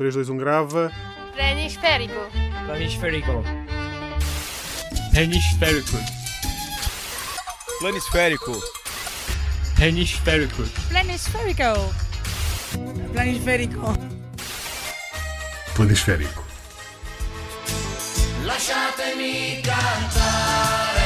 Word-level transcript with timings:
3, 0.00 0.14
2, 0.14 0.30
1, 0.30 0.36
grava. 0.38 0.90
Planisférico. 1.34 2.30
Planisférico. 2.64 3.44
Planisférico. 5.12 5.98
Planisférico. 7.80 8.62
Planisférico. 9.76 10.62
Planisférico. 10.88 11.92
Planisférico. 13.12 13.94
Planisférico. 15.74 16.44
Lasciatemi 18.44 19.60
cantare 19.60 20.99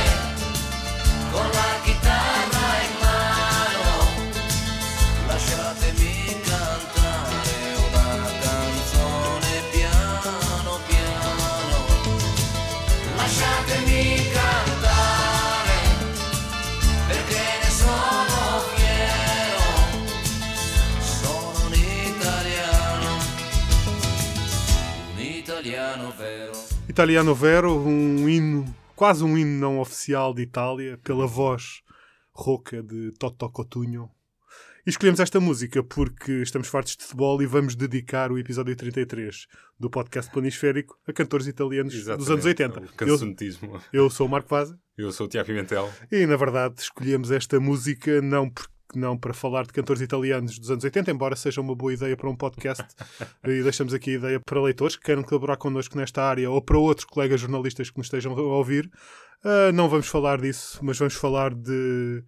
italiano 26.89 27.35
vero. 27.35 27.77
Um 27.77 28.29
hino, 28.29 28.65
quase 28.95 29.25
um 29.25 29.37
hino 29.37 29.59
não 29.59 29.81
oficial 29.81 30.35
de 30.35 30.43
Itália, 30.43 30.99
pela 31.03 31.27
voz 31.27 31.83
rouca 32.33 32.83
de 32.83 33.13
Toto 33.19 33.49
Cotugno. 33.51 34.11
E 34.87 34.91
escolhemos 34.91 35.19
esta 35.19 35.41
música 35.41 35.83
porque 35.83 36.43
estamos 36.43 36.69
fartos 36.69 36.95
de 36.95 37.05
futebol 37.05 37.41
e 37.41 37.47
vamos 37.47 37.75
dedicar 37.75 38.31
o 38.31 38.39
episódio 38.39 38.77
33 38.77 39.47
do 39.81 39.89
podcast 39.89 40.31
Planisférico 40.31 40.99
a 41.09 41.13
cantores 41.13 41.47
italianos 41.47 41.95
dos 41.95 42.31
anos 42.31 42.45
80. 42.45 42.81
O 42.81 42.83
Eu, 43.93 44.05
eu 44.05 44.11
sou 44.11 44.27
o 44.27 44.31
Marco 44.31 44.51
Vaza 44.51 44.79
Eu 44.99 45.11
sou 45.11 45.25
o 45.25 45.29
Tiago 45.29 45.47
Pimentel. 45.47 45.91
e, 46.13 46.27
na 46.27 46.37
verdade, 46.37 46.75
escolhemos 46.81 47.31
esta 47.31 47.59
música 47.59 48.21
não 48.21 48.51
porque 48.51 48.74
não 48.99 49.17
para 49.17 49.33
falar 49.35 49.65
de 49.67 49.73
cantores 49.73 50.03
italianos 50.03 50.59
dos 50.59 50.71
anos 50.71 50.85
80, 50.85 51.11
embora 51.11 51.37
seja 51.37 51.61
uma 51.61 51.75
boa 51.75 51.93
ideia 51.93 52.17
para 52.17 52.29
um 52.29 52.37
podcast. 52.37 52.85
e 53.45 53.63
deixamos 53.63 53.93
aqui 53.95 54.11
a 54.11 54.15
ideia 54.15 54.41
para 54.41 54.61
leitores 54.63 54.97
que 54.97 55.03
queiram 55.05 55.23
colaborar 55.23 55.57
connosco 55.57 55.97
nesta 55.97 56.23
área 56.23 56.51
ou 56.51 56.61
para 56.63 56.79
outros 56.79 57.05
colegas 57.07 57.41
jornalistas 57.41 57.91
que 57.91 57.99
nos 57.99 58.07
estejam 58.07 58.33
a 58.33 58.41
ouvir. 58.41 58.91
Ah, 59.45 59.71
não 59.73 59.89
vamos 59.89 60.07
falar 60.07 60.41
disso, 60.41 60.79
mas 60.83 60.99
vamos 60.99 61.15
falar 61.15 61.55
de, 61.55 62.25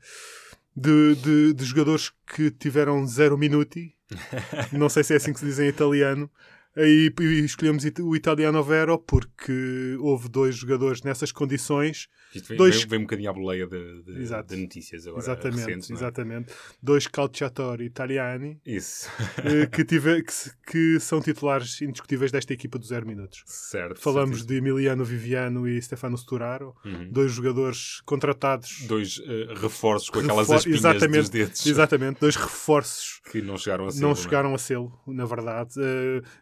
de, 0.77 1.14
de- 1.17 1.53
de 1.55 1.64
jogadores 1.64 2.12
que 2.34 2.50
tiveram 2.50 3.06
zero 3.06 3.39
minuti. 3.39 3.94
não 4.72 4.89
sei 4.89 5.03
se 5.03 5.14
é 5.14 5.17
assim 5.17 5.33
que 5.33 5.41
se 5.41 5.47
diz 5.47 5.59
em 5.59 5.69
italiano. 5.69 6.31
Aí 6.77 7.11
e 7.21 7.25
escolhemos 7.45 7.85
o 8.01 8.15
Italiano 8.15 8.63
Vero 8.63 8.99
porque 8.99 9.97
houve 9.99 10.29
dois 10.29 10.55
jogadores 10.57 11.03
nessas 11.03 11.33
condições 11.33 12.09
Isto 12.35 12.49
vem, 12.49 12.59
Dois- 12.59 12.85
vem, 12.85 12.99
um 12.99 13.03
bocadinho 13.03 13.31
à 13.31 13.33
boleia 13.33 13.67
de, 13.67 14.03
de- 14.03 14.45
de 14.47 14.57
notícias 14.57 15.07
agora. 15.07 15.23
exatamente, 15.23 15.59
recentes, 15.67 15.91
é? 15.91 15.95
exatamente. 15.95 16.53
Dois 16.83 17.07
calciatori 17.07 17.85
italiani 17.87 18.61
Isso. 18.67 19.09
eh, 19.45 19.67
que, 19.67 19.85
tive, 19.85 20.23
que, 20.23 20.33
que 20.71 21.01
são 21.01 21.21
titulares 21.21 21.81
indiscutíveis 21.81 22.31
desta 22.31 22.53
equipa 22.53 22.79
do 22.79 22.85
zero 22.85 23.07
minutos. 23.07 23.43
certo. 23.47 23.99
Falamos 23.99 24.41
certíssimo. 24.41 24.49
de 24.49 24.71
Emiliano 24.71 25.05
Viviano 25.05 25.67
e 25.67 25.81
Stefano 25.81 26.17
Sturaro, 26.19 26.75
Uhum. 26.85 27.09
dois 27.11 27.33
jogadores 27.33 28.01
contratados. 28.05 28.83
Dois 28.87 29.19
eh, 29.25 29.55
reforços 29.61 30.11
com 30.11 30.19
aquelas 30.21 30.47
refor- 30.49 30.57
espinhas 30.59 30.79
exatamente, 30.81 31.21
dos 31.21 31.31
dedos 31.31 31.67
Exatamente, 31.67 32.21
dois 32.21 32.37
reforços 32.37 33.21
que 33.31 33.41
não 33.41 33.57
chegaram 33.57 33.87
a 33.87 33.91
ser. 33.91 34.03
não 34.03 34.15
chegaram 34.15 34.55
a 34.55 34.59
sê-lo, 34.59 34.93
na 35.07 35.25
verdade. 35.25 35.75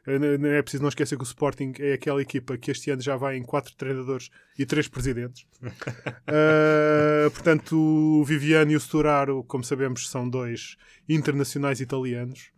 Não 0.07 0.24
é 0.57 0.63
preciso 0.63 0.83
não 0.83 0.89
esquecer 0.89 1.17
que 1.17 1.23
o 1.23 1.27
Sporting 1.27 1.73
é 1.79 1.93
aquela 1.95 2.21
equipa 2.23 2.57
que 2.59 2.71
este 2.71 2.91
ano 2.91 3.03
já 3.03 3.17
vai 3.17 3.37
em 3.37 3.43
quatro 3.43 3.75
treinadores 3.77 4.31
e 4.59 4.65
três 4.67 4.89
presidentes. 4.89 5.47
Eh, 6.27 7.29
portanto, 7.35 7.77
o 7.77 8.25
Viviano 8.25 8.73
e 8.73 8.77
o 8.77 8.81
Sturaro, 8.81 9.45
como 9.45 9.65
sabemos, 9.65 10.09
são 10.09 10.29
dois 10.29 10.77
internacionais 11.09 11.81
italianos. 11.81 12.51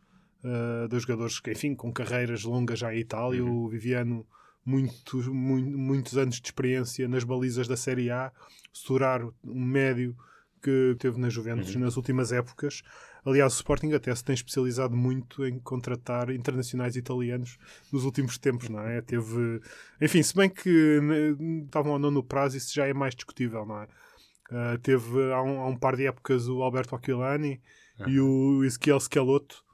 eh, 0.45 0.89
dois 0.89 1.03
jogadores 1.03 1.41
que, 1.41 1.51
enfim, 1.53 1.75
com 1.75 1.93
carreiras 1.93 2.45
longas 2.45 2.79
já 2.79 2.95
em 2.95 2.99
Itália. 3.01 3.45
O 3.45 3.69
Viviano, 3.69 4.25
muitos, 4.65 5.27
mui- 5.27 5.63
muitos 5.65 6.17
anos 6.17 6.41
de 6.41 6.47
experiência 6.49 7.09
nas 7.09 7.25
balizas 7.25 7.67
da 7.67 7.77
Série 7.77 8.11
A. 8.11 8.31
O 8.73 8.77
Sturaro, 8.77 9.35
um 9.45 9.65
médio 9.65 10.17
que 10.63 10.97
teve 10.99 11.19
na 11.19 11.29
Juventus 11.29 11.75
nas 11.77 11.97
últimas 11.97 12.33
épocas. 12.33 12.83
Aliás, 13.27 13.55
o 13.55 13.57
Sporting 13.57 13.93
até 13.93 14.15
se 14.15 14.23
tem 14.23 14.35
especializado 14.35 14.97
muito 14.97 15.45
em 15.45 15.59
contratar 15.59 16.31
internacionais 16.31 16.95
italianos 16.95 17.59
nos 17.93 18.05
últimos 18.05 18.39
tempos, 18.39 18.69
não 18.69 18.81
é? 18.81 19.03
Teve. 19.03 19.61
Enfim, 20.01 20.23
se 20.23 20.33
bem 20.33 20.49
que 20.49 21.01
né, 21.01 21.65
estavam 21.65 21.95
ou 21.95 21.99
não 21.99 22.13
no 22.13 22.23
prazo, 22.23 22.57
isso 22.57 22.73
já 22.73 22.87
é 22.87 22.95
mais 22.95 23.17
discutível, 23.17 23.67
não 23.67 23.83
é? 23.83 23.89
Ah, 24.49 24.79
teve 24.81 25.33
há 25.33 25.43
um, 25.43 25.61
há 25.61 25.67
um 25.67 25.77
par 25.77 25.97
de 25.97 26.07
épocas 26.07 26.47
o 26.47 26.63
Alberto 26.63 26.95
Aquilani 26.95 27.61
e 28.07 28.21
o 28.21 28.63
Ezequiel 28.63 29.01
Scalotto. 29.01 29.65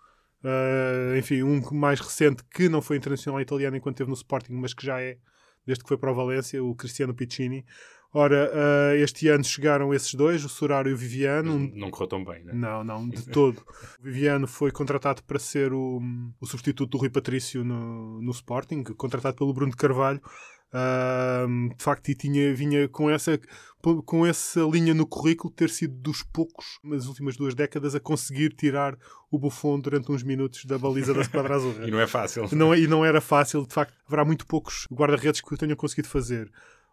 Ah, 0.42 1.19
enfim, 1.19 1.42
um 1.42 1.60
mais 1.72 2.00
recente 2.00 2.42
que 2.44 2.70
não 2.70 2.80
foi 2.80 2.96
internacional 2.96 3.38
italiano 3.38 3.76
enquanto 3.76 3.96
esteve 3.96 4.08
no 4.08 4.16
Sporting, 4.16 4.54
mas 4.54 4.72
que 4.72 4.86
já 4.86 4.98
é, 4.98 5.19
desde 5.66 5.84
que 5.84 5.88
foi 5.88 5.98
para 5.98 6.10
o 6.10 6.14
Valência, 6.14 6.64
o 6.64 6.74
Cristiano 6.74 7.12
Piccini. 7.12 7.66
Ora, 8.15 8.50
ah, 8.55 8.97
este 8.97 9.28
ano 9.28 9.43
chegaram 9.43 9.95
esses 9.95 10.12
dois, 10.15 10.45
o 10.45 10.49
Soraro 10.49 10.89
e 10.89 10.93
o 10.93 10.97
Viviano. 10.97 11.55
um- 11.55 11.73
Não 11.75 11.91
correu 11.91 12.09
tão 12.09 12.25
bem, 12.25 12.45
né? 12.45 12.53
não, 12.53 12.84
não, 12.84 13.09
de 13.09 13.27
todo. 13.28 13.62
O 14.00 14.03
Viviano 14.05 14.47
foi 14.47 14.71
contratado 14.71 15.23
para 15.23 15.39
ser 15.39 15.73
o, 15.73 16.00
o 16.41 16.47
substituto 16.47 16.91
do 16.91 16.99
Rui 16.99 17.09
Patrício 17.09 17.65
no, 17.65 18.21
no 18.21 18.31
Sporting, 18.33 18.83
contratado 18.97 19.37
pelo 19.37 19.55
Bruno 19.55 19.71
de 19.71 19.77
Carvalho. 19.78 20.21
Ahm, 20.75 21.69
de 21.77 21.83
facto, 21.84 22.09
e 22.09 22.15
tinha, 22.15 22.55
vinha 22.55 22.89
com 22.89 23.11
essa, 23.11 23.39
com 24.06 24.27
essa 24.27 24.61
linha 24.62 24.94
no 24.94 25.06
currículo 25.06 25.53
ter 25.53 25.69
sido 25.69 25.94
dos 25.94 26.23
poucos 26.23 26.79
nas 26.83 27.06
últimas 27.06 27.37
duas 27.37 27.55
décadas 27.55 27.94
a 27.94 28.00
conseguir 28.00 28.55
tirar 28.55 28.97
o 29.31 29.39
Buffon 29.39 29.79
durante 29.79 30.11
uns 30.11 30.23
minutos 30.23 30.65
da 30.65 30.79
baliza 30.79 31.12
da 31.12 31.21
Esquadra 31.21 31.56
Azul. 31.56 31.75
E 31.87 31.91
não 31.91 32.00
é 32.00 32.06
fácil. 32.06 32.49
Não, 32.53 32.73
é- 32.73 32.79
e 32.81 32.87
não 32.87 33.05
era 33.05 33.21
fácil, 33.21 33.67
de 33.67 33.73
facto, 33.75 33.94
haverá 34.06 34.25
muito 34.25 34.47
poucos 34.47 34.87
guarda-redes 34.91 35.41
que 35.43 35.55
o 35.55 35.56
tenham 35.59 35.77
conseguido 35.77 36.09
fazer. 36.09 36.50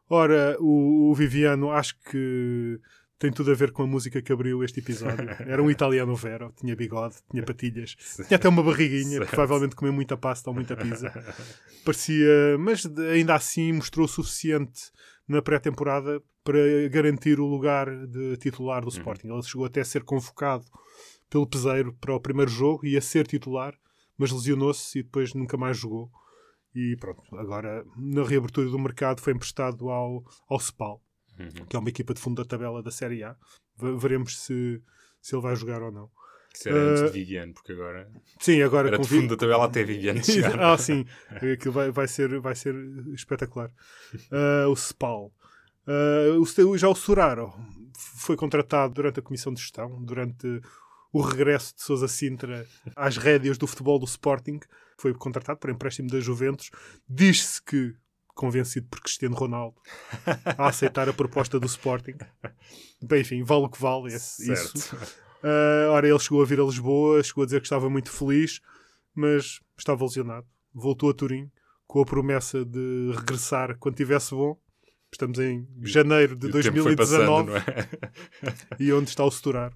Ora, 0.10 0.58
o, 0.60 1.12
o 1.12 1.14
Viviano 1.14 1.72
acho 1.72 1.96
que 2.10 2.80
tem 3.20 3.32
tudo 3.32 3.52
a 3.52 3.54
ver 3.54 3.72
com 3.72 3.84
a 3.84 3.88
música 3.88 4.22
que 4.22 4.32
abriu 4.32 4.64
este 4.64 4.80
episódio. 4.80 5.30
Era 5.46 5.62
um 5.62 5.70
italiano 5.70 6.16
vero, 6.16 6.54
tinha 6.58 6.76
bigode, 6.76 7.18
tinha 7.30 7.44
patilhas, 7.44 7.96
tinha 8.28 8.38
até 8.38 8.48
uma 8.48 8.64
barriguinha, 8.64 9.26
provavelmente 9.26 9.76
comeu 9.76 9.94
muita 9.94 10.16
pasta 10.18 10.50
ou 10.50 10.54
muita 10.54 10.76
pizza. 10.76 11.12
Parecia, 11.84 12.58
mas 12.58 12.86
ainda 13.12 13.36
assim 13.36 13.74
mostrou 13.74 14.06
o 14.06 14.10
suficiente 14.10 14.92
na 15.28 15.42
pré-temporada 15.42 16.24
para 16.44 16.60
garantir 16.90 17.40
o 17.40 17.46
lugar 17.46 17.90
de 18.08 18.38
titular 18.38 18.82
do 18.82 18.90
Sporting. 18.90 19.28
Ele 19.28 19.44
chegou 19.44 19.66
até 19.66 19.82
a 19.82 19.86
ser 19.86 20.04
convocado 20.04 20.66
pelo 21.30 21.46
Peseiro 21.46 21.94
para 22.00 22.16
o 22.16 22.20
primeiro 22.20 22.50
jogo, 22.50 22.86
ia 22.86 23.02
ser 23.02 23.28
titular, 23.28 23.76
mas 24.18 24.32
lesionou-se 24.32 24.98
e 24.98 25.04
depois 25.04 25.34
nunca 25.34 25.58
mais 25.58 25.78
jogou. 25.78 26.10
E 26.76 26.96
pronto, 26.98 27.24
agora 27.36 27.84
na 27.98 28.24
reabertura 28.24 28.70
do 28.70 28.78
mercado 28.80 29.22
foi 29.22 29.34
emprestado 29.34 29.90
ao, 29.90 30.24
ao 30.50 30.60
Spal, 30.60 31.02
Uhum. 31.40 31.66
que 31.68 31.76
é 31.76 31.80
uma 31.80 31.90
equipa 31.90 32.14
de 32.14 32.20
fundo 32.20 32.44
da 32.44 32.48
tabela 32.48 32.84
da 32.84 32.92
Série 32.92 33.24
A. 33.24 33.36
Ve- 33.78 33.96
Veremos 33.98 34.38
se, 34.42 34.82
se 35.22 35.34
ele 35.36 35.42
vai 35.42 35.56
jogar 35.56 35.82
ou 35.82 35.92
não. 35.92 36.10
Isso 36.54 36.68
era 36.68 36.78
antes 36.78 37.02
Ah, 37.04 37.06
de 37.06 37.12
Viviane, 37.14 37.54
porque 37.54 37.72
agora 37.72 38.12
Sim, 38.40 38.62
agora 38.62 38.88
era 38.90 38.98
de 39.00 39.08
fundo 39.08 39.30
da 39.30 39.38
tabela 39.38 39.66
até 39.66 39.84
Viviane 39.84 40.22
chegar. 40.26 40.60
ah, 40.60 40.78
sim. 40.78 41.06
Aquilo 41.54 41.74
vai, 41.74 41.92
vai, 41.92 42.08
ser, 42.08 42.40
vai 42.42 42.56
ser 42.56 42.76
espetacular. 43.14 43.72
Ah, 44.32 44.68
o 44.68 44.76
Spal. 44.76 45.32
Ah, 45.88 46.38
o 46.40 46.46
Ste- 46.46 46.78
já 46.78 46.90
o 46.90 46.96
Suraro 46.96 47.54
foi 48.18 48.36
contratado 48.36 48.94
durante 48.94 49.20
a 49.20 49.24
comissão 49.24 49.54
de 49.54 49.62
gestão, 49.62 50.04
durante 50.04 50.62
o 51.14 51.22
regresso 51.22 51.74
de 51.76 51.82
Sousa 51.84 52.08
Sintra 52.08 52.68
às 52.96 53.16
rédeas 53.18 53.58
do 53.58 53.66
futebol 53.66 53.98
do 53.98 54.06
Sporting. 54.06 54.60
Foi 55.00 55.14
contratado 55.14 55.60
para 55.60 55.72
empréstimo 55.72 56.10
da 56.10 56.20
Juventus. 56.20 56.70
Diz-se 57.08 57.62
que 57.64 57.94
convencido 58.36 58.88
por 58.90 59.02
Cristiano 59.02 59.36
Ronaldo 59.36 59.76
a 60.58 60.68
aceitar 60.68 61.10
a 61.10 61.14
proposta 61.14 61.60
do 61.60 61.66
Sporting. 61.68 62.16
Bem, 63.02 63.22
enfim, 63.22 63.44
vale 63.44 63.64
o 63.66 63.70
que 63.70 63.82
vale 63.82 64.14
esse- 64.14 64.46
Certo. 64.46 64.76
isso. 64.76 64.96
Uh, 64.96 65.90
ora, 65.92 66.08
ele 66.08 66.20
chegou 66.20 66.42
a 66.42 66.46
vir 66.46 66.60
a 66.60 66.64
Lisboa, 66.64 67.22
chegou 67.24 67.44
a 67.44 67.46
dizer 67.46 67.60
que 67.62 67.66
estava 67.66 67.90
muito 67.90 68.10
feliz, 68.12 68.60
mas 69.16 69.60
estava 69.78 70.04
lesionado. 70.04 70.46
Voltou 70.74 71.10
a 71.10 71.14
Turim 71.14 71.50
com 71.88 72.02
a 72.02 72.06
promessa 72.06 72.64
de 72.66 73.12
regressar 73.16 73.78
quando 73.78 73.96
tivesse 73.96 74.32
bom. 74.36 74.58
Estamos 75.12 75.40
em 75.40 75.68
janeiro 75.82 76.36
de 76.36 76.48
E 76.48 76.50
o 76.50 76.62
tempo 76.62 76.84
foi 76.84 76.96
passando, 76.96 77.48
2019 77.48 77.50
não 77.50 77.56
é? 77.58 77.90
e 78.80 78.94
onde 78.94 79.10
está 79.10 79.24
o 79.26 79.32
Sturar. 79.32 79.74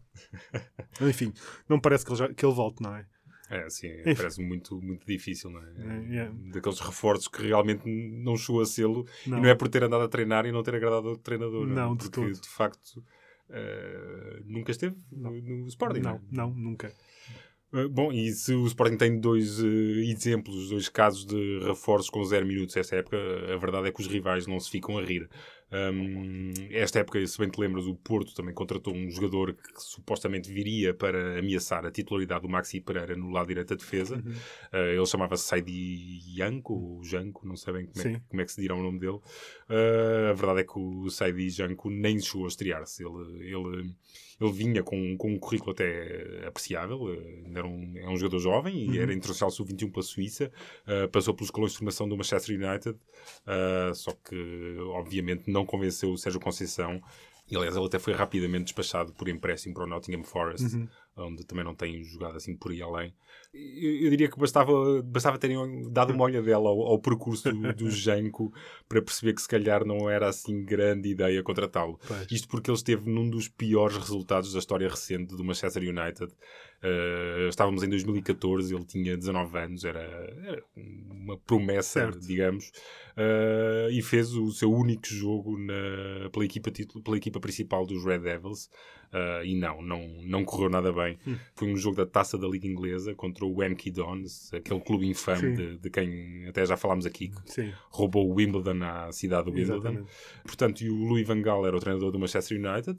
Enfim, 1.01 1.33
não 1.67 1.79
parece 1.79 2.05
que 2.05 2.11
ele, 2.11 2.19
já- 2.19 2.33
que 2.33 2.45
ele 2.45 2.53
volte, 2.53 2.83
não 2.83 2.95
é? 2.95 3.05
É, 3.53 3.69
sim, 3.69 3.87
Enfim. 3.99 4.15
parece 4.15 4.41
muito, 4.41 4.81
muito 4.81 5.05
difícil, 5.05 5.49
não 5.49 5.61
é? 5.61 5.65
É, 5.77 6.17
é. 6.17 6.31
Daqueles 6.51 6.79
reforços 6.79 7.27
que 7.27 7.43
realmente 7.43 7.83
não 7.85 8.35
chegou 8.35 8.61
a 8.61 8.65
sê-lo. 8.65 9.05
Não. 9.27 9.37
E 9.37 9.41
não 9.41 9.49
é 9.49 9.55
por 9.55 9.67
ter 9.67 9.83
andado 9.83 10.03
a 10.03 10.07
treinar 10.07 10.45
e 10.45 10.51
não 10.51 10.63
ter 10.63 10.75
agradado 10.75 11.09
ao 11.09 11.17
treinador. 11.17 11.67
Não, 11.67 11.95
de 11.95 12.09
Porque, 12.09 12.33
todo. 12.33 12.41
de 12.41 12.49
facto, 12.49 13.03
eh, 13.49 14.41
nunca 14.45 14.71
esteve 14.71 14.95
no, 15.11 15.31
no 15.39 15.67
Sporting. 15.67 16.01
Não, 16.01 16.19
não, 16.31 16.49
nunca. 16.51 16.91
Uh, 17.71 17.89
Bom, 17.89 18.11
e 18.11 18.31
se 18.31 18.53
o 18.53 18.65
Sporting 18.67 18.97
tem 18.97 19.19
dois 19.19 19.59
uh, 19.59 19.65
exemplos, 19.65 20.69
dois 20.69 20.89
casos 20.89 21.25
de 21.25 21.59
reforços 21.59 22.09
com 22.09 22.23
zero 22.23 22.45
minutos 22.45 22.75
esta 22.75 22.95
época, 22.95 23.17
a 23.51 23.57
verdade 23.57 23.87
é 23.87 23.91
que 23.91 24.01
os 24.01 24.07
rivais 24.07 24.47
não 24.47 24.59
se 24.59 24.69
ficam 24.69 24.97
a 24.97 25.03
rir. 25.03 25.27
Um, 25.73 26.51
esta 26.69 26.99
época, 26.99 27.25
se 27.25 27.37
bem 27.39 27.49
te 27.49 27.59
lembras, 27.59 27.87
o 27.87 27.95
Porto 27.95 28.35
também 28.35 28.53
contratou 28.53 28.93
um 28.93 29.09
jogador 29.09 29.53
que 29.53 29.81
supostamente 29.81 30.51
viria 30.51 30.93
para 30.93 31.39
ameaçar 31.39 31.83
a 31.83 31.91
titularidade 31.91 32.43
do 32.43 32.49
Maxi 32.49 32.79
Pereira 32.79 33.15
no 33.15 33.31
lado 33.31 33.47
direito 33.47 33.69
da 33.69 33.75
defesa. 33.75 34.17
Uh, 34.17 34.77
ele 34.95 35.05
chamava-se 35.05 35.45
Saidi 35.45 36.19
Janko, 36.35 36.73
ou 36.73 37.03
Janko, 37.03 37.47
não 37.47 37.55
sei 37.55 37.73
bem 37.73 37.85
como 37.87 38.07
é, 38.07 38.21
como 38.29 38.41
é 38.41 38.45
que 38.45 38.51
se 38.51 38.61
dirá 38.61 38.75
o 38.75 38.83
nome 38.83 38.99
dele. 38.99 39.19
Uh, 39.67 40.29
a 40.29 40.33
verdade 40.33 40.59
é 40.59 40.63
que 40.63 40.77
o 40.77 41.09
Saidi 41.09 41.49
Janko 41.49 41.89
nem 41.89 42.19
chegou 42.19 42.45
a 42.45 42.49
estrear-se. 42.49 43.03
Ele, 43.03 43.47
ele, 43.47 43.95
ele 44.39 44.51
vinha 44.51 44.83
com, 44.83 45.17
com 45.17 45.33
um 45.33 45.39
currículo 45.39 45.71
até 45.71 46.45
apreciável. 46.45 47.07
ainda 47.45 47.59
Era 47.59 47.67
um, 47.67 47.93
é 47.97 48.09
um 48.09 48.15
jogador 48.15 48.39
jovem 48.39 48.91
e 48.91 48.99
era 48.99 49.11
internacional 49.11 49.49
sub-21 49.49 49.91
pela 49.91 50.03
Suíça. 50.03 50.51
Uh, 50.87 51.09
passou 51.09 51.33
pelos 51.33 51.49
colões 51.49 51.71
de 51.71 51.79
formação 51.79 52.07
do 52.07 52.15
Manchester 52.15 52.55
United. 52.55 52.97
Só 53.95 54.11
que, 54.11 54.77
obviamente, 54.89 55.49
não 55.49 55.62
convenceu 55.65 56.11
o 56.11 56.17
Sérgio 56.17 56.39
Conceição. 56.39 57.01
E, 57.49 57.55
aliás, 57.57 57.75
ele 57.75 57.85
até 57.85 57.99
foi 57.99 58.13
rapidamente 58.13 58.65
despachado 58.65 59.13
por 59.13 59.27
empréstimo 59.27 59.73
para 59.73 59.83
o 59.83 59.87
Nottingham 59.87 60.23
Forest, 60.23 60.87
onde 61.15 61.45
também 61.45 61.63
não 61.63 61.75
tem 61.75 62.03
jogado 62.03 62.35
assim 62.37 62.55
por 62.55 62.71
aí 62.71 62.81
além. 62.81 63.13
Eu, 63.53 63.95
eu 64.05 64.09
diria 64.09 64.29
que 64.29 64.39
bastava, 64.39 65.01
bastava 65.03 65.37
terem 65.37 65.57
dado 65.91 66.11
uma 66.11 66.23
olhadela 66.23 66.69
ao, 66.69 66.81
ao 66.81 66.99
percurso 66.99 67.51
do, 67.51 67.73
do 67.73 67.89
Janko 67.91 68.51
para 68.89 69.01
perceber 69.01 69.33
que 69.33 69.41
se 69.41 69.47
calhar 69.47 69.85
não 69.85 70.09
era 70.09 70.27
assim 70.27 70.63
grande 70.65 71.09
ideia 71.09 71.43
contratá-lo. 71.43 71.99
Isto 72.31 72.47
porque 72.47 72.69
ele 72.71 72.77
esteve 72.77 73.07
num 73.09 73.29
dos 73.29 73.47
piores 73.47 73.95
resultados 73.97 74.53
da 74.53 74.59
história 74.59 74.89
recente 74.89 75.35
do 75.35 75.43
Manchester 75.43 75.83
United. 75.83 76.33
Uh, 76.83 77.47
estávamos 77.47 77.81
em 77.83 77.89
2014, 77.89 78.75
ele 78.75 78.83
tinha 78.85 79.15
19 79.15 79.57
anos, 79.57 79.85
era, 79.85 80.01
era 80.45 80.63
uma 80.75 81.37
promessa, 81.37 82.01
Certo. 82.01 82.19
digamos, 82.19 82.71
uh, 83.15 83.89
e 83.89 84.01
fez 84.01 84.33
o 84.33 84.51
seu 84.51 84.69
único 84.71 85.05
jogo 85.07 85.57
na- 85.57 86.29
pela, 86.31 86.43
equipa, 86.43 86.69
título- 86.71 87.01
pela 87.03 87.15
equipa 87.17 87.39
principal 87.39 87.85
dos 87.85 88.03
Red 88.03 88.19
Devils. 88.19 88.69
Uh, 89.13 89.45
e 89.45 89.55
não, 89.55 89.81
não, 89.81 90.07
não 90.23 90.43
correu 90.43 90.69
nada 90.69 90.91
bem. 90.91 91.17
Hum. 91.27 91.37
Foi 91.55 91.71
um 91.71 91.77
jogo 91.77 91.95
da 91.95 92.05
taça 92.05 92.37
da 92.37 92.47
Liga 92.47 92.67
Inglesa 92.67 93.13
contra 93.15 93.45
o 93.45 93.63
MK 93.63 93.91
Dons, 93.91 94.53
aquele 94.53 94.79
clube 94.81 95.07
infame 95.07 95.55
de, 95.55 95.77
de 95.77 95.89
quem 95.89 96.47
até 96.47 96.65
já 96.65 96.75
falámos 96.75 97.05
aqui, 97.05 97.29
que 97.29 97.51
Sim, 97.53 97.73
roubou 97.89 98.29
o 98.29 98.35
Wimbledon 98.35 98.83
à 98.83 99.11
cidade 99.11 99.45
do 99.45 99.51
Wimbledon. 99.51 99.75
exatamente. 99.77 100.11
Portanto, 100.43 100.81
e 100.81 100.89
o 100.89 100.95
Louis 100.95 101.25
Van 101.27 101.41
Gaal 101.41 101.65
era 101.65 101.75
o 101.77 101.79
treinador 101.79 102.11
do 102.11 102.19
Manchester 102.19 102.57
United. 102.57 102.97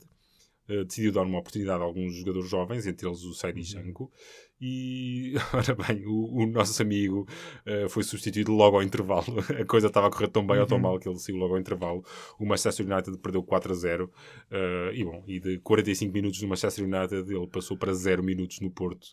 eh, 0.67 0.83
decidiu 0.85 1.13
dar 1.13 1.23
uma 1.23 1.39
oportunidade 1.41 1.83
a 1.83 1.85
alguns 1.85 2.15
jogadores 2.15 2.49
jovens, 2.49 2.87
entre 2.87 3.07
eles 3.07 3.23
o 3.23 3.35
Saidi 3.35 3.63
Janko. 3.63 4.11
E, 4.61 5.35
ora 5.53 5.75
bem, 5.75 6.07
o, 6.07 6.43
o 6.43 6.47
nosso 6.47 6.81
amigo 6.81 7.27
eh, 7.67 7.89
foi 7.89 8.03
substituído 8.03 8.53
logo 8.53 8.77
ao 8.77 8.83
intervalo. 8.83 9.25
A 9.61 9.65
coisa 9.65 9.89
estava 9.89 10.07
a 10.07 10.11
correr 10.11 10.29
tão 10.29 10.47
bem 10.47 10.59
ou 10.59 10.67
tão 10.67 10.79
mal 10.79 10.99
que 10.99 11.09
ele 11.09 11.19
saiu 11.19 11.37
logo 11.37 11.55
ao 11.55 11.61
intervalo. 11.61 12.05
O 12.39 12.47
Manchester 12.47 12.87
United 12.87 13.19
perdeu 13.19 13.43
4 13.43 13.73
a 13.73 13.75
0. 13.75 14.13
eh, 14.51 14.91
e 14.95 15.05
bom, 15.05 15.23
e 15.27 15.41
de 15.41 15.59
45 15.59 16.13
minutos 16.13 16.41
no 16.41 16.49
Manchester 16.49 16.85
United, 16.85 17.35
ele 17.35 17.47
passou 17.49 17.77
para 17.77 17.93
0 17.93 18.23
minutos 18.23 18.61
no 18.61 18.71
Porto. 18.71 19.09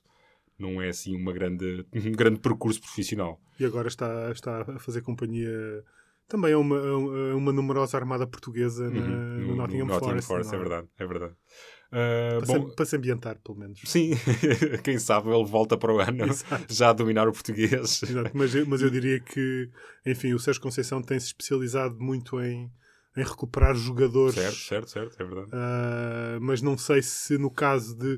Não 0.57 0.81
é 0.81 0.89
assim 0.89 1.15
uma 1.15 1.33
grande, 1.33 1.85
um 1.93 2.11
grande 2.11 2.39
percurso 2.39 2.79
profissional. 2.79 3.41
E 3.59 3.65
agora 3.65 3.88
está, 3.88 4.31
está 4.31 4.61
a 4.61 4.79
fazer 4.79 5.01
companhia 5.01 5.83
também 6.31 6.54
a 6.54 6.57
uma, 6.57 6.78
a 6.80 7.36
uma 7.36 7.51
numerosa 7.51 7.98
armada 7.98 8.25
portuguesa 8.25 8.89
na, 8.89 9.01
Uhum, 9.01 9.45
no, 9.45 9.56
Nottingham, 9.56 10.00
Forest. 10.00 10.31
é 10.31 10.44
não 10.44 10.54
é? 10.54 10.57
verdade, 10.57 10.88
é 10.98 11.06
verdade. 11.06 11.36
Ah, 11.92 12.38
Para, 12.39 12.45
bom, 12.45 12.69
se, 12.69 12.75
para 12.75 12.86
se 12.86 12.95
ambientar, 12.95 13.38
pelo 13.44 13.57
menos. 13.57 13.81
sim, 13.83 14.12
quem 14.83 14.98
sabe 14.98 15.30
ele 15.30 15.44
volta 15.45 15.78
para 15.78 15.94
o 15.94 16.00
ano 16.00 16.25
Exato. 16.25 16.74
já 16.74 16.89
a 16.89 16.94
dominar 16.94 17.28
o 17.28 17.33
português. 17.33 18.01
Exato, 18.01 18.31
mas, 18.33 18.56
eu, 18.56 18.66
mas 18.66 18.81
eu 18.81 18.89
diria 18.89 19.19
que, 19.19 19.69
enfim, 20.06 20.33
o 20.33 20.39
Sérgio 20.39 20.62
Conceição 20.62 21.01
tem-se 21.01 21.28
especializado 21.28 22.00
muito 22.00 22.39
em, 22.39 22.72
em 23.18 23.24
recuperar 23.24 23.75
jogadores. 23.75 24.36
certo, 24.36 24.88
certo, 24.88 24.89
certo, 24.89 25.22
é 25.22 25.25
verdade. 25.25 25.50
Ah, 25.51 26.38
mas 26.42 26.62
não 26.62 26.77
sei 26.77 27.01
se 27.01 27.38
no 27.38 27.51
caso 27.51 27.94
de, 27.98 28.18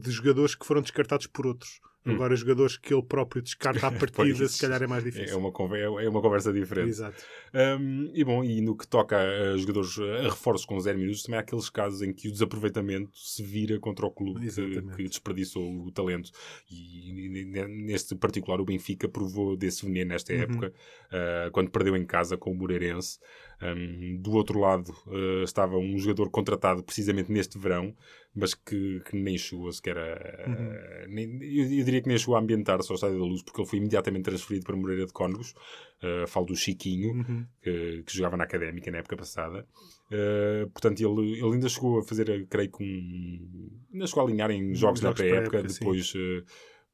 de 0.00 0.10
jogadores 0.10 0.56
que 0.56 0.66
foram 0.66 0.82
descartados 0.82 1.28
por 1.28 1.46
outros. 1.46 1.80
Hum. 2.06 2.12
Agora, 2.14 2.36
jogadores 2.36 2.76
que 2.76 2.94
ele 2.94 3.02
próprio 3.02 3.42
descarta 3.42 3.86
à 3.88 3.90
partida, 3.92 4.46
se 4.48 4.60
calhar 4.60 4.82
é 4.82 4.86
mais 4.86 5.02
difícil. 5.02 5.34
É 5.34 5.36
uma, 5.36 6.02
é 6.02 6.08
uma 6.08 6.22
conversa 6.22 6.52
diferente. 6.52 6.88
Exato. 6.90 7.22
Um, 7.54 8.10
e 8.14 8.22
bom, 8.24 8.44
e 8.44 8.60
no 8.60 8.76
que 8.76 8.86
toca 8.86 9.16
a 9.18 9.56
jogadores 9.56 9.98
a 9.98 10.28
reforços 10.30 10.64
com 10.66 10.78
zero 10.78 10.98
minutos, 10.98 11.22
também 11.22 11.38
há 11.38 11.40
aqueles 11.40 11.68
casos 11.68 12.02
em 12.02 12.12
que 12.12 12.28
o 12.28 12.32
desaproveitamento 12.32 13.10
se 13.14 13.42
vira 13.42 13.78
contra 13.80 14.06
o 14.06 14.10
clube 14.10 14.48
que, 14.48 14.82
que 14.96 15.02
desperdiçou 15.08 15.86
o 15.86 15.90
talento. 15.90 16.30
E, 16.70 17.28
ne- 17.44 17.66
neste 17.66 18.14
particular, 18.14 18.60
o 18.60 18.64
Benfica 18.64 19.08
provou 19.08 19.56
desse 19.56 19.84
veneno 19.84 20.10
nesta 20.10 20.32
Uhum. 20.32 20.40
época, 20.40 20.72
uh, 21.08 21.50
quando 21.50 21.70
perdeu 21.70 21.96
em 21.96 22.04
casa 22.04 22.36
com 22.36 22.50
o 22.50 22.54
Moreirense. 22.54 23.18
Um, 23.62 24.18
do 24.20 24.32
outro 24.32 24.58
lado 24.60 24.90
uh, 25.06 25.42
estava 25.42 25.78
um 25.78 25.96
jogador 25.98 26.28
contratado 26.28 26.82
precisamente 26.84 27.32
neste 27.32 27.58
verão, 27.58 27.96
mas 28.34 28.52
que, 28.52 29.00
que 29.08 29.16
nem 29.16 29.38
chegou 29.38 29.72
sequer 29.72 29.96
a. 29.96 30.44
Uhum. 30.46 31.08
nem- 31.14 31.38
eu, 31.42 31.64
eu 31.78 31.84
diria 31.84 32.02
que 32.02 32.08
nem 32.08 32.18
chegou 32.18 32.36
a 32.36 32.38
ambientar-se 32.40 32.90
ao 32.92 32.96
Estádio 32.96 33.18
da 33.18 33.24
Luz, 33.24 33.42
porque 33.42 33.58
ele 33.62 33.68
foi 33.68 33.78
imediatamente 33.78 34.24
transferido 34.24 34.66
para 34.66 34.76
Moreira 34.76 35.06
de 35.06 35.12
Cónegos. 35.14 35.54
Uh, 36.02 36.26
falo 36.26 36.44
do 36.44 36.54
Chiquinho, 36.54 37.14
Uhum. 37.14 37.46
que, 37.62 38.02
que 38.04 38.14
jogava 38.14 38.36
na 38.36 38.44
Académica 38.44 38.90
na 38.90 38.98
época 38.98 39.16
passada. 39.16 39.66
Uh, 40.12 40.68
portanto, 40.70 41.00
ele, 41.00 41.32
ele 41.40 41.54
ainda 41.54 41.68
chegou 41.70 41.98
a 41.98 42.02
fazer, 42.04 42.46
creio 42.48 42.70
que 42.70 42.84
um. 42.84 43.70
Ainda 43.90 44.06
chegou 44.06 44.22
a 44.22 44.26
alinhar 44.26 44.50
em 44.50 44.74
jogos, 44.74 45.00
da 45.00 45.08
Jogos 45.08 45.20
pré-época, 45.22 45.48
pré-época, 45.62 45.72
depois. 45.72 46.12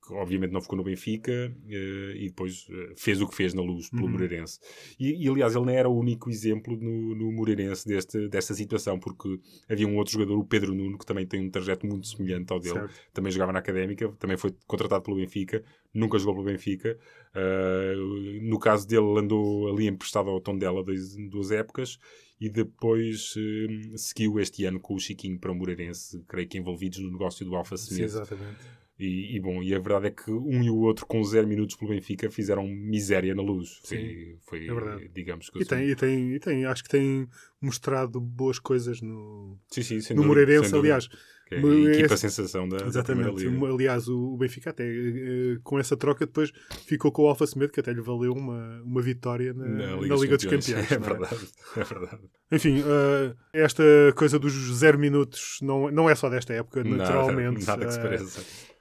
Que 0.04 0.12
obviamente 0.14 0.50
não 0.50 0.60
ficou 0.60 0.76
no 0.76 0.84
Benfica 0.84 1.54
uh, 1.64 2.16
e 2.16 2.26
depois 2.28 2.66
uh, 2.68 2.94
fez 2.96 3.20
o 3.20 3.28
que 3.28 3.34
fez 3.36 3.54
na 3.54 3.62
luz 3.62 3.88
pelo 3.88 4.04
Uhum. 4.04 4.10
Moreirense. 4.10 4.58
E, 4.98 5.24
e, 5.24 5.28
aliás, 5.28 5.54
ele 5.54 5.64
não 5.64 5.72
era 5.72 5.88
o 5.88 5.96
único 5.96 6.28
exemplo 6.28 6.76
no, 6.76 7.14
no 7.14 7.32
Moreirense 7.32 7.86
deste, 7.86 8.28
desta 8.28 8.52
situação, 8.52 8.98
porque 8.98 9.38
havia 9.68 9.86
um 9.86 9.96
outro 9.96 10.12
jogador, 10.12 10.38
o 10.38 10.44
Pedro 10.44 10.74
Nuno, 10.74 10.98
que 10.98 11.06
também 11.06 11.26
tem 11.26 11.40
um 11.40 11.50
trajeto 11.50 11.86
muito 11.86 12.06
semelhante 12.06 12.52
ao 12.52 12.58
dele. 12.58 12.80
Certo. 12.80 12.94
Também 13.12 13.30
jogava 13.32 13.52
na 13.52 13.60
Académica, 13.60 14.08
também 14.18 14.36
foi 14.36 14.52
contratado 14.66 15.02
pelo 15.04 15.16
Benfica, 15.16 15.62
nunca 15.94 16.18
jogou 16.18 16.34
pelo 16.34 16.46
Benfica. 16.46 16.98
Uh, 17.34 18.42
no 18.42 18.58
caso 18.58 18.86
dele, 18.86 19.06
ele 19.06 19.20
andou 19.20 19.68
ali 19.68 19.86
emprestado 19.86 20.28
ao 20.30 20.40
Tondela 20.40 20.82
dois, 20.82 21.16
duas 21.30 21.50
épocas 21.50 21.98
e 22.40 22.48
depois 22.50 23.34
uh, 23.36 23.96
seguiu 23.98 24.40
este 24.40 24.64
ano 24.64 24.80
com 24.80 24.94
o 24.94 24.98
Chiquinho 24.98 25.38
para 25.38 25.52
o 25.52 25.54
Moreirense, 25.54 26.22
creio 26.26 26.48
que 26.48 26.58
envolvidos 26.58 26.98
no 26.98 27.10
negócio 27.10 27.46
do 27.46 27.54
Alfa 27.54 27.76
Sim, 27.76 27.94
Semedo. 27.94 28.04
exatamente. 28.04 28.81
E, 28.98 29.36
e 29.36 29.40
bom, 29.40 29.62
e 29.62 29.74
a 29.74 29.78
verdade 29.78 30.06
é 30.08 30.10
que 30.10 30.30
um 30.30 30.62
e 30.62 30.70
o 30.70 30.76
outro, 30.76 31.06
com 31.06 31.24
zero 31.24 31.48
minutos 31.48 31.74
pelo 31.76 31.90
Benfica, 31.90 32.30
fizeram 32.30 32.66
miséria 32.68 33.34
na 33.34 33.42
luz. 33.42 33.80
Foi, 33.84 33.98
Sim, 33.98 34.36
foi 34.42 34.66
é 34.68 35.08
digamos 35.14 35.50
que 35.50 35.60
E 35.60 35.64
tem, 35.64 35.88
e, 35.88 35.96
tem, 35.96 36.34
e 36.34 36.38
tem, 36.38 36.64
acho 36.66 36.84
que 36.84 36.90
tem 36.90 37.26
mostrado 37.60 38.20
boas 38.20 38.58
coisas 38.58 39.00
no, 39.00 39.58
sim, 39.70 39.82
sim, 39.82 39.96
no 39.96 40.22
dúvida, 40.22 40.26
Moreirense, 40.26 40.74
aliás. 40.74 41.08
Que 41.48 41.56
é 41.56 41.58
a 41.58 41.92
equipa 41.98 42.16
sensação 42.16 42.68
da, 42.68 42.78
da 42.78 42.86
Exatamente. 42.86 43.44
Liga. 43.44 43.66
Aliás, 43.66 44.08
o, 44.08 44.34
o 44.34 44.36
Benfica 44.38 44.70
até 44.70 44.84
eh, 44.86 45.58
com 45.62 45.78
essa 45.78 45.96
troca 45.96 46.24
depois 46.24 46.50
ficou 46.86 47.10
com 47.12 47.22
o 47.24 47.26
Alfa 47.26 47.46
Semedo, 47.46 47.72
que 47.72 47.80
até 47.80 47.92
lhe 47.92 48.00
valeu 48.00 48.32
uma, 48.32 48.80
uma 48.82 49.02
vitória 49.02 49.52
na, 49.52 49.66
na 49.66 50.16
Liga, 50.16 50.36
dos 50.36 50.44
Campeões. 50.44 50.90
É 50.92 50.98
não 50.98 51.06
é? 51.06 51.10
verdade, 51.10 51.48
é 51.76 51.84
verdade. 51.84 52.22
Enfim, 52.52 52.82
eh, 52.86 53.34
esta 53.52 53.82
coisa 54.16 54.38
dos 54.38 54.52
zero 54.76 54.98
minutos 54.98 55.58
não, 55.60 55.90
não 55.90 56.08
é 56.08 56.14
só 56.14 56.30
desta 56.30 56.54
época, 56.54 56.84
naturalmente. 56.84 57.66
Nada, 57.66 57.84
nada 57.84 57.86
que 57.86 57.92
se 57.92 57.98
Eh, 57.98 58.02
pareça. 58.02 58.71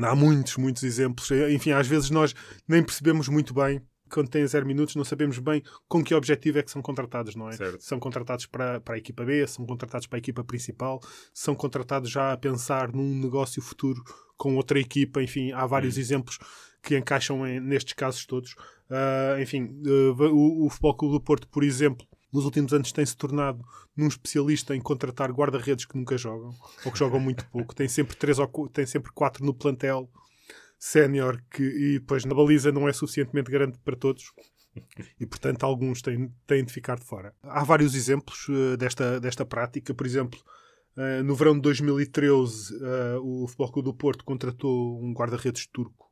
Há 0.00 0.14
muitos, 0.14 0.56
muitos 0.56 0.82
exemplos. 0.82 1.30
Enfim, 1.50 1.72
às 1.72 1.86
vezes 1.86 2.10
nós 2.10 2.34
nem 2.66 2.82
percebemos 2.82 3.28
muito 3.28 3.52
bem, 3.52 3.80
quando 4.10 4.28
têm 4.30 4.46
zero 4.46 4.66
minutos, 4.66 4.96
não 4.96 5.04
sabemos 5.04 5.38
bem 5.38 5.62
com 5.86 6.02
que 6.02 6.14
objetivo 6.14 6.58
é 6.58 6.62
que 6.62 6.70
são 6.70 6.80
contratados, 6.80 7.34
não 7.34 7.48
é? 7.48 7.52
Certo. 7.52 7.82
São 7.82 7.98
contratados 7.98 8.46
para, 8.46 8.80
para 8.80 8.94
a 8.94 8.98
equipa 8.98 9.24
B, 9.24 9.46
são 9.46 9.66
contratados 9.66 10.06
para 10.06 10.16
a 10.16 10.20
equipa 10.20 10.42
principal, 10.42 11.00
são 11.34 11.54
contratados 11.54 12.10
já 12.10 12.32
a 12.32 12.36
pensar 12.36 12.90
num 12.92 13.20
negócio 13.20 13.60
futuro 13.60 14.02
com 14.36 14.56
outra 14.56 14.78
equipa. 14.80 15.22
Enfim, 15.22 15.52
há 15.52 15.66
vários 15.66 15.98
exemplos 15.98 16.38
que 16.82 16.96
encaixam 16.96 17.46
em- 17.46 17.60
nestes 17.60 17.92
casos 17.92 18.24
todos. 18.24 18.54
Ah, 18.88 19.36
enfim, 19.40 19.68
ah, 19.86 20.22
o, 20.32 20.66
o 20.66 20.70
Futebol 20.70 20.96
Clube 20.96 21.14
do 21.16 21.20
Porto, 21.20 21.48
por 21.48 21.62
exemplo, 21.62 22.06
nos 22.32 22.44
últimos 22.44 22.72
anos 22.72 22.92
tem-se 22.92 23.16
tornado 23.16 23.64
num 23.96 24.08
especialista 24.08 24.74
em 24.74 24.80
contratar 24.80 25.30
guarda-redes 25.32 25.84
que 25.84 25.96
nunca 25.96 26.16
jogam, 26.16 26.54
ou 26.84 26.92
que 26.92 26.98
jogam 26.98 27.20
muito 27.20 27.46
pouco. 27.48 27.74
Tem 27.74 27.88
sempre 27.88 28.16
três 28.16 28.38
ou 28.38 28.68
tem 28.68 28.86
sempre 28.86 29.12
quatro 29.12 29.44
no 29.44 29.54
plantel 29.54 30.10
sénior 30.78 31.42
que 31.50 31.62
e 31.62 31.98
depois 31.98 32.24
na 32.24 32.34
baliza 32.34 32.70
não 32.70 32.88
é 32.88 32.92
suficientemente 32.92 33.50
grande 33.50 33.78
para 33.78 33.96
todos. 33.96 34.32
E, 35.18 35.26
portanto, 35.26 35.64
alguns 35.64 36.00
têm, 36.02 36.32
têm 36.46 36.64
de 36.64 36.72
ficar 36.72 36.98
de 36.98 37.04
fora. 37.04 37.34
Há 37.42 37.64
vários 37.64 37.96
exemplos 37.96 38.46
eh, 38.48 38.76
desta, 38.76 39.18
desta 39.18 39.44
prática. 39.44 39.92
Por 39.92 40.06
exemplo, 40.06 40.38
eh, 40.96 41.22
no 41.22 41.34
verão 41.34 41.54
de 41.54 41.62
2013, 41.62 42.74
eh, 42.74 43.18
o 43.20 43.46
Futebol 43.48 43.72
Clube 43.72 43.88
do 43.88 43.94
Porto 43.94 44.24
contratou 44.24 45.02
um 45.02 45.12
guarda-redes 45.12 45.66
turco, 45.66 46.08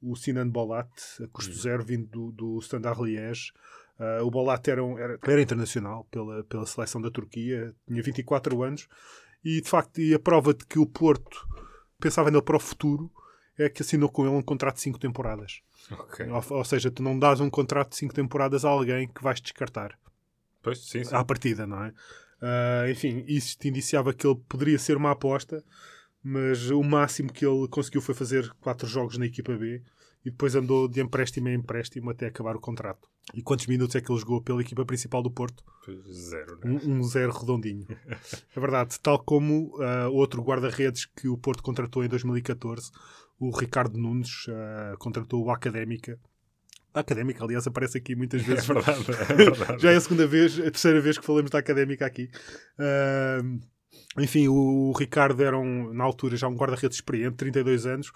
o 0.00 0.16
Sinan 0.16 0.48
Bolat, 0.48 0.88
a 1.22 1.28
custo 1.28 1.52
zero, 1.52 1.84
vindo 1.84 2.06
do, 2.08 2.32
do 2.32 2.58
Standard 2.60 3.02
Liège. 3.02 3.52
Eh, 3.98 4.20
o 4.22 4.30
Bolat 4.30 4.66
era, 4.68 4.82
um- 4.84 4.98
era, 4.98 5.18
era 5.22 5.42
internacional 5.42 6.06
pela, 6.10 6.44
pela 6.44 6.66
seleção 6.66 7.00
da 7.00 7.10
Turquia, 7.10 7.74
tinha 7.86 8.02
24 8.02 8.62
anos, 8.62 8.88
e 9.44 9.60
de 9.60 9.68
facto, 9.68 10.00
e 10.00 10.14
a 10.14 10.18
prova 10.18 10.54
de 10.54 10.64
que 10.66 10.78
o 10.78 10.86
Porto 10.86 11.46
pensava 12.00 12.30
nele 12.30 12.42
para 12.42 12.56
o 12.56 12.60
futuro 12.60 13.10
é 13.58 13.68
que 13.68 13.82
assinou 13.82 14.08
com 14.08 14.24
ele 14.24 14.34
um 14.36 14.42
contrato 14.42 14.76
de 14.76 14.82
5 14.82 14.98
temporadas. 15.00 15.60
Ok. 15.90 16.26
Ou, 16.30 16.58
ou 16.58 16.64
seja, 16.64 16.90
tu 16.90 17.02
não 17.02 17.18
dás 17.18 17.40
um 17.40 17.50
contrato 17.50 17.90
de 17.90 17.96
5 17.96 18.14
temporadas 18.14 18.64
a 18.64 18.68
alguém 18.68 19.08
que 19.08 19.22
vais 19.22 19.40
descartar 19.40 19.98
Pois, 20.62 20.78
sim, 20.78 21.02
sim. 21.02 21.14
à 21.14 21.24
partida, 21.24 21.66
não 21.66 21.82
é? 21.82 21.92
Ah, 22.40 22.84
enfim, 22.88 23.24
isso 23.26 23.58
te 23.58 23.68
indiciava 23.68 24.12
que 24.14 24.24
ele 24.26 24.38
poderia 24.48 24.78
ser 24.78 24.96
uma 24.96 25.10
aposta, 25.10 25.64
mas 26.22 26.70
o 26.70 26.82
máximo 26.84 27.32
que 27.32 27.44
ele 27.44 27.66
conseguiu 27.68 28.00
foi 28.00 28.14
fazer 28.14 28.48
4 28.60 28.86
jogos 28.86 29.18
na 29.18 29.26
equipa 29.26 29.56
B 29.56 29.82
e 30.24 30.30
depois 30.30 30.54
andou 30.54 30.88
de 30.88 31.00
empréstimo 31.00 31.48
em 31.48 31.54
empréstimo 31.54 32.10
até 32.10 32.26
acabar 32.26 32.56
o 32.56 32.60
contrato. 32.60 33.08
E 33.34 33.42
quantos 33.42 33.66
minutos 33.66 33.94
é 33.94 34.00
que 34.00 34.10
ele 34.10 34.18
jogou 34.18 34.42
pela 34.42 34.60
equipa 34.60 34.84
principal 34.84 35.22
do 35.22 35.30
Porto? 35.30 35.62
Zero, 36.10 36.58
né? 36.64 36.80
Um, 36.84 36.98
um 36.98 37.02
zero 37.04 37.32
redondinho. 37.32 37.86
É 38.56 38.60
verdade, 38.60 38.98
tal 39.00 39.18
como 39.22 39.76
ah, 39.80 40.08
outro 40.08 40.42
guarda-redes 40.42 41.06
que 41.06 41.28
o 41.28 41.36
Porto 41.38 41.62
contratou 41.62 42.04
em 42.04 42.08
2014, 42.08 42.90
o 43.38 43.50
Ricardo 43.56 43.98
Nunes, 43.98 44.46
ah, 44.48 44.94
contratou 44.98 45.44
o 45.44 45.50
Académica. 45.50 46.18
A 46.92 47.00
Académica, 47.00 47.44
aliás, 47.44 47.66
aparece 47.66 47.98
aqui 47.98 48.16
muitas 48.16 48.42
É 48.42 48.44
vezes. 48.44 48.66
verdade, 48.66 49.04
é 49.10 49.34
verdade. 49.34 49.82
Já 49.82 49.92
é 49.92 49.96
a 49.96 50.00
segunda 50.00 50.26
vez, 50.26 50.58
a 50.58 50.62
terceira 50.62 51.00
vez 51.00 51.16
que 51.18 51.24
falamos 51.24 51.50
da 51.50 51.58
Académica 51.58 52.04
aqui. 52.06 52.28
Ah, 52.78 53.40
enfim, 54.18 54.48
o 54.48 54.92
Ricardo 54.98 55.42
era, 55.42 55.56
um, 55.56 55.92
na 55.92 56.02
altura, 56.04 56.36
já 56.36 56.48
um 56.48 56.56
guarda-redes 56.56 56.96
experiente, 56.96 57.36
32 57.36 57.86
anos. 57.86 58.10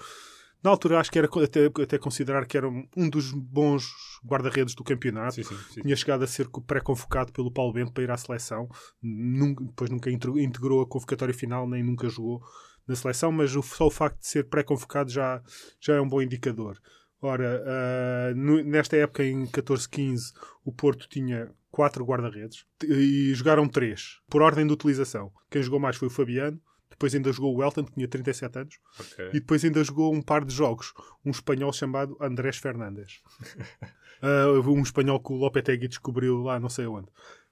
Na 0.63 0.71
altura, 0.71 1.01
acho 1.01 1.11
que 1.11 1.19
era 1.19 1.29
até, 1.43 1.67
até 1.83 1.99
considerar 1.99 2.47
que 2.47 2.57
era 2.57 2.69
um 2.69 3.11
dos 3.11 3.33
bons 3.33 3.85
guarda-redes 4.25 4.75
do 4.75 4.85
campeonato. 4.85 5.35
Sim, 5.35 5.43
sim, 5.43 5.57
sim. 5.73 5.81
Tinha 5.83 5.97
chegado 5.97 6.23
a 6.23 6.27
ser 6.27 6.47
co- 6.49 6.61
pré-convocado 6.63 7.33
pelo 7.33 7.51
Paulo 7.51 7.73
Bento 7.73 7.93
para 7.93 8.05
ir 8.05 8.11
à 8.11 8.17
seleção. 8.17 8.69
Nunca- 9.03 9.65
depois 9.65 9.91
nunca 9.91 10.11
integrou 10.11 10.81
a 10.81 10.87
convocatória 10.87 11.35
final, 11.35 11.69
nem 11.69 11.83
nunca 11.83 12.09
jogou 12.09 12.41
na 12.87 12.95
seleção, 12.95 13.33
mas 13.33 13.55
o- 13.57 13.63
só 13.63 13.87
o 13.87 13.91
facto 13.91 14.21
de 14.21 14.27
ser 14.29 14.49
pré-convocado 14.49 15.11
já, 15.11 15.43
já 15.81 15.95
é 15.97 16.01
um 16.01 16.09
bom 16.09 16.23
indicador. 16.23 16.79
Ora, 17.21 17.63
ah, 17.67 18.35
no- 18.35 18.63
nesta 18.63 18.97
época, 18.97 19.25
em 19.25 19.47
14-15, 19.47 20.33
o 20.65 20.73
Porto 20.73 21.09
tinha 21.09 21.51
quatro 21.71 22.05
guarda-redes 22.05 22.65
e 22.85 23.33
jogaram 23.35 23.67
três, 23.69 24.19
por 24.29 24.43
ordem 24.43 24.67
de 24.67 24.73
utilização. 24.73 25.33
Quem 25.51 25.63
jogou 25.63 25.81
mais 25.81 25.97
foi 25.97 26.09
o 26.09 26.11
Fabiano, 26.11 26.61
depois 27.03 27.15
ainda 27.17 27.33
jogou 27.33 27.57
o 27.57 27.65
Elton, 27.65 27.85
que 27.85 27.93
tinha 27.95 28.07
37 28.07 28.59
anos, 28.61 28.79
Ok. 29.01 29.29
e 29.31 29.41
depois 29.41 29.65
ainda 29.65 29.83
jogou 29.83 30.15
um 30.15 30.23
par 30.23 30.45
de 30.45 30.55
jogos. 30.55 30.93
Um 31.25 31.33
espanhol 31.33 31.73
chamado 31.73 32.17
Andrés 32.21 32.57
Fernandes. 32.59 33.21
Ah, 34.25 34.47
um 34.69 34.81
espanhol 34.83 35.19
que 35.19 35.33
o 35.33 35.35
Lopetegui 35.35 35.89
descobriu 35.89 36.43
lá 36.45 36.61
não 36.61 36.69
sei 36.69 36.87
onde. 36.87 37.09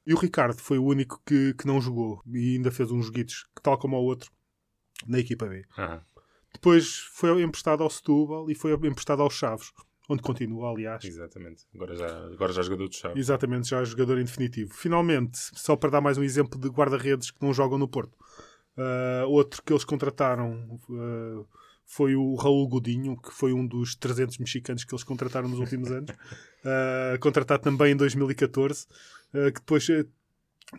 E 0.07 0.14
o 0.14 0.16
Ricardo 0.16 0.57
foi 0.61 0.78
o 0.78 0.85
único 0.85 1.21
que, 1.26 1.52
que 1.54 1.66
não 1.66 1.80
jogou. 1.80 2.23
E 2.28 2.54
ainda 2.54 2.71
fez 2.71 2.92
uns 2.92 3.07
joguitos, 3.07 3.42
que 3.57 3.61
tal 3.61 3.76
como 3.76 3.97
o 3.97 4.04
outro, 4.04 4.30
na 5.04 5.19
equipa 5.19 5.47
B. 5.49 5.64
Aham. 5.76 6.00
Depois 6.52 6.99
foi 7.12 7.42
emprestado 7.42 7.83
ao 7.83 7.90
Setúbal 7.90 8.49
e 8.49 8.54
foi 8.54 8.73
emprestado 8.73 9.21
aos 9.21 9.35
Chaves. 9.35 9.73
Onde 10.09 10.23
continua, 10.23 10.71
aliás. 10.71 11.04
Exatamente. 11.04 11.64
Agora 11.75 11.97
já, 11.97 12.07
agora 12.26 12.52
já 12.52 12.62
jogador 12.62 12.88
de 12.88 12.97
chave. 12.97 13.19
Exatamente, 13.19 13.69
já 13.69 13.80
é 13.80 13.85
jogador 13.85 14.19
em 14.21 14.25
definitivo. 14.25 14.73
Finalmente, 14.73 15.38
só 15.54 15.75
para 15.75 15.90
dar 15.90 16.00
mais 16.00 16.19
um 16.19 16.23
exemplo 16.23 16.57
de 16.57 16.69
guarda-redes 16.69 17.33
que 17.33 17.42
não 17.45 17.52
jogam 17.52 17.78
no 17.78 17.88
Porto. 17.88 18.16
Ah, 18.81 19.27
outro 19.27 19.63
que 19.63 19.73
eles 19.73 19.85
contrataram 19.85 20.81
ah, 20.91 21.45
foi 21.85 22.15
o 22.15 22.35
Raul 22.37 22.67
Godinho, 22.69 23.17
que 23.17 23.33
foi 23.33 23.53
um 23.53 23.67
dos 23.67 23.95
300 23.95 24.39
mexicanos 24.39 24.85
que 24.85 24.95
eles 24.95 25.05
contrataram 25.05 25.49
nos 25.49 25.59
últimos 25.59 25.91
anos. 25.91 26.11
Ah, 26.63 27.17
contratado 27.21 27.63
também 27.63 27.93
em 27.93 27.97
2014, 27.97 28.87
ah, 29.33 29.51
que 29.51 29.61
depois 29.61 29.89
ah, 29.89 30.05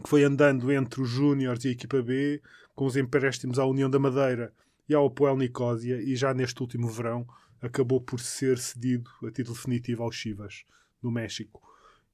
que 0.03 0.07
foi 0.07 0.23
andando 0.23 0.71
entre 0.71 1.01
os 1.01 1.09
Júniors 1.09 1.65
e 1.65 1.69
a 1.69 1.71
equipa 1.71 2.03
B, 2.03 2.39
com 2.75 2.85
os 2.85 2.95
empréstimos 2.95 3.57
à 3.57 3.65
União 3.65 3.89
da 3.89 3.97
Madeira 3.97 4.53
e 4.87 4.93
ao 4.93 5.09
Poel 5.09 5.35
Nicósia, 5.35 5.99
e 5.99 6.15
já 6.15 6.35
neste 6.35 6.61
último 6.61 6.87
verão 6.87 7.27
acabou 7.61 7.99
por 7.99 8.19
ser 8.19 8.59
cedido 8.59 9.09
a 9.23 9.31
título 9.31 9.55
definitivo 9.55 10.03
aos 10.03 10.15
Chivas, 10.15 10.65
do 11.01 11.09
México. 11.09 11.61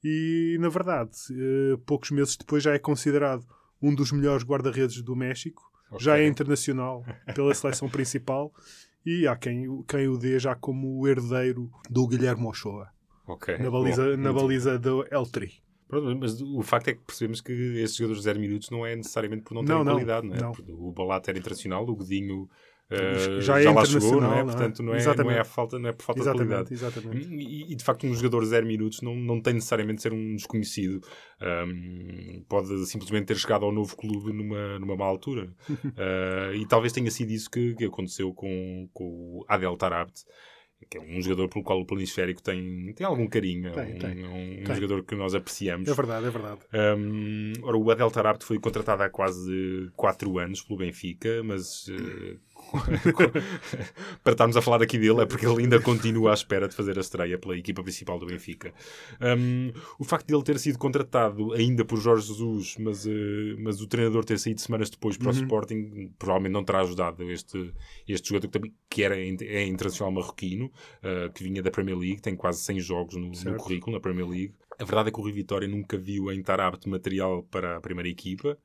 E, 0.04 0.58
na 0.60 0.70
verdade, 0.70 1.12
eh, 1.32 1.78
poucos 1.86 2.12
meses 2.12 2.38
depois 2.38 2.64
já 2.64 2.74
é 2.74 2.80
considerado 2.80 3.46
um 3.82 3.94
dos 3.94 4.12
melhores 4.12 4.44
guarda-redes 4.44 5.02
do 5.02 5.16
México, 5.16 5.67
Ok. 5.92 6.00
já 6.04 6.18
é 6.20 6.28
internacional 6.28 7.04
pela 7.34 7.54
seleção 7.54 7.88
principal 7.90 8.52
e 9.06 9.28
há 9.28 9.36
quem, 9.36 9.68
o- 9.70 9.84
quem 9.84 10.08
o 10.08 10.18
dê 10.18 10.38
já 10.40 10.54
como 10.56 11.00
o 11.00 11.08
herdeiro 11.08 11.70
do 11.90 12.08
Guilherme 12.08 12.46
Ochoa, 12.46 12.90
Ok. 13.28 13.58
na 13.58 13.72
baliza, 13.72 14.04
Bom, 14.12 14.18
na 14.18 14.34
baliza 14.34 14.78
do 14.80 15.06
El 15.10 15.26
Tri. 15.26 15.54
Pronto, 15.88 16.18
mas 16.20 16.42
o 16.42 16.62
facto 16.62 16.90
é 16.90 16.94
que 16.94 17.00
percebemos 17.00 17.40
que 17.40 17.54
esses 17.80 17.96
jogadores 17.96 18.20
de 18.22 18.26
0 18.26 18.40
minutos 18.42 18.70
não 18.70 18.86
é 18.86 18.94
necessariamente 18.98 19.44
por 19.44 19.54
não 19.54 19.64
terem 19.64 19.78
Não, 19.78 19.86
não, 19.86 19.94
qualidade, 19.94 20.28
não 20.28 20.36
é? 20.36 20.42
não. 20.42 20.52
Porque 20.52 20.70
O 20.74 20.92
Balat 20.92 21.26
era 21.30 21.38
internacional, 21.40 21.84
o 21.88 21.96
Godinho 21.96 22.50
eh, 22.90 23.42
Já 23.42 23.62
já, 23.62 23.70
é 23.70 23.74
lá 23.74 23.86
chegou, 23.86 24.22
não 24.22 24.28
é? 24.28 24.30
não 24.30 24.40
é? 24.40 24.44
Portanto, 24.44 24.84
não 24.84 24.90
é, 24.90 24.96
não 24.96 25.00
Exatamente. 25.00 25.38
é, 25.38 25.42
a 25.42 25.44
falta, 25.46 25.78
não 25.80 25.90
é 25.90 25.92
por 25.94 26.04
falta 26.04 26.22
de 26.22 26.28
Exatamente, 26.28 26.50
qualidade. 26.50 26.74
exatamente. 26.74 27.28
E, 27.34 27.72
e, 27.72 27.76
de 27.76 27.84
facto, 27.84 28.08
um 28.08 28.14
jogador 28.14 28.42
de 28.42 28.48
0 28.48 28.66
minutos 28.66 29.02
não, 29.02 29.16
não 29.16 29.42
tem 29.42 29.54
necessariamente 29.56 29.98
de 29.98 30.02
ser 30.04 30.14
um 30.14 30.36
desconhecido. 30.36 31.02
Ahm, 31.42 32.44
pode 32.48 32.86
simplesmente 32.88 33.26
ter 33.26 33.36
chegado 33.38 33.66
ao 33.66 33.72
novo 33.72 33.96
clube 33.96 34.32
numa, 34.32 34.80
numa 34.80 34.96
má 34.96 35.06
altura. 35.06 35.50
Ah, 35.98 36.52
e 36.56 36.66
talvez 36.66 36.94
tenha 36.94 37.12
sido 37.12 37.32
isso 37.32 37.50
que, 37.50 37.76
que 37.76 37.86
aconteceu 37.86 38.34
com, 38.34 38.90
com 38.94 39.04
o 39.06 39.46
Adel 39.48 39.76
Tarabt, 39.78 40.24
que 40.90 40.98
é 40.98 41.02
um 41.02 41.20
jogador 41.22 41.50
pelo 41.50 41.64
qual 41.66 41.80
o 41.82 41.86
planisférico 41.86 42.42
tem, 42.42 42.94
tem 42.94 43.06
algum 43.06 43.28
carinho. 43.28 43.70
É 43.70 43.72
Tem, 43.72 43.96
um, 43.96 43.98
tem. 43.98 44.24
é 44.24 44.28
um 44.62 44.64
Tem. 44.64 44.76
jogador 44.76 45.04
que 45.04 45.16
nós 45.16 45.34
apreciamos. 45.34 45.90
É 45.90 45.94
verdade, 45.94 46.28
é 46.28 46.30
verdade. 46.30 46.60
Um, 46.72 47.54
ora, 47.64 47.78
o 47.78 47.92
Adel 47.92 48.12
Tarabt 48.12 48.46
foi 48.46 48.60
contratado 48.60 49.02
há 49.04 49.10
quase 49.10 49.90
4 49.96 50.38
anos 50.38 50.62
pelo 50.62 50.78
Benfica, 50.80 51.42
mas 51.44 51.88
eh, 51.90 52.38
para 54.24 54.34
estarmos 54.34 54.58
a 54.58 54.62
falar 54.62 54.82
aqui 54.82 54.98
dele 54.98 55.22
é 55.22 55.26
porque 55.26 55.46
ele 55.46 55.64
ainda 55.64 55.80
continua 55.80 56.32
à 56.32 56.34
espera 56.34 56.68
de 56.68 56.76
fazer 56.76 56.98
a 56.98 57.02
estreia 57.02 57.38
pela 57.38 57.58
equipa 57.58 57.82
principal 57.84 58.20
do 58.20 58.26
Benfica. 58.26 58.74
Um, 59.22 59.72
o 60.00 60.04
facto 60.04 60.28
de 60.28 60.36
ele 60.36 60.44
ter 60.44 60.60
sido 60.60 60.78
contratado 60.78 61.54
ainda 61.54 61.86
por 61.86 62.00
Jorge 62.00 62.28
Jesus, 62.28 62.76
mas, 62.80 63.06
eh, 63.06 63.56
mas 63.60 63.82
o 63.82 63.88
treinador 63.88 64.24
ter 64.26 64.38
saído 64.38 64.62
semanas 64.62 64.90
depois 64.90 65.18
para 65.18 65.30
o 65.30 65.32
Sporting, 65.32 66.12
provavelmente 66.18 66.54
não 66.54 66.64
terá 66.64 66.82
ajudado 66.82 67.24
este, 67.30 67.74
este 68.08 68.30
jogador 68.30 68.48
que, 68.48 68.54
também, 68.54 68.74
que 68.90 69.04
era, 69.04 69.18
é 69.18 69.66
internacional 69.66 70.12
marroquino, 70.12 70.72
eh, 71.02 71.30
que 71.34 71.44
vinha 71.44 71.62
da 71.62 71.72
Premier 71.72 71.98
League, 71.98 72.22
tem 72.22 72.36
quase 72.36 72.62
100 72.62 72.80
jogos 72.80 73.16
no, 73.16 73.32
no 73.32 73.58
currículo 73.58 73.96
na 73.96 74.02
Premier 74.02 74.28
League. 74.28 74.54
A 74.80 74.84
verdade 74.84 75.10
é 75.10 75.12
que 75.12 75.20
o 75.20 75.24
Rui 75.24 75.32
Vitória 75.32 75.68
nunca 75.68 75.98
viu 75.98 76.32
em 76.32 76.42
Tarabt 76.44 76.88
material 76.88 77.44
para 77.44 77.78
a 77.78 77.82
primeira 77.82 78.08
equipa. 78.08 78.58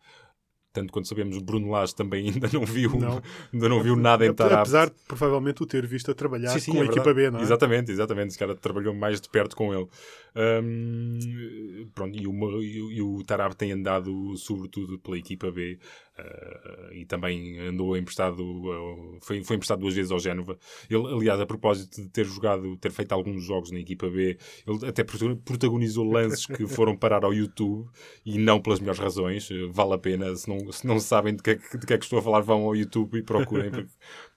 Tanto 0.73 0.91
quanto 0.93 1.07
sabemos, 1.07 1.37
o 1.37 1.41
Bruno 1.43 1.71
Lage 1.71 1.95
também 1.95 2.31
ainda 2.33 2.49
não 2.53 2.65
viu, 2.65 2.99
Não. 2.99 3.23
ainda 3.53 3.69
não 3.69 3.83
viu 3.83 3.95
nada 3.95 4.25
em 4.25 4.33
Tarabt. 4.33 4.61
Apesar 4.61 4.87
de 4.89 4.95
provavelmente 5.07 5.63
o 5.63 5.67
ter 5.67 5.87
visto 5.87 6.11
a 6.11 6.15
trabalhar 6.15 6.49
Sim, 6.51 6.61
sim, 6.61 6.73
com 6.73 6.79
é 6.79 6.81
a 6.81 6.85
equipa 6.85 7.13
verdade. 7.13 7.27
B, 7.27 7.31
não 7.31 7.41
é? 7.41 7.43
Exatamente, 7.43 7.93
exatamente. 7.93 8.29
Esse 8.29 8.39
cara 8.39 8.55
trabalhou 8.55 8.95
mais 8.95 9.21
de 9.21 9.29
perto 9.29 9.55
com 9.55 9.75
ele. 9.75 9.87
Hum, 10.35 11.89
pronto, 11.95 12.17
e, 12.19 12.27
o, 12.27 12.63
e, 12.63 12.97
e 12.97 13.03
o 13.03 13.23
Tarab 13.25 13.55
tem 13.55 13.73
andado 13.73 14.37
sobretudo 14.37 14.99
pela 14.99 15.19
equipa 15.19 15.51
B 15.51 15.79
ah, 16.19 16.89
e 16.93 17.05
também 17.05 17.59
andou 17.61 17.97
emprestado, 17.97 18.43
ah, 18.71 19.19
foi, 19.23 19.43
foi 19.45 19.57
emprestado 19.57 19.81
duas 19.81 19.95
vezes 19.95 20.11
ao 20.11 20.19
Génova. 20.19 20.59
Ele, 20.89 21.07
aliás, 21.07 21.41
a 21.41 21.47
propósito 21.47 22.01
de 22.03 22.09
ter 22.09 22.25
jogado, 22.25 22.77
ter 22.79 22.91
feito 22.91 23.13
alguns 23.13 23.45
jogos 23.45 23.71
na 23.71 23.81
equipa 23.81 24.09
B, 24.09 24.39
ele 24.67 24.87
até 24.87 25.05
protagon- 25.05 25.37
protagonizou 25.37 26.05
lances 26.05 26.47
que 26.47 26.67
foram 26.67 26.97
parar 26.97 27.25
ao 27.25 27.35
YouTube 27.35 27.89
e 28.25 28.39
não 28.39 28.61
pelas 28.61 28.81
melhores 28.81 29.01
razões. 29.01 29.49
Vale 29.71 29.95
a 29.95 29.99
pena, 29.99 30.35
se 30.37 30.49
não, 30.49 30.73
se 30.73 30.87
não 30.87 30.99
sabem 30.99 31.35
de 31.37 31.43
que, 31.43 31.51
é 31.51 31.55
que- 31.57 31.79
de 31.79 31.87
que 31.87 31.93
é 31.95 31.99
que 31.99 32.05
estou 32.05 32.19
a 32.19 32.23
falar, 32.23 32.41
vão 32.41 32.63
ao 32.65 32.75
YouTube 32.77 33.19
e 33.19 33.23
procurem, 33.23 33.71
porque 33.71 33.91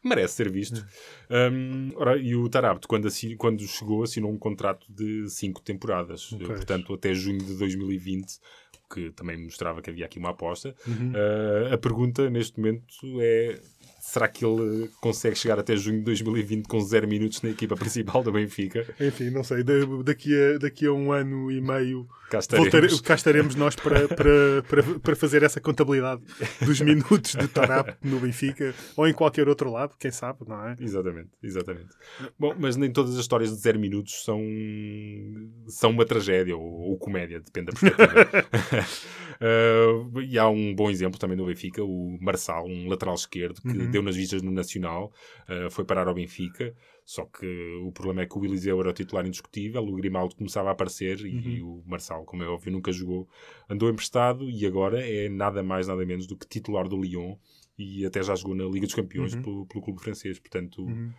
merece 0.07 0.35
ser 0.35 0.51
visto. 0.51 0.85
Um, 1.29 1.91
ora, 1.95 2.17
e 2.17 2.35
o 2.35 2.47
Tarabt, 2.47 2.88
quando, 2.88 3.07
quando 3.38 3.67
chegou, 3.67 4.03
assinou 4.03 4.31
um 4.31 4.38
contrato 4.38 4.85
de 4.89 5.29
5 5.29 5.62
temporadas, 5.62 6.31
Ok. 6.33 6.45
portanto, 6.47 6.93
até 6.93 7.13
junho 7.13 7.39
de 7.39 7.55
2020, 7.55 8.39
o 8.85 8.93
que 8.93 9.12
também 9.12 9.38
mostrava 9.38 9.81
que 9.81 9.89
havia 9.89 10.05
aqui 10.05 10.19
uma 10.19 10.29
aposta. 10.29 10.75
Uhum. 10.88 11.12
Uh, 11.12 11.74
a 11.74 11.77
pergunta 11.77 12.29
neste 12.29 12.59
momento 12.59 12.85
é: 13.19 13.59
será 14.07 14.27
que 14.27 14.45
ele 14.45 14.89
consegue 15.01 15.35
chegar 15.38 15.57
até 15.59 15.75
junho 15.75 15.97
de 16.00 16.03
2020 16.05 16.67
com 16.67 16.79
0 16.79 17.07
minutos 17.07 17.41
na 17.41 17.50
equipa 17.50 17.75
principal 17.75 18.24
do 18.24 18.31
Benfica? 18.31 18.85
Enfim, 19.00 19.29
não 19.29 19.43
sei, 19.43 19.63
da- 19.63 19.74
daqui 20.03 20.31
a, 20.39 20.57
daqui 20.59 20.85
a 20.85 20.91
um 20.93 21.12
ano 21.12 21.51
e 21.51 21.59
meio 21.59 22.07
Cá 22.29 22.39
estaremos. 22.39 22.71
voltare- 22.71 23.01
cá 23.01 23.15
estaremos 23.15 23.55
nós 23.55 23.75
para, 23.75 24.07
para, 24.07 24.63
para, 24.69 24.83
para 25.00 25.15
fazer 25.15 25.43
essa 25.43 25.59
contabilidade 25.59 26.21
dos 26.63 26.79
minutos 26.81 27.33
de 27.35 27.47
Tarap 27.47 27.89
no 28.03 28.19
Benfica 28.19 28.74
ou 28.95 29.07
em 29.07 29.13
qualquer 29.13 29.47
outro 29.50 29.71
lado, 29.71 29.95
quem 30.00 30.12
sabe, 30.12 30.39
não 30.47 30.67
é? 30.67 30.75
Exatamente, 30.79 31.29
exatamente. 31.43 31.89
Bom, 32.39 32.55
mas 32.57 32.75
nem 32.77 32.91
todas 32.91 33.13
as 33.15 33.19
histórias 33.21 33.50
de 33.51 33.57
zero 33.57 33.79
minutos 33.79 34.24
são, 34.24 34.39
são 35.67 35.91
uma 35.91 36.05
tragédia 36.05 36.55
ou, 36.55 36.63
ou 36.63 36.97
comédia, 36.97 37.39
depende 37.39 37.71
da 37.71 37.79
perspectiva. 37.79 38.45
Uh, 39.42 40.22
e 40.22 40.38
há 40.39 40.48
um 40.50 40.74
bom 40.74 40.89
exemplo 40.89 41.20
também 41.20 41.38
no 41.38 41.46
Benfica, 41.46 41.84
o 41.84 42.18
Marçal, 42.22 42.65
um 42.65 42.88
lateral 42.88 43.15
esquerdo 43.15 43.62
que 43.62 43.68
Uhum. 43.68 43.92
deu 43.92 44.01
nas 44.01 44.15
vistas 44.15 44.42
no 44.42 44.51
Nacional, 44.51 45.12
uh, 45.50 45.70
foi 45.70 45.84
parar 45.86 46.08
ao 46.08 46.13
Benfica. 46.13 46.74
Só 47.06 47.24
que 47.25 47.46
o 47.84 47.92
problema 47.92 48.24
é 48.24 48.25
que 48.25 48.36
o 48.38 48.44
Eliseu 48.44 48.80
era 48.80 48.89
o 48.89 48.94
titular 48.94 49.25
indiscutível, 49.27 49.84
o 49.84 49.96
Grimaldo 49.96 50.36
começava 50.36 50.70
a 50.70 50.72
aparecer 50.72 51.20
e 51.24 51.62
o 51.62 51.84
Marçal, 51.86 52.24
como 52.25 52.42
é 52.42 52.48
óbvio, 52.48 52.72
nunca 52.72 52.92
jogou. 52.92 53.30
Andou 53.70 53.89
emprestado 53.89 54.50
e 54.50 54.65
agora 54.65 55.00
é 55.08 55.30
nada 55.30 55.62
mais, 55.62 55.88
nada 55.88 56.04
menos 56.04 56.25
do 56.25 56.36
que 56.36 56.48
titular 56.48 56.88
do 56.88 57.00
Lyon 57.00 57.36
e 57.77 58.06
até 58.08 58.24
já 58.24 58.34
jogou 58.34 58.56
na 58.56 58.63
Liga 58.65 58.88
dos 58.88 58.96
Campeões 58.96 59.36
Uhum. 59.36 59.42
pelo, 59.44 59.65
pelo 59.68 59.84
clube 59.84 60.01
francês. 60.01 60.39
Portanto, 60.39 60.82
Uhum. 60.82 61.12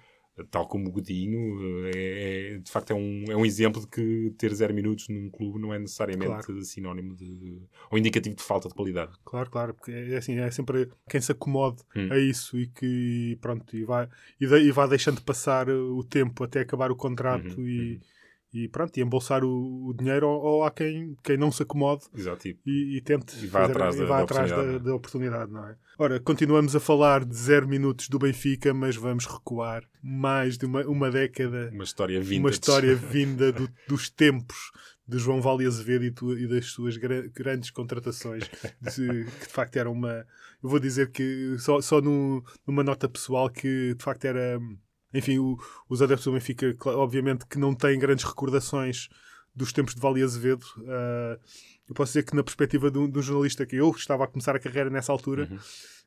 Tal 0.51 0.67
como 0.69 0.89
o 0.89 0.93
Godinho, 0.93 1.87
é, 1.95 2.55
é- 2.55 2.59
de 2.59 2.71
facto 2.71 2.91
é 2.91 2.95
um, 2.95 3.25
é 3.29 3.37
um 3.37 3.45
exemplo 3.47 3.81
de 3.81 3.87
que 3.87 4.35
ter 4.39 4.53
zero 4.55 4.75
minutos 4.75 5.09
num 5.09 5.31
clube 5.31 5.59
não 5.59 5.73
é 5.73 5.79
necessariamente 5.79 6.27
Claro. 6.47 6.65
sinónimo 6.65 7.15
de. 7.15 7.63
ou 7.91 7.99
indicativo 7.99 8.37
de 8.37 8.43
falta 8.43 8.69
de 8.69 8.75
qualidade. 8.75 9.13
Claro, 9.25 9.51
claro, 9.51 9.75
porque 9.75 9.91
é 9.93 10.17
assim, 10.17 10.39
é 10.39 10.51
sempre 10.51 10.89
quem 11.09 11.21
se 11.21 11.33
acomode 11.33 11.83
Hum. 11.97 12.09
a 12.11 12.19
isso 12.19 12.59
e 12.59 12.67
que 12.67 13.39
pronto, 13.41 13.75
e 13.77 13.85
vai, 13.85 14.09
e, 14.41 14.47
de- 14.47 14.61
e 14.63 14.71
vai 14.71 14.89
deixando 14.89 15.21
passar 15.23 15.69
o 15.69 16.03
tempo 16.05 16.45
até 16.45 16.61
acabar 16.61 16.91
o 16.91 16.97
contrato 16.97 17.59
Uhum, 17.61 17.67
e, 17.67 18.01
e 18.65 18.69
pronto, 18.69 18.97
e 18.97 19.03
embolsar 19.03 19.45
o, 19.45 19.89
o 19.89 19.95
dinheiro 19.95 20.29
ou, 20.29 20.41
ou 20.43 20.65
há 20.65 20.71
quem, 20.71 21.17
quem 21.23 21.37
não 21.37 21.51
se 21.53 21.63
acomode 21.63 22.05
Exato. 22.15 22.47
E- 22.49 22.57
e, 22.67 22.97
e 22.97 23.01
tente 23.01 23.37
E 23.45 23.47
vá 23.49 23.65
atrás 23.65 23.95
e 23.97 23.99
da- 24.01 24.05
vá 24.07 24.17
da 24.19 24.23
atrás 24.25 24.51
da, 24.51 24.57
oportunidade, 24.57 24.73
não 24.73 24.75
é? 24.77 24.91
da 24.91 24.95
oportunidade, 24.95 25.53
não 25.53 25.69
é? 25.69 25.77
Ora, 25.99 26.21
continuamos 26.21 26.77
a 26.77 26.81
falar 26.81 27.25
de 27.25 27.35
zero 27.37 27.67
minutos 27.67 28.09
do 28.09 28.19
Benfica, 28.19 28.73
mas 28.75 28.97
vamos 28.97 29.27
recuar 29.27 29.83
mais 30.03 30.57
de 30.59 30.67
uma, 30.67 30.83
uma 30.87 31.11
década, 31.11 31.71
Uma 31.73 31.85
história 31.85 32.21
vintage. 32.21 32.39
uma 32.41 32.51
história 32.51 32.95
vinda 32.97 33.51
do- 33.53 33.69
dos 33.89 34.11
tempos 34.11 34.71
de 35.09 35.19
João 35.19 35.41
Vale 35.41 35.65
Azevedo 35.67 36.05
e, 36.05 36.11
tu- 36.11 36.37
e 36.37 36.47
das 36.49 36.67
suas 36.67 36.97
gra- 36.97 37.29
grandes 37.35 37.71
contratações, 37.71 38.43
de- 38.81 39.25
que 39.25 39.47
de 39.47 39.53
facto 39.53 39.77
era 39.77 39.89
uma. 39.91 40.27
Eu 40.63 40.69
vou 40.69 40.81
dizer 40.81 41.11
que 41.13 41.57
só, 41.59 41.81
só 41.81 42.01
no- 42.01 42.43
numa 42.67 42.83
nota 42.83 43.09
pessoal 43.09 43.49
que 43.49 43.95
de 43.95 44.03
facto 44.05 44.25
era. 44.25 44.59
Enfim, 45.17 45.39
o- 45.39 45.57
os 45.89 46.03
adeptos 46.03 46.25
do 46.27 46.33
Benfica, 46.33 46.75
obviamente, 46.87 47.47
que 47.47 47.59
não 47.59 47.75
têm 47.75 47.99
grandes 47.99 48.25
recordações 48.25 49.09
dos 49.55 49.73
tempos 49.73 49.95
de 49.95 50.01
Vale 50.01 50.23
Azevedo. 50.23 50.65
ah, 50.89 51.39
eu 51.89 51.95
posso 51.95 52.11
dizer 52.13 52.25
que, 52.25 52.35
na 52.37 52.43
perspectiva 52.43 52.91
de 52.91 52.99
um, 52.99 53.09
de 53.09 53.19
um 53.19 53.23
jornalista 53.23 53.65
que 53.65 53.77
eu 53.77 53.91
estava 53.91 54.25
a 54.25 54.27
começar 54.27 54.55
a 54.55 54.59
carreira 54.59 54.91
nessa 54.91 55.13
altura, 55.13 55.49
Uhum. 55.51 55.59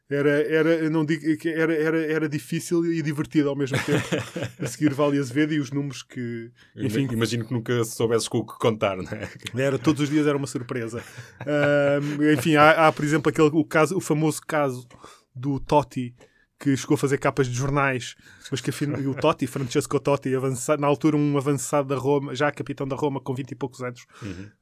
era, 0.10 0.30
era, 0.54 0.90
não 0.90 1.06
digo 1.06 1.24
era, 1.48 1.74
era, 1.74 2.06
era 2.06 2.28
difícil 2.30 2.86
e 2.86 3.02
divertido 3.02 3.48
ao 3.50 3.56
mesmo 3.56 3.78
tempo 3.86 4.04
a 4.60 4.66
seguir 4.68 4.94
Vale 4.94 5.18
Azevedo 5.20 5.54
e 5.54 5.60
os 5.60 5.72
números 5.72 6.04
que, 6.04 6.52
enfim, 6.76 7.04
Ima- 7.04 7.14
Imagino 7.14 7.46
que 7.46 7.54
nunca 7.54 7.84
soubesses 7.86 8.28
com 8.28 8.40
o 8.40 8.46
que 8.46 8.58
contar, 8.60 8.98
não 8.98 9.10
é? 9.12 9.30
era, 9.56 9.80
todos 9.80 10.02
os 10.02 10.10
dias 10.10 10.28
era 10.28 10.38
uma 10.38 10.48
surpresa. 10.48 11.02
Ahm, 11.46 12.32
enfim, 12.34 12.56
há, 12.56 12.88
há, 12.88 12.92
por 12.92 13.06
exemplo, 13.06 13.30
aquele, 13.30 13.50
o, 13.54 13.64
caso, 13.64 13.96
o 13.98 14.02
famoso 14.02 14.42
caso 14.46 14.88
do 15.34 15.60
Totti, 15.60 16.14
que 16.60 16.76
chegou 16.76 16.96
a 16.96 16.98
fazer 16.98 17.18
capas 17.18 17.48
de 17.48 17.54
jornais, 17.54 18.16
mas 18.52 18.60
que 18.60 18.70
afinal, 18.70 19.00
o 19.00 19.16
Totti, 19.16 19.48
Francesco 19.48 19.98
Totti, 20.00 20.36
avança- 20.36 20.76
na 20.76 20.88
altura 20.88 21.16
um 21.16 21.38
avançado 21.38 21.88
da 21.88 21.96
Roma, 21.96 22.36
já 22.36 22.52
capitão 22.52 22.86
da 22.86 22.96
Roma 22.98 23.22
com 23.22 23.34
20 23.34 23.52
e 23.52 23.56
poucos 23.56 23.82
anos, 23.82 24.06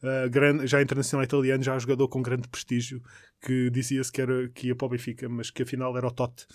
ah, 0.04 0.27
grande, 0.30 0.68
já 0.68 0.80
internacional 0.82 1.24
italiano, 1.24 1.63
já 1.63 1.77
jogador 1.80 2.08
com 2.08 2.22
grande 2.22 2.48
prestígio, 2.48 3.01
que 3.42 3.70
dizia-se 3.72 4.12
que, 4.12 4.22
era, 4.22 4.48
que 4.50 4.68
ia 4.68 4.75
para 4.75 4.86
o 4.86 4.89
Benfica, 4.89 5.27
mas 5.27 5.50
que 5.50 5.63
afinal 5.63 5.98
era 5.98 6.06
o 6.08 6.12
Totti, 6.12 6.46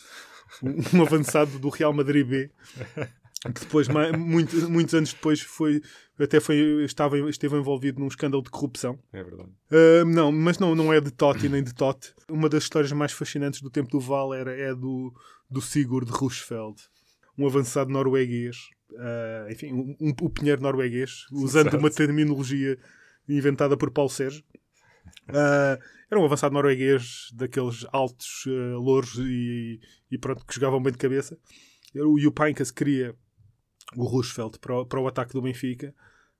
um, 0.63 0.99
um 0.99 1.03
avançado 1.03 1.59
do 1.59 1.69
Real 1.71 1.93
Madrid 1.93 2.27
B. 2.27 2.51
Que 3.43 3.61
depois, 3.61 3.89
muito- 3.89 4.71
muitos 4.71 4.95
anos 4.95 5.13
depois, 5.13 5.41
foi, 5.41 5.83
até 6.19 6.39
foi, 6.39 6.85
estava, 6.85 7.19
esteve 7.29 7.57
envolvido 7.57 7.99
num 7.99 8.07
escândalo 8.07 8.43
de 8.43 8.51
corrupção. 8.51 8.99
É 9.13 9.23
verdade. 9.23 9.51
Uh, 9.71 10.05
não, 10.07 10.31
mas 10.31 10.59
não, 10.59 10.77
não 10.77 10.93
é 10.93 11.01
de 11.01 11.11
Totti 11.11 11.49
nem 11.49 11.63
de 11.63 11.75
Totti. 11.75 12.15
Uma 12.29 12.49
das 12.49 12.63
histórias 12.63 12.93
mais 12.93 13.11
fascinantes 13.11 13.61
do 13.61 13.69
tempo 13.69 13.91
do 13.91 13.99
Val 13.99 14.33
era, 14.33 14.53
é 14.53 14.73
do, 14.73 15.13
do 15.51 15.61
Sigurd 15.61 16.09
Roosevelt, 16.13 16.81
um 17.37 17.45
avançado 17.45 17.91
norueguês, 17.91 18.57
uh, 18.93 19.51
enfim, 19.51 19.73
um, 19.73 19.97
um, 20.01 20.13
o 20.21 20.31
pinheiro 20.31 20.63
norueguês, 20.63 21.27
usando 21.33 21.75
uma 21.77 21.91
terminologia 21.91 22.79
inventada 23.29 23.77
por 23.77 23.91
Paulo 23.91 24.11
Sérgio. 24.11 24.45
Uh, 25.29 25.83
era 26.09 26.21
um 26.21 26.25
avançado 26.25 26.55
norueguês 26.55 27.29
daqueles 27.35 27.87
altos, 27.93 28.45
louros 28.47 29.17
e, 29.19 29.81
e 30.11 30.19
pronto, 30.19 30.45
que 30.47 30.55
jogavam 30.55 30.81
bem 30.81 30.93
de 30.93 30.99
cabeça. 30.99 31.37
Era 31.95 32.07
O 32.07 32.19
Jupainkas 32.19 32.71
queria 32.71 33.17
o 33.97 34.05
Roosevelt 34.05 34.59
para 34.59 34.81
o, 34.81 34.87
para 34.87 35.01
o 35.01 35.07
ataque 35.07 35.33
do 35.33 35.43
Benfica 35.43 35.95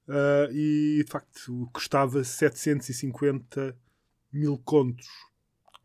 uh, 0.09 0.53
e 0.53 1.03
de 1.05 1.11
facto 1.11 1.69
custava 1.73 2.23
750 2.25 3.77
mil 4.33 4.59
contos 4.59 5.07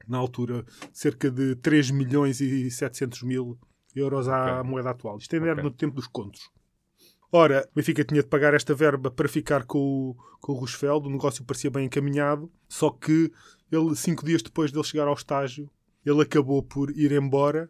na 0.08 0.18
altura, 0.18 0.66
cerca 0.94 1.30
de 1.30 1.56
3 1.56 1.92
milhões 1.92 2.40
e 2.40 2.72
700 2.72 3.24
mil 3.24 3.60
euros 3.94 4.30
à 4.30 4.64
moeda 4.64 4.92
atual. 4.92 5.18
Isto 5.18 5.36
ainda 5.36 5.48
era 5.48 5.54
Ok. 5.56 5.64
no 5.64 5.72
tempo 5.72 5.96
dos 5.96 6.08
contos. 6.08 6.50
Ora, 7.30 7.68
o 7.72 7.76
Benfica 7.76 8.06
tinha 8.06 8.22
de 8.22 8.28
pagar 8.30 8.54
esta 8.54 8.74
verba 8.74 9.12
para 9.12 9.28
ficar 9.28 9.66
com 9.66 9.80
o, 9.80 10.16
com 10.40 10.54
o 10.54 10.56
Roosevelt, 10.56 11.06
o 11.06 11.10
negócio 11.10 11.44
parecia 11.44 11.70
bem 11.70 11.86
encaminhado, 11.86 12.50
só 12.70 12.90
que 12.90 13.32
ele, 13.70 13.96
cinco 13.98 14.26
dias 14.26 14.42
depois 14.42 14.72
dele 14.72 14.86
chegar 14.86 15.08
ao 15.10 15.14
estágio, 15.14 15.70
ele 16.06 16.22
acabou 16.22 16.64
por 16.64 16.90
ir 16.92 17.12
embora 17.12 17.70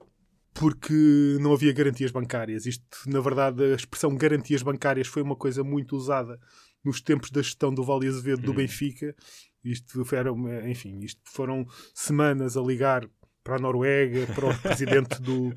porque 0.60 1.38
não 1.39 1.54
havia 1.54 1.72
garantias 1.74 2.12
bancárias. 2.12 2.65
Isto, 2.65 2.86
na 3.08 3.20
verdade, 3.20 3.63
a 3.63 3.76
expressão 3.76 4.15
garantias 4.15 4.62
bancárias 4.63 5.08
foi 5.08 5.22
uma 5.22 5.36
coisa 5.36 5.63
muito 5.63 5.96
usada 5.96 6.39
nos 6.84 7.02
tempos 7.02 7.30
da 7.32 7.41
gestão 7.41 7.74
do 7.74 7.84
Vale 7.84 8.08
Azevedo 8.08 8.41
do 8.41 8.50
Uhum. 8.52 8.58
Benfica. 8.58 9.15
Isto 9.63 10.04
uma- 10.32 10.70
enfim, 10.70 11.00
isto 11.00 11.22
foram 11.26 11.65
semanas 11.93 12.56
a 12.56 12.62
ligar 12.62 13.08
para 13.48 13.56
a 13.56 13.60
Noruega, 13.60 14.28
para 14.36 14.50
o 14.50 14.60
presidente 14.60 15.22
do, 15.22 15.54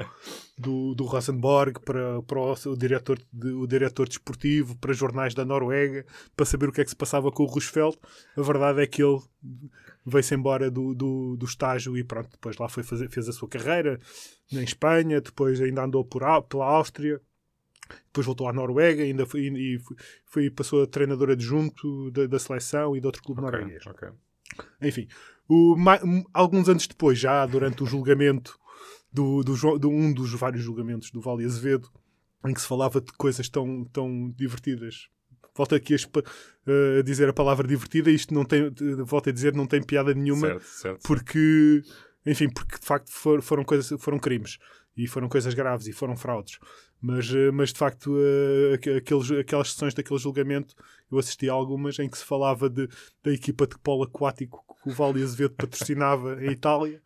do, 0.56 0.94
do 0.94 1.04
Rosenborg, 1.04 1.80
para, 1.80 2.22
para 2.22 2.38
o, 2.38 2.54
seu 2.54 2.76
diretor, 2.76 3.18
de, 3.32 3.48
o 3.48 3.66
diretor 3.66 4.06
desportivo, 4.06 4.78
para 4.78 4.92
jornais 4.92 5.34
da 5.34 5.44
Noruega, 5.44 6.06
para 6.36 6.46
saber 6.46 6.68
o 6.68 6.72
que 6.72 6.80
é 6.80 6.84
que 6.84 6.90
se 6.90 6.94
passava 6.96 7.32
com 7.32 7.42
o 7.42 7.46
Roosevelt. 7.46 7.96
A 8.36 8.42
verdade 8.42 8.80
é 8.80 8.86
que 8.86 9.02
ele 9.02 9.18
veio-se 10.06 10.36
embora 10.36 10.70
do, 10.70 10.94
do, 10.94 11.36
do 11.36 11.44
estágio 11.44 11.98
e 11.98 12.04
pronto, 12.04 12.30
depois 12.30 12.56
lá 12.58 12.68
foi 12.68 12.84
fazer, 12.84 13.10
fez 13.10 13.28
a 13.28 13.32
sua 13.32 13.48
carreira 13.48 13.98
em 14.52 14.62
Espanha, 14.62 15.20
depois 15.20 15.60
ainda 15.60 15.82
andou 15.82 16.04
por, 16.04 16.22
pela 16.44 16.66
Áustria, 16.66 17.20
depois 18.06 18.24
voltou 18.24 18.48
à 18.48 18.52
Noruega 18.52 19.02
ainda 19.02 19.26
foi, 19.26 19.48
e 19.48 19.80
foi, 20.26 20.48
passou 20.48 20.84
a 20.84 20.86
treinador 20.86 21.30
adjunto 21.30 22.08
da, 22.12 22.28
da 22.28 22.38
seleção 22.38 22.96
e 22.96 23.00
de 23.00 23.06
outro 23.06 23.20
clube 23.20 23.40
Ok, 23.40 23.50
norueguês. 23.50 23.84
ok. 23.84 24.10
Enfim, 24.80 25.06
o, 25.48 25.76
alguns 26.32 26.68
anos 26.68 26.86
depois, 26.86 27.18
já 27.18 27.44
durante 27.46 27.82
o 27.82 27.86
julgamento 27.86 28.58
do, 29.12 29.42
do, 29.42 29.78
de 29.78 29.86
um 29.86 30.12
dos 30.12 30.32
vários 30.34 30.62
julgamentos 30.62 31.10
do 31.10 31.20
Vale 31.20 31.44
Azevedo, 31.44 31.88
em 32.46 32.54
que 32.54 32.60
se 32.60 32.66
falava 32.66 33.00
de 33.00 33.12
coisas 33.12 33.48
tão, 33.48 33.84
tão 33.92 34.30
divertidas. 34.36 35.08
Volto 35.56 35.74
aqui 35.74 35.92
a, 35.92 35.96
espa- 35.96 36.22
a 36.98 37.02
dizer 37.02 37.28
a 37.28 37.32
palavra 37.32 37.66
divertida, 37.66 38.10
isto 38.10 38.32
não 38.32 38.44
tem, 38.44 38.72
volto 39.04 39.28
a 39.28 39.32
dizer, 39.32 39.54
não 39.54 39.66
tem 39.66 39.82
piada 39.82 40.14
nenhuma, 40.14 40.46
Certo, 40.46 40.64
certo. 40.64 41.02
porque, 41.02 41.82
enfim, 42.24 42.48
porque 42.48 42.78
de 42.78 42.86
facto 42.86 43.10
for- 43.10 43.42
foram, 43.42 43.64
coisas, 43.64 44.00
foram 44.00 44.18
crimes 44.18 44.58
e 44.96 45.06
foram 45.06 45.28
coisas 45.28 45.52
graves 45.52 45.86
e 45.88 45.92
foram 45.92 46.16
fraudes. 46.16 46.58
Mas, 47.00 47.30
eh, 47.34 47.50
mas 47.50 47.72
de 47.72 47.78
facto, 47.78 48.14
eh, 48.18 48.74
aqu- 48.74 48.96
aqueles, 48.96 49.30
aquelas 49.32 49.72
sessões 49.72 49.94
daquele 49.94 50.18
julgamento, 50.18 50.74
eu 51.10 51.18
assisti 51.18 51.48
a 51.48 51.52
algumas 51.52 51.98
em 51.98 52.08
que 52.10 52.18
se 52.18 52.24
falava 52.24 52.68
de, 52.68 52.86
da 53.22 53.32
equipa 53.32 53.66
de 53.66 53.78
polo 53.78 54.04
aquático 54.04 54.64
que 54.82 54.88
o 54.88 54.92
Vale 54.92 55.22
Azevedo 55.22 55.54
patrocinava 55.56 56.42
em 56.44 56.50
Itália, 56.52 57.02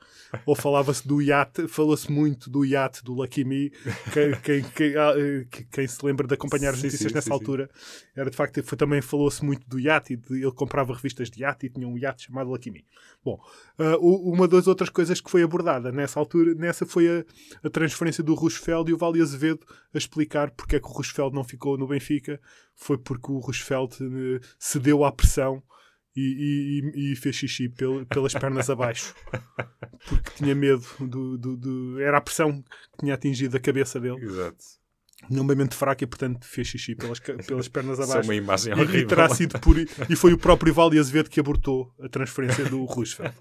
ou 0.46 0.54
falava-se 0.54 1.06
do 1.06 1.20
iate, 1.20 1.66
falou-se 1.68 2.10
muito 2.10 2.48
do 2.50 2.64
iate 2.64 3.02
do 3.04 3.12
Lucky 3.14 3.44
Me. 3.44 3.70
Quem, 4.12 4.32
quem, 4.42 4.62
quem, 4.70 4.96
ah, 4.96 5.12
que- 5.50 5.64
quem 5.64 5.86
se 5.86 6.04
lembra 6.04 6.26
de 6.26 6.34
acompanhar 6.34 6.70
as 6.70 6.76
Sim, 6.78 6.86
notícias 6.86 7.10
sim, 7.10 7.14
nessa 7.14 7.24
sim, 7.24 7.30
sim. 7.30 7.32
altura, 7.32 7.70
era 8.14 8.30
de 8.30 8.36
facto, 8.36 8.62
foi, 8.62 8.78
também 8.78 9.00
falou-se 9.02 9.44
muito 9.44 9.68
do 9.68 9.78
iate, 9.80 10.12
e 10.12 10.16
de- 10.16 10.34
ele 10.42 10.52
comprava 10.52 10.94
revistas 10.94 11.30
de 11.30 11.40
iate 11.40 11.66
e 11.66 11.68
tinha 11.70 11.86
um 11.88 11.98
iate 11.98 12.24
chamado 12.26 12.50
Lucky 12.50 12.70
Me. 12.70 12.84
Bom, 13.24 13.40
Uh, 13.76 13.96
uma 14.30 14.46
das 14.46 14.68
outras 14.68 14.88
coisas 14.88 15.20
que 15.20 15.28
foi 15.28 15.42
abordada 15.42 15.90
nessa 15.90 16.20
altura, 16.20 16.54
nessa 16.54 16.86
foi 16.86 17.08
a, 17.08 17.24
a 17.66 17.68
transferência 17.68 18.22
do 18.22 18.32
Roosevelt 18.32 18.88
e 18.88 18.92
o 18.92 18.96
Vale 18.96 19.20
Azevedo 19.20 19.66
a 19.92 19.98
explicar 19.98 20.52
porque 20.52 20.76
é 20.76 20.78
que 20.78 20.86
o 20.86 20.90
Roosevelt 20.92 21.34
não 21.34 21.42
ficou 21.42 21.76
no 21.76 21.88
Benfica. 21.88 22.40
Foi 22.76 22.96
porque 22.96 23.32
o 23.32 23.38
Roosevelt 23.40 23.96
eh, 24.00 24.38
cedeu 24.60 25.04
à 25.04 25.10
pressão 25.10 25.60
e, 26.16 26.82
e- 26.94 27.12
e 27.12 27.16
fez 27.16 27.36
xixi 27.36 27.68
pel- 27.68 28.06
pelas 28.06 28.32
pernas 28.34 28.68
abaixo. 28.70 29.14
Porque 30.08 30.30
tinha 30.36 30.54
medo 30.54 30.84
do, 31.00 31.36
do- 31.38 31.56
do- 31.56 32.00
Era 32.00 32.18
a 32.18 32.20
pressão 32.20 32.62
que 32.62 32.98
tinha 33.00 33.14
atingido 33.14 33.56
a 33.56 33.60
cabeça 33.60 33.98
dele. 34.00 34.22
Exato. 34.24 34.58
Tinha 35.26 35.40
uma 35.40 35.54
mente 35.54 35.74
fraca 35.74 36.04
e, 36.04 36.06
portanto, 36.06 36.44
fez 36.46 36.68
xixi 36.68 36.94
pelas, 36.94 37.18
pelas 37.18 37.66
pernas 37.68 37.98
Isso 37.98 38.08
é 38.08 38.12
abaixo. 38.12 38.28
uma 38.28 38.34
imagem 38.34 38.72
E- 38.74 38.76
E, 38.76 38.80
horrível. 38.82 39.06
terá 39.08 39.28
sido 39.30 39.58
por, 39.58 39.76
e 39.78 40.16
foi 40.16 40.32
o 40.34 40.38
próprio 40.38 40.74
Vale 40.74 40.98
Azevedo 40.98 41.30
que 41.30 41.40
abortou 41.40 41.90
a 42.00 42.08
transferência 42.08 42.64
do 42.66 42.84
Roosevelt. 42.84 43.34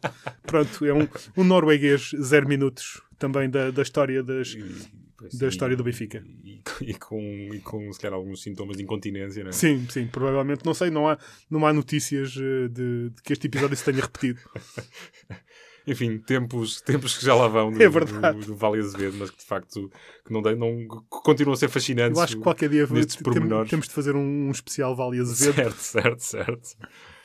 Pronto, 0.44 0.86
é 0.86 0.94
um, 0.94 1.08
um 1.36 1.44
norueguês 1.44 2.12
zero 2.22 2.48
minutos 2.48 3.02
também 3.20 3.50
da, 3.50 3.70
da 3.72 3.82
história 3.82 4.24
das, 4.24 4.50
E- 4.50 5.03
pois, 5.30 5.38
da 5.40 5.46
e- 5.46 5.50
história 5.50 5.76
do 5.76 5.84
Benfica. 5.84 6.24
E, 6.44 6.62
e 6.82 6.94
com, 6.96 7.22
e 7.54 7.60
com, 7.62 7.92
se 7.92 8.00
calhar, 8.00 8.16
alguns 8.18 8.42
sintomas 8.42 8.78
de 8.78 8.84
incontinência, 8.84 9.44
não 9.44 9.50
é? 9.50 9.54
Sim, 9.54 9.86
sim, 9.90 10.08
provavelmente. 10.08 10.66
Não 10.66 10.74
sei, 10.74 10.90
não 10.90 11.08
há, 11.08 11.18
não 11.50 11.66
há 11.66 11.74
notícias 11.74 12.36
eh, 12.38 12.68
de, 12.70 13.10
de 13.10 13.22
que 13.24 13.34
este 13.34 13.48
episódio 13.48 13.76
se 13.76 13.84
tenha 13.86 14.02
repetido. 14.02 14.40
Enfim, 15.86 16.18
tempos, 16.18 16.80
tempos 16.82 17.18
que 17.18 17.26
já 17.26 17.36
lá 17.36 17.46
vão 17.50 17.70
do, 17.70 17.84
É 17.84 17.90
verdade. 17.90 18.40
do, 18.40 18.46
do 18.46 18.56
Vale 18.56 18.80
Azevedo, 18.80 19.18
mas 19.20 19.30
que 19.30 19.38
de 19.40 19.44
facto 19.46 19.90
que 20.26 20.32
não, 20.32 20.42
não, 20.42 20.88
continuam 21.10 21.54
a 21.54 21.58
ser 21.58 21.68
fascinantes. 21.68 22.18
Eu 22.18 22.24
acho 22.24 22.38
que 22.38 22.42
qualquer 22.42 22.70
dia 22.70 22.88
nestes 22.88 23.16
tem- 23.18 23.24
pormenores. 23.24 23.70
temos 23.70 23.90
de 23.90 23.94
fazer 23.94 24.16
um, 24.16 24.48
um 24.48 24.52
especial 24.52 24.96
Vale 24.96 25.20
Azevedo. 25.20 25.72
Certo, 25.76 25.80
certo, 25.82 26.20
certo. 26.20 26.70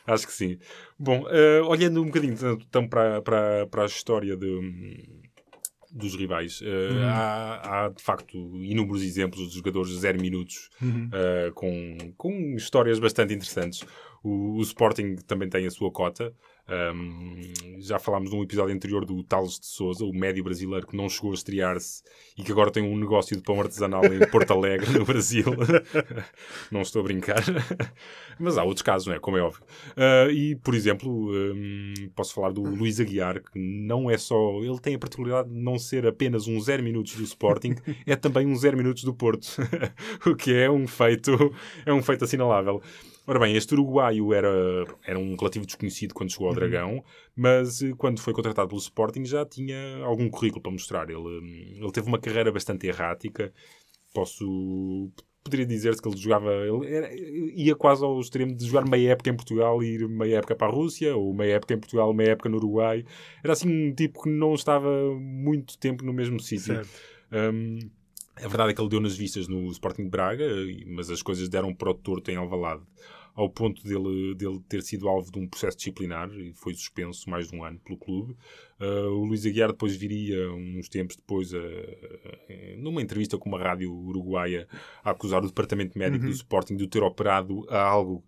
Acho 0.05 0.27
que 0.27 0.33
sim. 0.33 0.59
Bom, 0.99 1.25
eh, 1.29 1.61
olhando 1.63 2.03
um 2.03 2.07
bocadinho 2.07 2.35
então 2.67 2.89
para, 2.89 3.23
para, 3.23 3.67
para 3.69 3.83
a 3.85 3.87
história 3.87 4.37
de, 4.37 5.18
dos 5.99 6.15
rivais. 6.15 6.61
Uh, 6.61 7.05
há, 7.05 7.85
há, 7.85 7.89
de 7.89 8.03
facto, 8.03 8.37
inúmeros 8.63 9.03
exemplos 9.03 9.49
de 9.49 9.57
jogadores 9.57 9.91
de 9.91 9.99
0 9.99 10.21
minutos 10.21 10.71
uh, 10.83 11.53
com, 11.55 11.97
com 12.17 12.55
histórias 12.57 12.99
bastante 12.99 13.35
interessantes. 13.35 13.85
O, 14.23 14.57
o 14.57 14.63
Sporting 14.63 15.17
também 15.27 15.49
tem 15.49 15.67
a 15.67 15.71
sua 15.71 15.91
cota. 15.91 16.35
Um, 16.69 17.53
já 17.79 17.99
falámos 17.99 18.31
num 18.31 18.43
episódio 18.43 18.75
anterior 18.75 19.05
do 19.05 19.23
Tales 19.23 19.59
de 19.59 19.67
Souza, 19.67 20.05
o 20.05 20.13
médio 20.13 20.45
brasileiro 20.45 20.87
que 20.87 20.97
não 20.97 21.09
chegou 21.09 21.31
a 21.31 21.35
estrear-se 21.35 22.03
e 22.37 22.43
que 22.43 22.53
agora 22.53 22.71
tem 22.71 22.83
um 22.83 22.97
negócio 22.97 23.35
de 23.35 23.43
pão 23.43 23.59
artesanal 23.61 24.05
em 24.05 24.19
Porto 24.31 24.53
Alegre, 24.53 24.91
no 24.99 25.05
Brasil. 25.05 25.47
não 26.71 26.83
estou 26.83 27.01
a 27.01 27.05
brincar. 27.05 27.43
Mas 28.39 28.59
há 28.59 28.65
outros 28.65 28.83
casos, 28.83 29.07
não 29.07 29.15
é? 29.15 29.19
Como 29.19 29.39
é 29.39 29.41
óbvio. 29.41 29.63
Uh, 29.97 30.31
e, 30.31 30.57
por 30.57 30.75
exemplo, 30.75 31.11
um, 31.33 31.95
posso 32.15 32.35
falar 32.35 32.53
do 32.53 32.63
Luís 32.63 33.01
Aguiar, 33.01 33.41
que 33.41 33.59
não 33.59 34.11
é 34.11 34.19
só. 34.19 34.61
Ele 34.61 34.79
tem 34.79 34.95
a 34.95 34.99
particularidade 34.99 35.49
de 35.49 35.59
não 35.59 35.79
ser 35.79 36.07
apenas 36.07 36.47
um 36.47 36.61
0 36.61 36.83
minutos 36.83 37.17
do 37.17 37.23
Sporting, 37.23 37.77
é 38.07 38.15
também 38.15 38.47
um 38.47 38.55
0 38.55 38.77
minutos 38.77 39.05
do 39.05 39.15
Porto. 39.15 39.49
o 40.27 40.37
que 40.37 40.55
é 40.55 40.71
um 40.71 40.87
feito, 40.87 41.33
é 41.87 41.93
um 41.93 42.03
feito 42.03 42.25
assinalável. 42.25 42.83
Ora 43.29 43.41
bem, 43.41 43.55
este 43.55 43.75
uruguaio 43.75 44.33
era, 44.33 44.49
era 45.05 45.19
um 45.19 45.37
relativo 45.37 45.67
desconhecido 45.67 46.15
quando 46.15 46.33
chegou 46.33 46.49
ao 46.49 46.55
Dragão, 46.59 47.05
mas 47.37 47.83
eh, 47.83 47.93
quando 47.97 48.21
foi 48.21 48.33
contratado 48.33 48.69
pelo 48.69 48.81
Sporting 48.81 49.25
já 49.25 49.45
tinha 49.45 49.99
algum 50.05 50.29
currículo 50.29 50.63
para 50.63 50.73
mostrar. 50.73 51.09
Ele, 51.11 51.19
hum, 51.19 51.75
ele 51.81 51.93
teve 51.93 52.07
uma 52.09 52.19
carreira 52.19 52.51
bastante 52.53 52.87
errática. 52.87 53.53
Posso. 54.15 55.11
Poderia 55.45 55.65
dizer-se 55.67 56.03
que 56.03 56.09
ele 56.09 56.17
jogava. 56.17 56.51
Ele 56.53 56.87
era- 56.95 57.11
ia 57.15 57.75
quase 57.75 58.05
ao 58.05 58.21
extremo 58.21 58.55
de 58.55 58.67
jogar 58.67 58.87
meia 58.89 59.13
época 59.13 59.31
em 59.31 59.37
Portugal 59.37 59.83
e 59.83 59.95
ir 59.95 60.09
meia 60.09 60.39
época 60.39 60.55
para 60.55 60.67
a 60.67 60.71
Rússia, 60.71 61.17
ou 61.17 61.33
meia 61.33 61.55
época 61.55 61.75
em 61.75 61.79
Portugal, 61.79 62.13
meia 62.13 62.33
época 62.33 62.49
no 62.49 62.57
Uruguai. 62.57 63.05
Era 63.43 63.53
assim 63.53 63.69
um 63.69 63.95
tipo 63.95 64.23
que 64.25 64.29
não 64.29 64.55
estava 64.55 64.89
muito 65.19 65.79
tempo 65.79 66.05
no 66.05 66.13
mesmo 66.13 66.39
sítio. 66.41 66.75
Um, 67.33 67.79
a 68.37 68.47
verdade 68.49 68.71
é 68.71 68.75
que 68.75 68.81
ele 68.81 68.89
deu 68.89 69.01
nas 69.01 69.17
vistas 69.17 69.49
no 69.49 69.71
Sporting 69.71 70.05
de 70.05 70.11
Braga, 70.11 70.47
mas 70.87 71.11
as 71.11 71.23
coisas 71.23 71.49
deram 71.49 71.75
para 71.75 71.91
o 71.91 71.95
torto 71.95 72.31
em 72.31 72.37
Alvalade, 72.37 72.83
ao 73.39 73.49
ponto 73.49 73.83
dele, 73.85 74.35
dele 74.35 74.61
ter 74.69 74.83
sido 74.83 75.09
alvo 75.09 75.31
de 75.31 75.39
um 75.39 75.47
processo 75.49 75.77
disciplinar 75.77 76.29
e 76.33 76.53
foi 76.55 76.75
suspenso 76.75 77.31
mais 77.31 77.49
de 77.49 77.57
um 77.57 77.65
ano 77.65 77.79
pelo 77.79 77.97
clube. 77.97 78.37
Uh, 78.81 79.11
o 79.13 79.25
Luís 79.25 79.47
Aguiar 79.47 79.69
depois 79.71 79.95
viria, 79.97 80.51
uns 80.53 80.89
tempos 80.89 81.15
depois, 81.17 81.55
a- 81.55 81.59
a- 81.59 82.77
numa 82.79 83.01
entrevista 83.01 83.39
com 83.39 83.49
uma 83.49 83.59
rádio 83.63 83.93
uruguaia, 83.93 84.67
a 85.05 85.11
acusar 85.11 85.43
o 85.45 85.47
departamento 85.47 85.97
médico 85.97 86.25
do 86.25 86.31
Sporting 86.33 86.77
de 86.77 86.89
ter 86.89 87.03
operado 87.03 87.65
a 87.71 87.81
algo 87.81 88.25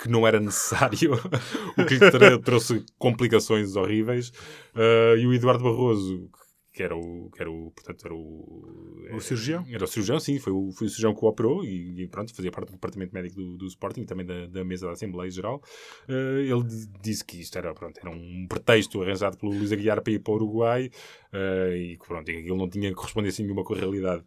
que 0.00 0.08
não 0.08 0.26
era 0.26 0.40
necessário, 0.40 1.12
o 1.78 1.84
que 1.86 1.94
lhe 1.94 2.38
trouxe 2.42 2.84
complicações 2.98 3.74
horríveis. 3.76 4.30
Uh, 4.74 5.16
e 5.18 5.26
o 5.26 5.34
Eduardo 5.34 5.64
Barroso, 5.64 6.30
que 6.72 6.82
era 6.82 6.96
o, 6.96 7.30
que 7.30 7.42
era 7.42 7.50
o 7.50 7.70
portanto, 7.70 8.04
era 8.06 8.14
o... 8.14 9.04
O 9.12 9.20
cirurgião? 9.20 9.64
Era 9.68 9.84
o 9.84 9.86
cirurgião, 9.86 10.18
sim, 10.18 10.38
foi 10.38 10.52
o, 10.52 10.70
foi 10.72 10.86
o 10.86 10.90
cirurgião 10.90 11.14
que 11.14 11.24
o 11.24 11.28
operou 11.28 11.62
e, 11.64 12.02
e 12.02 12.08
pronto, 12.08 12.34
fazia 12.34 12.50
parte 12.50 12.68
do 12.68 12.72
departamento 12.72 13.12
médico 13.12 13.36
do, 13.36 13.56
do 13.58 13.66
Sporting 13.66 14.02
e 14.02 14.06
também 14.06 14.24
da, 14.24 14.46
da 14.46 14.64
mesa 14.64 14.86
da 14.86 14.92
Assembleia 14.92 15.30
Geral. 15.30 15.62
Uh, 16.08 16.38
ele 16.38 16.62
di- 16.64 16.88
disse 17.02 17.24
que 17.24 17.40
isto 17.40 17.58
era, 17.58 17.74
pronto, 17.74 17.98
era 18.00 18.10
um 18.10 18.46
pretexto 18.48 19.02
arranjado 19.02 19.36
pelo 19.36 19.52
Luís 19.52 19.70
Aguiar 19.70 20.00
para 20.00 20.12
ir 20.14 20.20
para 20.20 20.32
o 20.32 20.36
Uruguai 20.36 20.90
uh, 21.32 21.74
e 21.74 21.98
que 21.98 22.06
pronto, 22.06 22.28
ele 22.30 22.48
não 22.56 22.68
tinha 22.68 22.94
correspondência 22.94 23.42
nenhuma 23.44 23.64
com 23.64 23.74
a 23.74 23.78
realidade. 23.78 24.24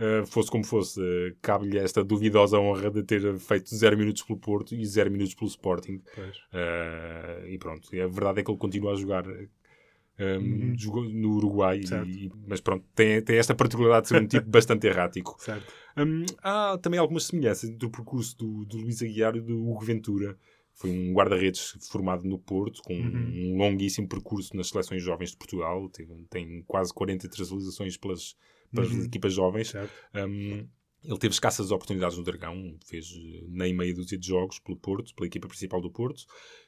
Uh, 0.00 0.24
fosse 0.26 0.48
como 0.48 0.64
fosse, 0.64 1.00
uh, 1.00 1.36
cabe-lhe 1.42 1.76
esta 1.76 2.04
duvidosa 2.04 2.56
honra 2.58 2.88
de 2.88 3.02
ter 3.02 3.36
feito 3.38 3.74
0 3.74 3.98
minutos 3.98 4.22
pelo 4.22 4.38
Porto 4.38 4.72
e 4.74 4.84
0 4.86 5.10
minutos 5.10 5.34
pelo 5.34 5.48
Sporting. 5.48 6.00
Uh, 6.52 7.46
e 7.48 7.58
pronto, 7.58 7.88
a 7.92 8.06
verdade 8.06 8.40
é 8.40 8.44
que 8.44 8.50
ele 8.50 8.58
continua 8.58 8.92
a 8.92 8.96
jogar 8.96 9.24
um, 10.18 10.72
jogou 10.78 11.04
no 11.04 11.36
Uruguai, 11.36 11.80
e- 12.06 12.30
mas 12.46 12.60
pronto, 12.60 12.84
tem, 12.94 13.22
tem 13.22 13.36
esta 13.36 13.54
particularidade 13.54 14.02
de 14.04 14.08
ser 14.08 14.22
um 14.22 14.26
tipo 14.26 14.46
bastante 14.50 14.86
errático. 14.86 15.36
Hum, 15.96 16.24
há 16.42 16.78
também 16.78 16.98
algumas 17.00 17.24
semelhanças 17.24 17.68
entre 17.70 17.86
o 17.86 17.90
percurso 17.90 18.36
do, 18.36 18.64
do 18.64 18.76
Luís 18.78 19.02
Aguiar 19.02 19.36
e 19.36 19.40
do 19.40 19.56
Hugo 19.68 19.84
Ventura. 19.84 20.36
Foi 20.74 20.90
um 20.90 21.12
guarda-redes 21.12 21.74
formado 21.90 22.22
no 22.24 22.38
Porto, 22.38 22.80
com 22.84 22.94
um 22.94 23.56
longuíssimo 23.56 24.06
percurso 24.08 24.56
nas 24.56 24.68
seleções 24.68 25.02
jovens 25.02 25.32
de 25.32 25.36
Portugal. 25.36 25.88
Tem, 25.88 26.06
tem 26.30 26.62
quase 26.68 26.94
43 26.94 27.48
realizações 27.50 27.96
pelas, 27.96 28.36
pelas 28.72 28.90
equipas 29.06 29.32
jovens. 29.34 29.72
Um, 30.14 30.68
ele 31.04 31.18
teve 31.18 31.32
escassas 31.32 31.70
oportunidades 31.70 32.16
no 32.18 32.24
Dragão, 32.24 32.74
fez 32.84 33.14
eh, 33.16 33.44
nem 33.48 33.74
meia 33.74 33.94
dúzia 33.94 34.18
de 34.18 34.26
jogos 34.26 34.58
pelo 34.58 34.76
Porto, 34.76 35.14
pela 35.14 35.26
equipa 35.26 35.46
principal 35.46 35.80
do 35.80 35.90
Porto. 35.90 36.24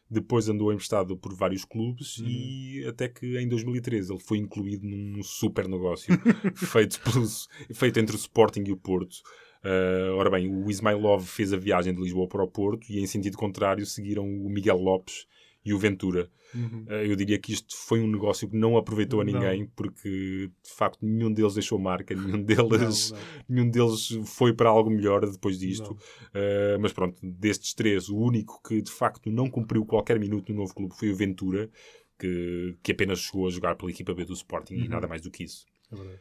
Depois 0.08 0.48
andou 0.48 0.72
emprestado 0.72 1.16
por 1.16 1.34
vários 1.34 1.64
clubes 1.64 2.18
e 2.24 2.84
até 2.88 3.08
que 3.08 3.38
em 3.38 3.48
2013 3.48 4.12
ele 4.12 4.20
foi 4.20 4.38
incluído 4.38 4.84
num 4.86 5.22
super 5.22 5.68
negócio 5.68 6.12
feito, 6.56 7.00
pelos, 7.00 7.48
feito 7.72 8.00
entre 8.00 8.16
o 8.16 8.18
Sporting 8.18 8.64
e 8.66 8.72
o 8.72 8.76
Porto. 8.76 9.16
Uh, 9.62 10.16
ora 10.16 10.30
bem, 10.30 10.48
o 10.48 10.70
Ismailov 10.70 11.24
fez 11.24 11.52
a 11.52 11.56
viagem 11.56 11.94
de 11.94 12.00
Lisboa 12.00 12.26
para 12.26 12.42
o 12.42 12.48
Porto 12.48 12.90
e 12.90 12.98
em 12.98 13.06
sentido 13.06 13.36
contrário 13.36 13.84
seguiram 13.86 14.24
o 14.24 14.48
Miguel 14.48 14.78
Lopes 14.78 15.26
e 15.64 15.72
o 15.74 15.78
Ventura. 15.78 16.30
Uh, 16.52 16.92
eu 17.06 17.14
diria 17.14 17.38
que 17.38 17.52
isto 17.52 17.76
foi 17.76 18.00
um 18.00 18.10
negócio 18.10 18.48
que 18.48 18.56
não 18.56 18.76
aproveitou 18.76 19.20
a 19.20 19.24
Não. 19.24 19.32
ninguém 19.32 19.66
porque 19.76 20.50
de 20.62 20.70
facto 20.74 20.98
nenhum 21.00 21.32
deles 21.32 21.54
deixou 21.54 21.78
marca, 21.78 22.12
nenhum 22.14 22.42
deles 22.42 23.12
Não, 23.12 23.18
não. 23.18 23.24
nenhum 23.48 23.70
deles 23.70 24.08
foi 24.26 24.52
para 24.52 24.68
algo 24.68 24.90
melhor 24.90 25.24
depois 25.30 25.58
disto. 25.58 25.96
Não. 26.34 26.76
Uh, 26.76 26.80
mas 26.80 26.92
pronto, 26.92 27.16
destes 27.22 27.72
três, 27.72 28.08
o 28.08 28.16
único 28.16 28.60
que 28.66 28.82
de 28.82 28.90
facto 28.90 29.30
não 29.30 29.48
cumpriu 29.48 29.86
qualquer 29.86 30.18
minuto 30.18 30.52
no 30.52 30.58
novo 30.62 30.74
clube 30.74 30.94
foi 30.96 31.10
o 31.12 31.14
Ventura, 31.14 31.70
que, 32.18 32.76
que 32.82 32.92
apenas 32.92 33.20
chegou 33.20 33.46
a 33.46 33.50
jogar 33.50 33.76
pela 33.76 33.90
equipa 33.90 34.12
B 34.12 34.24
do 34.24 34.32
Sporting 34.32 34.74
e 34.74 34.88
nada 34.88 35.06
mais 35.06 35.22
do 35.22 35.30
que 35.30 35.44
isso. 35.44 35.64
É 35.92 35.94
verdade. 35.96 36.20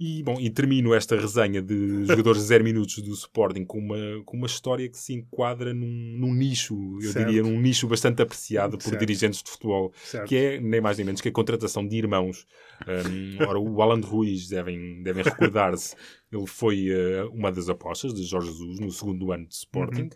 E, 0.00 0.22
bom, 0.22 0.38
e 0.38 0.48
termino 0.48 0.94
esta 0.94 1.16
resenha 1.18 1.60
de 1.60 2.04
jogadores 2.06 2.40
de 2.42 2.46
0 2.46 2.62
minutos 2.62 2.98
do 2.98 3.12
Sporting 3.12 3.64
com 3.64 3.78
uma, 3.78 3.96
com 4.24 4.36
uma 4.36 4.46
história 4.46 4.88
que 4.88 4.96
se 4.96 5.12
enquadra 5.12 5.74
num, 5.74 6.16
num 6.16 6.32
nicho, 6.32 6.76
eu 7.02 7.10
Certo. 7.10 7.26
diria, 7.26 7.42
num 7.42 7.60
nicho 7.60 7.88
bastante 7.88 8.22
apreciado 8.22 8.78
por 8.78 8.84
Certo. 8.90 9.00
dirigentes 9.00 9.42
de 9.42 9.50
futebol, 9.50 9.92
Certo. 10.04 10.28
que 10.28 10.36
é 10.36 10.60
nem 10.60 10.80
mais 10.80 10.98
nem 10.98 11.04
menos 11.06 11.20
que 11.20 11.28
a 11.28 11.32
contratação 11.32 11.84
de 11.84 11.96
irmãos. 11.96 12.46
Um, 12.86 13.42
ora, 13.44 13.58
o 13.58 13.82
Alan 13.82 14.00
Ruiz, 14.00 14.48
devem, 14.48 15.02
devem 15.02 15.24
recordar-se, 15.24 15.96
ele 16.30 16.46
foi 16.46 16.90
eh, 16.90 17.24
uma 17.32 17.50
das 17.50 17.68
apostas 17.68 18.14
de 18.14 18.22
Jorge 18.22 18.52
Jesus 18.52 18.78
no 18.78 18.92
segundo 18.92 19.32
ano 19.32 19.46
de 19.48 19.54
Sporting, 19.54 20.02
Uhum. 20.02 20.10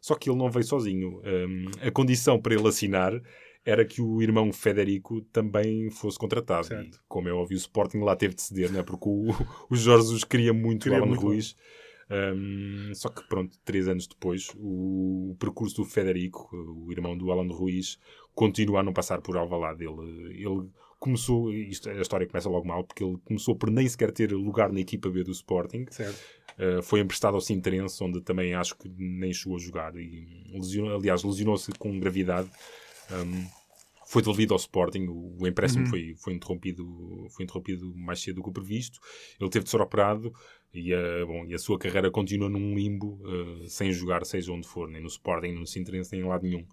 só 0.00 0.14
que 0.14 0.30
ele 0.30 0.38
não 0.38 0.48
veio 0.48 0.64
sozinho. 0.64 1.20
Um, 1.24 1.70
a 1.84 1.90
condição 1.90 2.40
para 2.40 2.54
ele 2.54 2.68
assinar 2.68 3.20
era 3.64 3.84
que 3.84 4.02
o 4.02 4.20
irmão 4.20 4.52
Federico 4.52 5.20
também 5.32 5.90
fosse 5.90 6.18
contratado. 6.18 6.66
Certo. 6.66 6.96
E, 6.96 7.00
como 7.08 7.28
é 7.28 7.32
óbvio, 7.32 7.56
o 7.56 7.60
Sporting 7.60 7.98
lá 7.98 8.14
teve 8.14 8.34
de 8.34 8.42
ceder, 8.42 8.70
não 8.70 8.80
é? 8.80 8.82
Porque 8.82 9.08
o, 9.08 9.28
o 9.70 9.76
Jorge 9.76 10.04
Jesus 10.04 10.24
queria 10.24 10.52
muito 10.52 10.82
Queria 10.84 10.98
o 10.98 11.02
Alan 11.02 11.08
muito 11.08 11.22
Ruiz. 11.22 11.56
Um, 12.10 12.92
só 12.94 13.08
que 13.08 13.26
pronto, 13.28 13.56
três 13.64 13.88
anos 13.88 14.06
depois, 14.06 14.50
o 14.56 15.34
percurso 15.38 15.76
do 15.76 15.84
Federico, 15.84 16.48
o 16.54 16.92
irmão 16.92 17.16
do 17.16 17.32
Alan 17.32 17.50
Ruiz, 17.50 17.98
continua 18.34 18.80
a 18.80 18.82
não 18.82 18.92
passar 18.92 19.20
por 19.22 19.36
Alvalade. 19.36 19.84
Ele, 19.84 20.44
ele 20.46 20.68
começou, 20.98 21.52
isto, 21.52 21.88
a 21.88 22.00
história 22.00 22.26
começa 22.26 22.48
logo 22.48 22.66
mal, 22.66 22.84
porque 22.84 23.02
ele 23.02 23.18
começou 23.24 23.56
por 23.56 23.70
nem 23.70 23.88
sequer 23.88 24.12
ter 24.12 24.32
lugar 24.32 24.72
na 24.72 24.80
equipa 24.80 25.08
B 25.08 25.24
do 25.24 25.32
Sporting. 25.32 25.86
Uh, 26.58 26.82
foi 26.82 27.00
emprestado 27.00 27.34
ao 27.34 27.40
Sinterense, 27.40 28.02
onde 28.04 28.20
também 28.20 28.54
acho 28.54 28.76
que 28.76 28.88
nem 28.88 29.32
chegou 29.32 29.56
a 29.56 29.60
jogar. 29.60 29.96
E 29.96 30.26
lesionou, 30.52 30.94
aliás, 30.96 31.22
lesionou-se 31.22 31.72
com 31.72 31.98
gravidade. 31.98 32.50
Um, 33.12 33.46
foi 34.06 34.22
devolvido 34.22 34.54
ao 34.54 34.58
Sporting, 34.58 35.06
o, 35.08 35.46
empréstimo 35.46 35.86
foi, 35.86 36.14
foi, 36.16 36.34
interrompido, 36.34 37.26
foi 37.30 37.44
interrompido 37.44 37.92
mais 37.96 38.20
cedo 38.20 38.36
do 38.36 38.42
que 38.42 38.48
o 38.48 38.52
previsto. 38.52 39.00
Ele 39.40 39.50
teve 39.50 39.64
de 39.64 39.70
ser 39.70 39.80
operado 39.80 40.32
e 40.74 40.92
a, 40.92 41.24
bom, 41.24 41.44
e 41.46 41.54
a 41.54 41.58
sua 41.58 41.78
carreira 41.78 42.10
continua 42.10 42.48
num 42.48 42.74
limbo, 42.74 43.20
uh, 43.22 43.68
sem 43.68 43.92
jogar, 43.92 44.24
seja 44.24 44.52
onde 44.52 44.68
for, 44.68 44.88
nem 44.88 45.00
no 45.00 45.06
Sporting, 45.06 45.48
nem 45.48 45.60
no 45.60 45.66
Sinterense, 45.66 46.12
nem 46.12 46.20
em 46.20 46.28
lado 46.28 46.42
nenhum. 46.42 46.64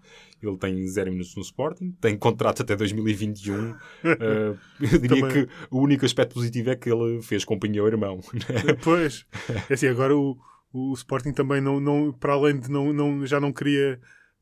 Ele 0.42 0.58
tem 0.58 0.86
0 0.88 1.12
minutos 1.12 1.36
no 1.36 1.42
Sporting, 1.42 1.96
tem 2.02 2.18
contrato 2.18 2.64
até 2.64 2.76
2021. 2.76 3.72
uh, 3.72 3.78
eu 4.82 5.00
diria 5.00 5.22
Também. 5.22 5.46
que 5.46 5.54
o 5.70 5.80
único 5.80 6.06
aspecto 6.06 6.34
positivo 6.34 6.72
é 6.72 6.76
que 6.76 6.92
ele 6.92 7.22
fez 7.22 7.46
companhia 7.46 7.82
ao 7.82 7.88
irmão. 7.88 8.20
Pois, 8.84 9.26
é 9.70 9.74
assim, 9.74 9.88
agora 9.88 10.16
o, 10.16 10.38
o 10.74 10.94
Sporting 10.94 11.32
também 11.32 11.62
não, 11.62 11.80
não 11.80 12.12
para 12.12 12.34
além 12.34 12.60
de 12.60 12.70
não, 12.70 12.92
não, 12.92 13.26
já 13.26 13.40
não 13.40 13.54
queria 13.54 14.00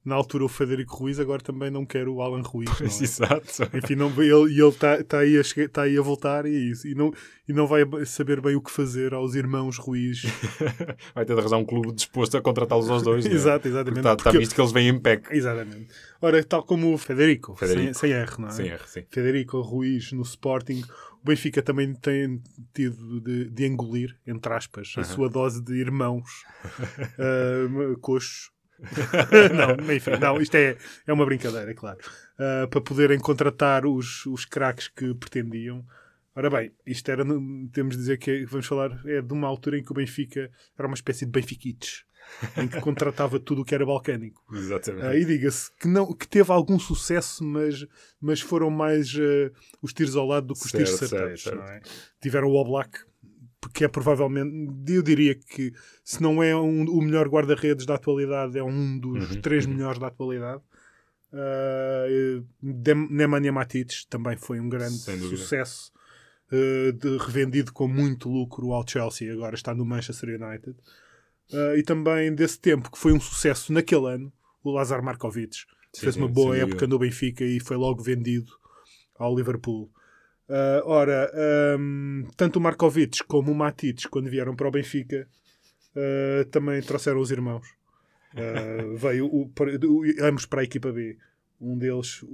na 0.09 0.15
altura 0.15 0.43
o 0.43 0.49
Federico 0.49 0.95
Ruiz, 0.97 1.19
agora 1.19 1.41
também 1.41 1.69
não 1.71 1.85
quer 1.85 2.07
o 2.07 2.21
Alan 2.21 2.41
Ruiz. 2.41 2.69
não 2.79 2.87
é? 2.87 2.89
Exato. 2.89 3.69
Enfim, 3.73 3.95
não, 3.95 4.09
ele, 4.21 4.53
e 4.53 4.59
ele 4.59 4.67
está 4.69 5.01
tá 5.03 5.19
aí, 5.19 5.41
tá 5.71 5.83
aí 5.83 5.97
a 5.97 6.01
voltar 6.01 6.45
e, 6.45 6.71
é 6.71 6.87
e, 6.87 6.95
não, 6.95 7.13
e 7.47 7.53
não 7.53 7.65
vai 7.65 7.81
saber 8.05 8.41
bem 8.41 8.55
o 8.55 8.61
que 8.61 8.71
fazer 8.71 9.13
aos 9.13 9.35
irmãos 9.35 9.77
Ruiz. 9.77 10.23
Vai 11.15 11.25
ter 11.25 11.33
de 11.33 11.39
arranjar 11.39 11.57
um 11.57 11.65
clube 11.65 11.93
disposto 11.93 12.35
a 12.37 12.41
contratá-los 12.41 12.89
aos 12.89 13.03
dois. 13.03 13.25
é? 13.25 13.31
Exato, 13.31 13.67
exatamente. 13.67 13.99
Está, 13.99 14.11
está 14.13 14.23
Porque- 14.23 14.39
visto 14.39 14.55
que 14.55 14.61
eles 14.61 14.71
vêm 14.71 14.87
em 14.89 14.99
PEC. 14.99 15.27
Exatamente. 15.31 15.87
Ora, 16.21 16.43
tal 16.43 16.63
como 16.63 16.93
o 16.93 16.97
Federico. 16.97 17.55
Sem, 17.65 17.93
sem 17.93 18.11
R, 18.11 18.31
não 18.39 18.47
é? 18.49 18.51
Sem 18.51 18.67
R, 18.67 18.83
sim. 18.87 19.03
Federico 19.09 19.61
Ruiz 19.61 20.11
no 20.11 20.23
Sporting. 20.23 20.83
O 21.21 21.25
Benfica 21.25 21.61
também 21.61 21.93
tem 21.93 22.41
tido 22.73 23.19
de, 23.19 23.49
de 23.49 23.65
engolir, 23.65 24.15
entre 24.25 24.53
aspas, 24.53 24.93
a 24.97 25.03
sua 25.03 25.29
dose 25.29 25.61
de 25.61 25.73
irmãos 25.73 26.23
ah, 27.19 27.95
coxos. 28.01 28.51
não, 29.55 29.93
enfim, 29.93 30.11
não, 30.19 30.41
isto 30.41 30.55
é, 30.55 30.77
é 31.05 31.13
uma 31.13 31.25
brincadeira, 31.25 31.73
claro. 31.73 31.97
Ah, 32.37 32.67
para 32.69 32.81
poderem 32.81 33.19
contratar 33.19 33.85
os, 33.85 34.25
os 34.25 34.45
craques 34.45 34.87
que 34.87 35.13
pretendiam. 35.15 35.85
Ora 36.35 36.49
bem, 36.49 36.71
isto 36.85 37.09
era, 37.11 37.23
temos 37.73 37.95
de 37.95 37.97
dizer 38.01 38.17
que 38.17 38.31
é- 38.31 38.45
vamos 38.45 38.65
falar, 38.65 39.01
é 39.05 39.21
de 39.21 39.33
uma 39.33 39.47
altura 39.47 39.77
em 39.77 39.83
que 39.83 39.91
o 39.91 39.95
Benfica 39.95 40.49
era 40.77 40.87
uma 40.87 40.93
espécie 40.93 41.25
de 41.25 41.31
Benfiquites, 41.31 42.05
em 42.55 42.67
que 42.67 42.79
contratava 42.79 43.37
tudo 43.41 43.61
o 43.63 43.65
que 43.65 43.75
era 43.75 43.85
balcânico. 43.85 44.41
Exatamente. 44.55 45.05
Ah, 45.05 45.15
e 45.17 45.25
diga-se 45.25 45.69
que, 45.77 45.87
não, 45.87 46.13
que 46.13 46.27
teve 46.27 46.49
algum 46.51 46.79
sucesso, 46.79 47.43
mas, 47.43 47.85
mas 48.21 48.39
foram 48.39 48.69
mais 48.69 49.13
ah, 49.17 49.51
os 49.81 49.91
tiros 49.91 50.15
ao 50.15 50.25
lado 50.25 50.47
do 50.47 50.53
que 50.53 50.65
os 50.65 50.71
tiros 50.71 50.91
Certo, 50.91 51.09
certeiros. 51.09 51.41
certo, 51.43 51.57
não 51.57 51.65
é? 51.65 51.81
Tiveram 52.21 52.47
o 52.47 52.55
Oblak, 52.55 52.99
que 53.73 53.83
é 53.83 53.87
provavelmente, 53.87 54.93
eu 54.93 55.01
diria 55.03 55.35
que 55.35 55.73
se 56.03 56.21
não 56.21 56.41
é 56.41 56.55
um- 56.55 56.85
o 56.89 57.01
melhor 57.01 57.27
guarda-redes 57.27 57.85
da 57.85 57.95
atualidade, 57.95 58.57
é 58.57 58.63
um 58.63 58.97
dos 58.97 59.31
Uhum, 59.35 59.41
três 59.41 59.65
uhum. 59.65 59.73
melhores 59.73 59.99
da 59.99 60.07
atualidade. 60.07 60.61
Uh, 61.31 62.45
Nemanja 63.09 63.51
Matic 63.51 63.91
também 64.09 64.35
foi 64.37 64.59
um 64.59 64.67
grande 64.69 64.95
sucesso, 64.97 65.91
uh, 66.51 66.91
de- 66.93 67.17
revendido 67.17 67.71
com 67.71 67.87
muito 67.87 68.29
lucro 68.29 68.71
ao 68.73 68.87
Chelsea, 68.87 69.31
agora 69.31 69.55
está 69.55 69.73
no 69.75 69.85
Manchester 69.85 70.41
United. 70.41 70.75
Uh, 71.51 71.75
e 71.77 71.83
também 71.83 72.33
desse 72.33 72.59
tempo, 72.59 72.91
que 72.91 72.97
foi 72.97 73.11
um 73.11 73.19
sucesso 73.19 73.71
naquele 73.73 74.07
ano, 74.07 74.31
o 74.63 74.71
Lazar 74.71 75.03
Markovic 75.03 75.55
Sim, 75.93 76.01
fez 76.01 76.15
uma 76.15 76.27
boa 76.27 76.55
época 76.55 76.71
dúvida. 76.75 76.87
no 76.87 76.99
Benfica 76.99 77.43
e 77.43 77.59
foi 77.59 77.75
logo 77.77 78.01
vendido 78.03 78.51
ao 79.17 79.35
Liverpool. 79.35 79.91
Uh, 80.49 80.81
ora, 80.85 81.31
um, 81.79 82.25
tanto 82.35 82.57
o 82.57 82.61
Markovic 82.61 83.23
como 83.27 83.51
o 83.51 83.55
Matic, 83.55 84.07
quando 84.09 84.29
vieram 84.31 84.55
para 84.55 84.67
o 84.67 84.71
Benfica, 84.71 85.27
uh, 85.95 86.45
também 86.49 86.81
trouxeram 86.81 87.19
os 87.19 87.29
irmãos. 87.29 87.67
Uh, 88.33 88.95
veio 88.97 89.27
o, 89.27 89.47
para- 89.49 89.77
o- 89.85 90.03
ambos 90.21 90.45
para 90.47 90.61
a 90.61 90.63
equipa 90.63 90.91
B. 90.91 91.17
Um 91.61 91.77
deles, 91.77 92.23
o, 92.23 92.27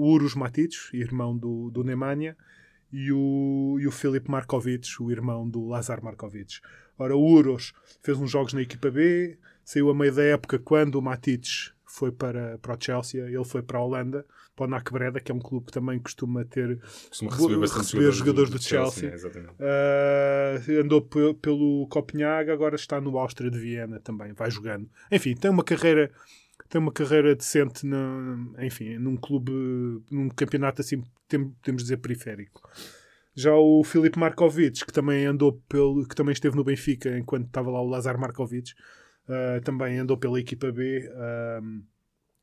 o 0.00 0.10
Urus 0.10 0.34
Matic, 0.34 0.72
irmão 0.94 1.36
do, 1.36 1.70
do 1.70 1.84
Nemanja, 1.84 2.34
e 2.92 3.12
o, 3.12 3.76
e 3.80 3.86
o 3.86 3.90
Filip 3.92 4.30
Markovic, 4.30 4.88
o 5.02 5.10
irmão 5.10 5.48
do 5.48 5.66
Lazar 5.66 6.02
Markovic. 6.02 6.60
Ora, 6.98 7.14
o 7.16 7.22
Uros 7.22 7.72
fez 8.02 8.18
uns 8.18 8.30
jogos 8.30 8.54
na 8.54 8.62
equipa 8.62 8.90
B, 8.90 9.38
saiu 9.64 9.90
a 9.90 9.94
meio 9.94 10.14
da 10.14 10.22
época 10.22 10.58
quando 10.58 10.94
o 10.96 11.02
Matic 11.02 11.44
foi 11.92 12.12
para, 12.12 12.56
para 12.58 12.74
o 12.74 12.78
Chelsea, 12.80 13.24
ele 13.26 13.44
foi 13.44 13.62
para 13.62 13.78
a 13.78 13.82
Holanda, 13.84 14.24
para 14.56 14.66
o 14.66 14.68
NAC 14.68 14.92
Breda, 14.92 15.20
que 15.20 15.32
é 15.32 15.34
um 15.34 15.38
clube 15.40 15.66
que 15.66 15.72
também 15.72 15.98
costuma 15.98 16.44
ter 16.44 16.78
Costuma 17.08 17.30
receber 17.32 17.66
receber 17.78 18.12
jogadores 18.12 18.50
do 18.50 18.62
Chelsea. 18.62 19.08
né? 19.08 19.14
Exatamente. 19.14 19.52
Uh, 19.52 20.80
andou 20.80 21.02
pe- 21.02 21.34
pelo 21.34 21.86
Copenhaga, 21.88 22.52
agora 22.52 22.76
está 22.76 23.00
no 23.00 23.18
Áustria 23.18 23.50
de 23.50 23.58
Viena 23.58 23.98
também, 24.00 24.32
vai 24.32 24.50
jogando. 24.50 24.88
Enfim, 25.10 25.34
tem 25.34 25.50
uma 25.50 25.64
carreira 25.64 26.10
tem 26.68 26.80
uma 26.80 26.92
carreira 26.92 27.34
decente 27.34 27.84
na, 27.84 28.36
enfim, 28.60 28.96
num 28.96 29.16
clube, 29.16 29.50
num 30.10 30.28
campeonato 30.28 30.80
assim, 30.80 31.02
tem- 31.28 31.52
temos 31.62 31.82
de 31.82 31.86
dizer 31.88 31.96
periférico. 31.96 32.62
Já 33.34 33.54
o 33.54 33.82
Filipe 33.82 34.18
Markovic, 34.18 34.84
que 34.86 34.92
também 34.92 35.24
andou 35.26 35.60
pelo, 35.68 36.06
que 36.06 36.14
também 36.14 36.32
esteve 36.32 36.54
no 36.56 36.62
Benfica 36.64 37.16
enquanto 37.18 37.46
estava 37.46 37.70
lá 37.70 37.80
o 37.80 37.88
Lazar 37.88 38.18
Markovic, 38.18 38.72
uh, 39.30 39.60
também 39.62 39.98
andou 39.98 40.16
pela 40.18 40.38
equipa 40.40 40.70
B, 40.72 41.08
um, 41.62 41.82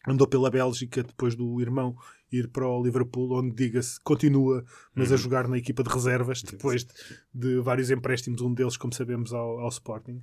andou 0.08 0.28
pela 0.28 0.50
Bélgica 0.50 1.04
depois 1.04 1.36
do 1.36 1.60
irmão 1.62 1.96
ir 2.32 2.48
para 2.50 2.68
o 2.68 2.84
Liverpool, 2.84 3.32
onde 3.40 3.56
diga-se 3.56 4.00
continua, 4.02 4.64
mas 4.96 5.12
a 5.12 5.16
Uhum. 5.16 5.18
jogar 5.18 5.48
na 5.48 5.58
equipa 5.58 5.84
de 5.84 5.90
reservas 5.90 6.42
depois 6.44 6.84
de, 6.84 6.94
de 7.34 7.60
vários 7.62 7.90
empréstimos, 7.92 8.42
um 8.42 8.54
deles, 8.54 8.78
como 8.78 8.94
sabemos, 8.94 9.34
ao, 9.34 9.60
ao 9.60 9.70
Sporting. 9.70 10.20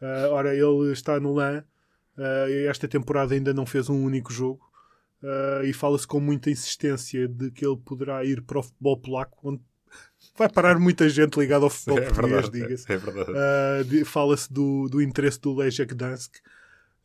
Uh, 0.00 0.30
ora, 0.32 0.54
ele 0.54 0.92
está 0.92 1.18
no 1.18 1.32
LAN, 1.34 1.64
uh, 2.16 2.68
esta 2.68 2.86
temporada 2.86 3.34
ainda 3.34 3.52
não 3.54 3.66
fez 3.66 3.88
um 3.88 4.02
único 4.04 4.32
jogo. 4.32 4.60
uh, 5.22 5.64
e 5.64 5.72
fala-se 5.72 6.06
com 6.06 6.20
muita 6.20 6.50
insistência 6.50 7.26
de 7.26 7.50
que 7.50 7.66
ele 7.66 7.76
poderá 7.78 8.24
ir 8.24 8.42
para 8.42 8.58
o 8.60 8.62
futebol 8.62 8.96
polaco, 9.00 9.36
onde 9.42 9.60
vai 10.36 10.48
parar 10.48 10.78
muita 10.78 11.08
gente 11.08 11.38
ligada 11.38 11.64
ao 11.64 11.70
futebol 11.70 11.98
É 11.98 12.12
português, 12.12 12.50
diga-se. 12.50 12.92
É 12.92 12.96
verdade. 12.96 13.30
Uh, 13.30 14.04
Fala-se 14.04 14.52
do, 14.52 14.88
do 14.88 15.02
interesse 15.02 15.40
do 15.40 15.54
Legia 15.54 15.84
Gdansk 15.84 16.36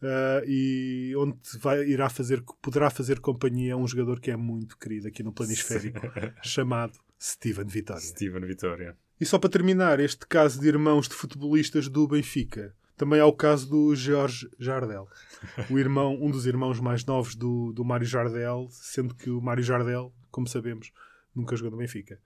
uh, 0.03 0.45
e 0.47 1.13
onde 1.17 1.37
vai, 1.59 1.83
irá 1.85 2.09
fazer, 2.09 2.43
poderá 2.61 2.89
fazer 2.89 3.19
companhia 3.19 3.73
a 3.73 3.77
um 3.77 3.87
jogador 3.87 4.19
que 4.19 4.29
é 4.29 4.35
muito 4.35 4.77
querido 4.77 5.07
aqui 5.07 5.23
no 5.23 5.33
planisférico, 5.33 5.99
chamado 6.43 6.93
Steven 7.19 7.65
Vitória. 7.65 8.01
Steven 8.01 8.45
Vitória. 8.45 8.97
E 9.19 9.25
só 9.25 9.39
para 9.39 9.49
terminar, 9.49 9.99
este 9.99 10.27
caso 10.27 10.59
de 10.59 10.67
irmãos 10.67 11.07
de 11.07 11.15
futebolistas 11.15 11.87
do 11.87 12.07
Benfica, 12.07 12.75
também 12.97 13.19
há 13.19 13.25
o 13.25 13.33
caso 13.33 13.69
do 13.69 13.95
Jorge 13.95 14.49
Jardel, 14.59 15.07
o 15.69 15.79
irmão, 15.79 16.17
um 16.21 16.29
dos 16.29 16.45
irmãos 16.45 16.79
mais 16.79 17.05
novos 17.05 17.35
do, 17.35 17.71
do 17.73 17.83
Mário 17.83 18.05
Jardel, 18.05 18.67
sendo 18.69 19.15
que 19.15 19.29
o 19.29 19.41
Mário 19.41 19.63
Jardel, 19.63 20.13
como 20.29 20.47
sabemos, 20.47 20.91
nunca 21.33 21.55
jogou 21.55 21.71
no 21.71 21.77
Benfica. 21.77 22.19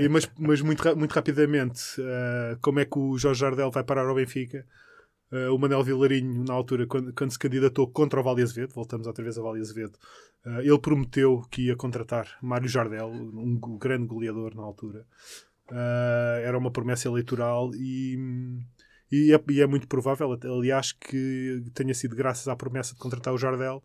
E 0.00 0.08
mas 0.08 0.30
mas 0.38 0.60
muito, 0.60 0.96
muito 0.96 1.12
rapidamente, 1.12 1.80
ah, 2.00 2.58
como 2.60 2.80
é 2.80 2.84
que 2.84 2.98
o 2.98 3.16
Jorge 3.16 3.40
Jardel 3.40 3.70
vai 3.70 3.84
parar 3.84 4.06
ao 4.06 4.14
Benfica? 4.14 4.66
Ah, 5.32 5.52
o 5.52 5.58
Manel 5.58 5.82
Vilarinho, 5.82 6.44
na 6.44 6.54
altura, 6.54 6.86
quando, 6.86 7.12
quando 7.12 7.30
se 7.30 7.38
candidatou 7.38 7.88
contra 7.88 8.20
o 8.20 8.22
Vale 8.22 8.42
Azevedo, 8.42 8.72
voltamos 8.74 9.06
outra 9.06 9.22
vez 9.22 9.36
ao 9.38 9.44
Vale 9.44 9.60
Azevedo, 9.60 9.98
ah, 10.44 10.60
ele 10.60 10.78
prometeu 10.78 11.42
que 11.50 11.66
ia 11.66 11.76
contratar 11.76 12.38
Mário 12.42 12.68
Jardel, 12.68 13.08
um 13.08 13.78
grande 13.78 14.06
goleador 14.06 14.54
na 14.54 14.62
altura. 14.62 15.06
Ah, 15.70 16.38
era 16.42 16.58
uma 16.58 16.70
promessa 16.70 17.08
eleitoral 17.08 17.70
e, 17.74 18.18
e, 19.10 19.32
é, 19.32 19.40
e 19.50 19.60
é 19.60 19.66
muito 19.66 19.88
provável, 19.88 20.32
aliás, 20.32 20.92
que 20.92 21.62
tenha 21.74 21.94
sido 21.94 22.14
graças 22.16 22.48
à 22.48 22.56
promessa 22.56 22.94
de 22.94 23.00
contratar 23.00 23.34
o 23.34 23.38
Jardel 23.38 23.82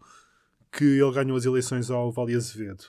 que 0.71 0.83
ele 0.83 1.11
ganhou 1.11 1.37
as 1.37 1.45
eleições 1.45 1.89
ao 1.89 2.11
Vale 2.11 2.35
Azevedo. 2.35 2.85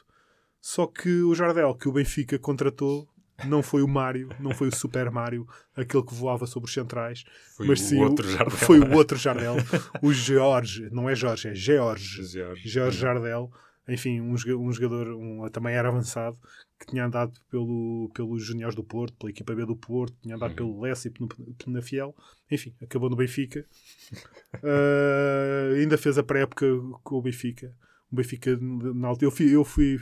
Só 0.61 0.87
que 0.87 1.23
o 1.23 1.35
Jardel 1.35 1.75
que 1.75 1.89
o 1.89 1.93
Benfica 1.93 2.39
contratou 2.39 3.09
não 3.47 3.63
foi 3.63 3.83
o 3.83 3.89
Mário, 3.89 4.29
não 4.39 4.51
foi 4.55 4.69
o 4.69 4.75
Super 4.75 5.11
Mário, 5.11 5.47
aquele 5.75 6.03
que 6.05 6.13
voava 6.15 6.47
sobre 6.47 6.69
os 6.69 6.75
centrais, 6.75 7.25
Foi 7.57 7.67
mas 7.67 7.81
o 7.81 7.85
sim 7.85 7.99
outro 8.03 8.29
Jardel. 8.31 8.51
foi 8.59 8.79
o 8.79 8.93
outro 8.93 9.17
Jardel, 9.17 9.55
o 10.03 10.13
George, 10.13 10.91
não 10.93 11.09
é 11.09 11.15
Jorge, 11.15 11.49
é 11.49 11.55
George. 11.55 12.23
Jorge. 12.23 12.69
Jorge 12.69 12.99
Jardel, 12.99 13.51
enfim, 13.89 14.21
um, 14.21 14.35
um 14.35 14.73
jogador 14.73 15.09
um, 15.15 15.49
também 15.49 15.75
era 15.75 15.89
avançado, 15.89 16.37
que 16.79 16.85
tinha 16.87 17.07
andado 17.07 17.33
pelo, 17.51 18.11
pelos 18.15 18.45
Juniores 18.45 18.75
do 18.75 18.85
Porto, 18.85 19.15
pela 19.19 19.31
equipa 19.31 19.55
B 19.55 19.65
do 19.65 19.75
Porto, 19.77 20.15
tinha 20.23 20.37
andado 20.37 20.51
Uhum. 20.51 20.57
pelo 20.57 20.81
Lessa 20.83 21.09
e 21.09 21.11
pelo 21.11 21.27
Penafiel, 21.65 22.15
enfim, 22.51 22.75
acabou 22.83 23.09
no 23.09 23.17
Benfica. 23.17 23.65
Ah, 24.63 25.73
ainda 25.77 25.97
fez 25.97 26.19
a 26.19 26.23
pré-época 26.23 26.67
com 27.03 27.17
o 27.17 27.23
Benfica. 27.23 27.73
O 28.13 28.17
Benfica, 28.17 28.59
na 28.61 29.09
altura, 29.09 29.27
eu, 29.27 29.31
fui, 29.31 29.55
eu, 29.55 29.65
fui, 29.65 29.99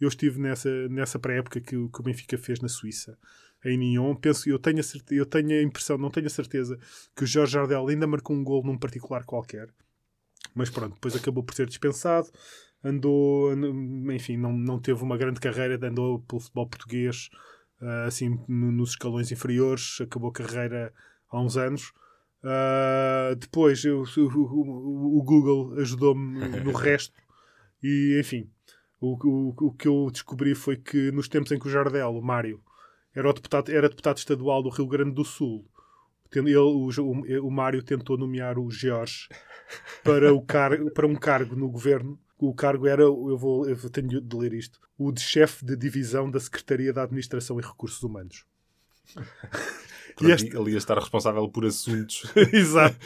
eu 0.00 0.08
estive 0.08 0.40
nessa, 0.40 0.88
nessa 0.88 1.18
pré-época 1.18 1.60
que, 1.60 1.76
o- 1.76 1.88
que 1.88 2.00
o 2.00 2.02
Benfica 2.02 2.36
fez 2.36 2.60
na 2.60 2.68
Suíça, 2.68 3.16
em 3.64 3.78
Nyon. 3.78 4.16
Penso, 4.16 4.48
eu 4.48 4.58
tenho, 4.58 4.80
a 4.80 4.82
certe- 4.82 5.14
eu 5.14 5.24
tenho 5.24 5.50
a 5.50 5.62
impressão, 5.62 5.96
não 5.96 6.10
tenho 6.10 6.26
a 6.26 6.30
certeza, 6.30 6.76
que 7.14 7.22
o 7.22 7.26
Jorge 7.26 7.52
Jardel 7.52 7.86
ainda 7.86 8.06
marcou 8.06 8.34
um 8.34 8.42
gol 8.42 8.64
num 8.64 8.76
particular 8.76 9.24
qualquer. 9.24 9.68
Mas 10.54 10.70
pronto, 10.70 10.94
depois 10.94 11.14
acabou 11.14 11.44
por 11.44 11.54
ser 11.54 11.66
dispensado. 11.68 12.28
Andou, 12.84 13.52
and- 13.52 14.12
enfim, 14.12 14.36
não, 14.36 14.52
não 14.52 14.80
teve 14.80 15.00
uma 15.04 15.16
grande 15.16 15.38
carreira, 15.38 15.78
andou 15.86 16.18
pelo 16.22 16.40
futebol 16.40 16.66
português, 16.66 17.30
ah, 17.80 18.06
assim, 18.06 18.40
no- 18.48 18.72
nos 18.72 18.90
escalões 18.90 19.30
inferiores. 19.30 19.98
Acabou 20.00 20.30
a 20.30 20.32
carreira 20.32 20.92
há 21.30 21.40
uns 21.40 21.56
anos. 21.56 21.92
Ah, 22.42 23.36
depois 23.38 23.84
eu- 23.84 24.02
o- 24.16 25.18
o 25.18 25.22
Google 25.22 25.78
ajudou-me 25.78 26.40
no 26.64 26.72
resto. 26.74 27.14
E 27.82 28.18
enfim, 28.20 28.48
o, 29.00 29.16
o, 29.26 29.66
o 29.68 29.72
que 29.72 29.88
eu 29.88 30.08
descobri 30.10 30.54
foi 30.54 30.76
que 30.76 31.10
nos 31.10 31.28
tempos 31.28 31.50
em 31.50 31.58
que 31.58 31.66
o 31.66 31.70
Jardel, 31.70 32.10
o 32.10 32.22
Mário, 32.22 32.62
era, 33.14 33.28
o 33.28 33.32
deputado, 33.32 33.70
era 33.70 33.88
deputado 33.88 34.18
estadual 34.18 34.62
do 34.62 34.70
Rio 34.70 34.86
Grande 34.86 35.12
do 35.12 35.24
Sul, 35.24 35.68
ele, 36.38 36.56
o, 36.56 36.88
o, 36.88 37.46
o 37.46 37.50
Mário 37.50 37.82
tentou 37.82 38.16
nomear 38.16 38.58
o 38.58 38.70
Jorge 38.70 39.28
para, 40.02 40.32
o 40.32 40.40
car, 40.42 40.72
para 40.92 41.06
um 41.06 41.14
cargo 41.14 41.54
no 41.54 41.68
governo. 41.68 42.18
O 42.38 42.54
cargo 42.54 42.86
era, 42.86 43.02
eu, 43.02 43.36
vou, 43.36 43.68
eu 43.68 43.76
tenho 43.90 44.20
de 44.20 44.36
ler 44.36 44.52
isto, 44.52 44.80
o 44.98 45.12
de 45.12 45.20
chefe 45.20 45.64
de 45.64 45.76
divisão 45.76 46.28
da 46.28 46.40
Secretaria 46.40 46.92
da 46.92 47.04
Administração 47.04 47.60
e 47.60 47.62
Recursos 47.62 48.02
Humanos. 48.02 48.44
Portanto, 50.16 50.34
este- 50.44 50.56
Ele 50.56 50.70
ia 50.72 50.78
estar 50.78 50.98
responsável 50.98 51.48
por 51.48 51.64
assuntos. 51.64 52.24
Exato. 52.52 52.96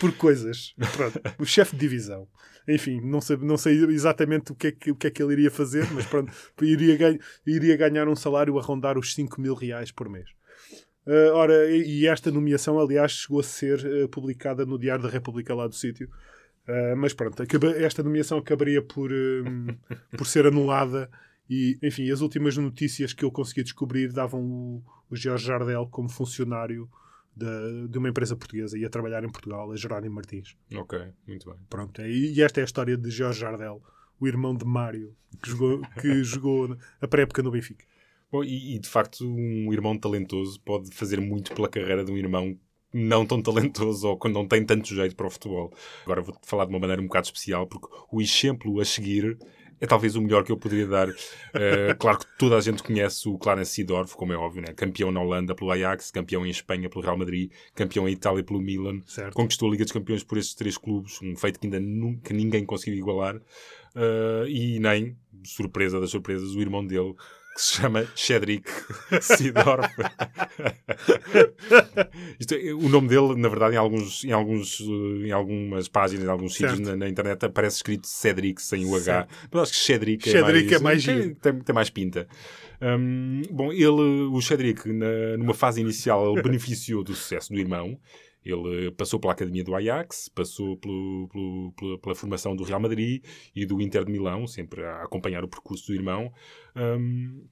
Por 0.00 0.12
coisas. 0.16 0.74
Pronto. 0.96 1.20
O 1.38 1.44
chefe 1.44 1.76
de 1.76 1.80
divisão. 1.80 2.26
Enfim, 2.66 3.00
não 3.00 3.20
sei, 3.20 3.36
não 3.38 3.56
sei 3.56 3.82
exatamente 3.84 4.52
o 4.52 4.54
que, 4.54 4.66
é 4.66 4.72
que, 4.72 4.90
o 4.90 4.94
que 4.96 5.06
é 5.06 5.10
que 5.10 5.22
ele 5.22 5.32
iria 5.32 5.50
fazer, 5.50 5.90
mas 5.90 6.04
pronto, 6.04 6.30
iria, 6.60 7.18
iria 7.46 7.76
ganhar 7.78 8.06
um 8.08 8.14
salário 8.14 8.58
a 8.58 8.62
rondar 8.62 8.98
os 8.98 9.14
5 9.14 9.40
mil 9.40 9.54
reais 9.54 9.90
por 9.90 10.06
mês. 10.06 10.28
Ah, 11.06 11.30
ora, 11.32 11.70
e, 11.74 12.06
esta 12.06 12.30
nomeação, 12.30 12.78
aliás, 12.78 13.12
chegou 13.12 13.40
a 13.40 13.42
ser 13.42 13.80
ah, 14.04 14.08
publicada 14.08 14.66
no 14.66 14.78
Diário 14.78 15.02
da 15.02 15.08
República 15.08 15.54
lá 15.54 15.66
do 15.66 15.74
sítio. 15.74 16.10
Ah, 16.68 16.94
mas 16.94 17.14
pronto, 17.14 17.42
acaba- 17.42 17.70
esta 17.70 18.02
nomeação 18.02 18.36
acabaria 18.36 18.82
por, 18.82 19.10
por 20.18 20.26
ser 20.26 20.46
anulada 20.46 21.08
e, 21.48 21.78
enfim, 21.82 22.10
as 22.10 22.20
últimas 22.20 22.56
notícias 22.56 23.12
que 23.12 23.24
eu 23.24 23.30
consegui 23.30 23.62
descobrir 23.62 24.12
davam 24.12 24.40
o, 24.42 24.82
o 25.10 25.16
Jorge 25.16 25.46
Jardel 25.46 25.86
como 25.90 26.08
funcionário 26.08 26.88
da- 27.36 27.86
de 27.88 27.96
uma 27.98 28.08
empresa 28.08 28.36
portuguesa 28.36 28.76
e 28.76 28.84
a 28.84 28.90
trabalhar 28.90 29.22
em 29.24 29.30
Portugal, 29.30 29.70
a 29.70 29.76
Jerónimo 29.76 30.14
Martins. 30.16 30.56
ok, 30.74 30.98
muito 31.26 31.48
bem. 31.50 31.58
Pronto, 31.70 32.00
é- 32.02 32.10
e 32.10 32.42
esta 32.42 32.60
é 32.60 32.62
a 32.62 32.64
história 32.64 32.96
de 32.96 33.10
Jorge 33.10 33.40
Jardel, 33.40 33.82
o 34.20 34.26
irmão 34.26 34.54
de 34.56 34.64
Mário, 34.64 35.14
que 35.42 35.50
jogou, 35.50 35.80
que 36.00 36.22
jogou 36.24 36.76
a 37.00 37.06
pré-época 37.08 37.42
no 37.42 37.50
Benfica. 37.50 37.84
Bom, 38.30 38.42
e, 38.44 38.74
e, 38.74 38.78
de 38.78 38.88
facto, 38.88 39.24
um 39.26 39.72
irmão 39.72 39.96
talentoso 39.96 40.60
pode 40.60 40.90
fazer 40.94 41.18
muito 41.20 41.54
pela 41.54 41.68
carreira 41.68 42.04
de 42.04 42.12
um 42.12 42.16
irmão 42.16 42.58
não 42.92 43.24
tão 43.24 43.40
talentoso 43.40 44.06
ou 44.08 44.18
quando 44.18 44.34
não 44.34 44.46
tem 44.48 44.64
tanto 44.64 44.94
jeito 44.94 45.14
para 45.14 45.26
o 45.26 45.30
futebol. 45.30 45.72
Agora 46.04 46.20
vou-te 46.20 46.46
falar 46.46 46.64
de 46.66 46.70
uma 46.70 46.78
maneira 46.80 47.00
um 47.00 47.06
bocado 47.06 47.26
especial, 47.26 47.66
porque 47.66 47.86
o 48.10 48.20
exemplo 48.20 48.80
a 48.80 48.84
seguir 48.84 49.38
é 49.80 49.86
talvez 49.86 50.16
o 50.16 50.22
melhor 50.22 50.44
que 50.44 50.52
eu 50.52 50.56
poderia 50.56 50.86
dar. 50.86 51.08
Uh, 51.08 51.96
claro 51.98 52.18
que 52.18 52.26
toda 52.38 52.56
a 52.56 52.60
gente 52.60 52.82
conhece 52.82 53.28
o 53.28 53.38
Clarence 53.38 53.72
Seedorf, 53.72 54.14
como 54.16 54.32
é 54.32 54.36
óbvio, 54.36 54.62
né? 54.62 54.72
campeão 54.74 55.10
na 55.10 55.20
Holanda 55.20 55.54
pelo 55.54 55.70
Ajax, 55.70 56.10
campeão 56.10 56.46
em 56.46 56.50
Espanha 56.50 56.88
pelo 56.88 57.02
Real 57.04 57.16
Madrid, 57.16 57.50
campeão 57.74 58.08
em 58.08 58.12
Itália 58.12 58.42
pelo 58.42 58.60
Milan, 58.60 59.02
Certo. 59.06 59.34
conquistou 59.34 59.68
a 59.68 59.72
Liga 59.72 59.84
dos 59.84 59.92
Campeões 59.92 60.22
por 60.22 60.38
estes 60.38 60.54
três 60.54 60.76
clubes, 60.76 61.20
um 61.22 61.36
feito 61.36 61.58
que 61.58 61.66
ainda 61.66 61.80
nunca 61.80 62.34
ninguém 62.34 62.64
conseguiu 62.64 62.98
igualar. 62.98 63.36
Uh, 63.96 64.46
e 64.46 64.78
nem, 64.78 65.16
surpresa 65.44 66.00
das 66.00 66.10
surpresas, 66.10 66.54
o 66.54 66.60
irmão 66.60 66.86
dele, 66.86 67.14
que 67.58 67.64
se 67.64 67.74
chama 67.74 68.06
Cedric 68.14 68.70
Seedorf. 69.20 69.90
Isto 72.38 72.54
é- 72.54 72.72
o 72.72 72.88
nome 72.88 73.08
dele, 73.08 73.34
na 73.34 73.48
verdade, 73.48 73.74
em, 73.74 73.78
alguns, 73.78 74.24
em, 74.24 74.30
alguns, 74.30 74.80
eh, 74.80 75.26
em 75.26 75.32
algumas 75.32 75.88
páginas, 75.88 76.24
em 76.24 76.30
alguns 76.30 76.54
sítios 76.54 76.78
na, 76.78 76.94
na 76.94 77.08
internet, 77.08 77.44
aparece 77.44 77.78
escrito 77.78 78.06
Cedric 78.06 78.62
sem 78.62 78.86
o 78.86 78.94
H. 78.94 79.02
Certo. 79.02 79.34
Mas 79.50 79.62
acho 79.62 79.72
que 79.72 79.78
Cedric, 79.78 80.28
é 80.28 80.74
é 80.74 80.78
mais 80.78 81.04
tem, 81.04 81.34
tem, 81.34 81.60
tem 81.60 81.74
mais 81.74 81.90
pinta. 81.90 82.28
Hum, 82.80 83.42
bom, 83.50 83.72
ele, 83.72 84.28
o 84.30 84.40
Cedric, 84.40 84.88
numa 85.36 85.54
fase 85.54 85.80
inicial, 85.80 86.32
ele 86.32 86.42
beneficiou 86.42 87.02
do 87.02 87.12
sucesso 87.12 87.52
do 87.52 87.58
irmão. 87.58 87.98
Ele 88.50 88.90
passou 88.92 89.20
pela 89.20 89.32
academia 89.34 89.62
do 89.62 89.74
Ajax, 89.74 90.28
passou 90.34 90.76
pelo- 90.78 91.28
pelo- 91.30 91.72
pela, 91.76 91.98
pela 91.98 92.14
formação 92.14 92.56
do 92.56 92.64
Real 92.64 92.80
Madrid 92.80 93.22
e 93.54 93.66
do 93.66 93.80
Inter 93.80 94.04
de 94.04 94.12
Milão, 94.12 94.46
sempre 94.46 94.82
a 94.84 95.02
acompanhar 95.02 95.44
o 95.44 95.48
percurso 95.48 95.88
do 95.88 95.94
irmão. 95.94 96.32
Hum, 96.74 97.44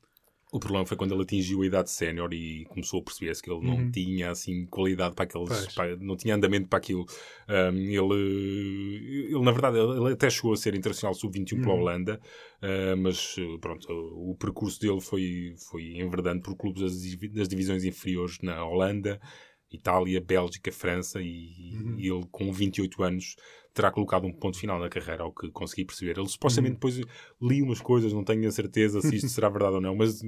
o 0.53 0.61
problema 0.61 0.87
foi 0.87 0.97
quando 0.97 1.13
ele 1.13 1.23
atingiu 1.25 1.61
a 1.63 1.67
idade 1.67 1.91
sénior 1.91 2.33
e 2.33 2.65
começou 2.67 3.01
a 3.01 3.03
perceber-se 3.03 3.43
que 3.43 3.51
ele 3.51 3.67
não 3.67 3.77
Uhum. 3.79 3.91
tinha 3.91 4.31
assim 4.31 4.65
qualidade 4.67 5.15
para 5.15 5.25
aqueles. 5.25 5.75
Para- 5.75 5.97
não 5.97 6.17
tinha 6.17 6.35
andamento 6.37 6.69
para 6.69 6.79
aquilo. 6.79 7.05
Um, 7.49 7.77
ele, 7.77 9.27
ele, 9.35 9.41
na 9.45 9.51
verdade, 9.53 9.77
ele 9.79 10.13
até 10.13 10.31
chegou 10.31 10.53
a 10.53 10.57
ser 10.57 10.75
internacional 10.75 11.15
sub-21 11.15 11.61
pela 11.61 11.75
Uhum. 11.75 11.81
Holanda, 11.81 12.21
uh, 12.63 12.97
mas 12.97 13.37
pronto, 13.61 13.87
o 13.91 14.35
percurso 14.39 14.81
dele 14.81 15.01
foi, 15.01 15.55
foi 15.69 15.99
enverdando 15.99 16.41
por 16.43 16.57
clubes 16.57 16.81
das, 16.83 17.31
das 17.33 17.49
divisões 17.49 17.85
inferiores 17.85 18.39
na 18.41 18.65
Holanda, 18.65 19.21
Itália, 19.77 20.21
Bélgica, 20.21 20.73
França 20.73 21.21
e, 21.23 21.73
Uhum. 21.77 21.95
e 21.99 22.09
ele 22.11 22.27
com 22.31 22.53
28 22.53 23.03
anos 23.03 23.37
terá 23.73 23.91
colocado 23.91 24.27
um 24.27 24.33
ponto 24.33 24.59
final 24.59 24.79
na 24.81 24.89
carreira, 24.89 25.23
ao 25.23 25.33
que 25.33 25.51
consegui 25.51 25.85
perceber. 25.85 26.19
Ele 26.19 26.29
supostamente 26.29 26.73
Uhum. 26.73 26.91
depois 26.91 27.01
li 27.43 27.63
umas 27.63 27.81
coisas, 27.81 28.13
não 28.13 28.25
tenho 28.25 28.49
a 28.49 28.51
certeza 28.51 29.01
se 29.03 29.15
isto 29.17 29.29
será 29.29 29.49
verdade 29.51 29.75
ou 29.75 29.81
não, 29.83 29.95
mas 29.95 30.23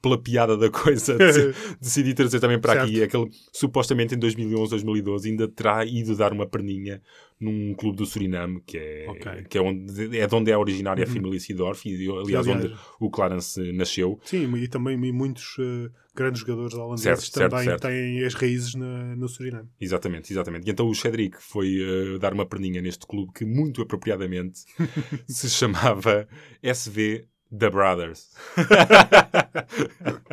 pela 0.00 0.16
piada 0.20 0.56
da 0.56 0.70
coisa 0.70 1.16
dec- 1.18 1.54
decidi 1.80 2.14
trazer 2.14 2.38
também 2.40 2.58
para 2.60 2.82
aqui. 2.82 2.98
Certo. 2.98 3.04
É 3.04 3.08
que 3.08 3.16
ele 3.16 3.30
supostamente 3.52 4.14
em 4.14 4.18
2011, 4.18 4.70
2012 4.70 5.28
ainda 5.30 5.48
terá 5.48 5.84
ido 5.84 6.14
dar 6.16 6.32
uma 6.32 6.46
perninha 6.46 7.02
num 7.40 7.72
clube 7.74 7.96
do 7.98 8.06
Suriname, 8.06 8.60
que 8.66 8.76
é, 8.78 9.06
Ok. 9.08 9.44
que 9.48 9.58
é, 9.58 9.60
onde, 9.60 10.18
é 10.18 10.26
de 10.26 10.34
onde 10.34 10.50
é 10.50 10.56
originária 10.58 11.04
Uhum. 11.04 11.10
a 11.10 11.14
família 11.14 11.38
Sidorf 11.40 11.88
e 11.88 11.94
aliás, 12.10 12.46
aliás- 12.46 12.46
onde 12.48 12.76
o 13.00 13.10
Clarence 13.10 13.72
nasceu. 13.72 14.18
Sim, 14.24 14.52
e 14.56 14.66
também 14.68 14.96
muitos 15.12 15.56
eh, 15.60 15.88
grandes 16.16 16.40
jogadores 16.40 16.74
holandeses 16.74 17.26
Certo, 17.28 17.50
também 17.50 17.64
certo. 17.64 17.82
têm 17.82 18.24
as 18.24 18.34
raízes 18.34 18.74
na- 18.74 19.14
no 19.14 19.28
Suriname. 19.28 19.68
Exatamente, 19.80 20.32
exatamente. 20.32 20.66
E 20.66 20.70
então 20.70 20.88
o 20.88 20.94
Cedric 20.94 21.36
foi 21.40 21.76
eh, 21.80 22.18
dar 22.18 22.32
uma 22.34 22.44
perninha 22.46 22.80
neste 22.82 23.06
clube 23.06 23.32
que, 23.32 23.44
muito 23.44 23.82
apropriadamente, 23.82 24.60
se 25.28 25.48
chamava 25.48 26.26
SV 26.60 27.24
The 27.56 27.70
Brothers. 27.70 28.28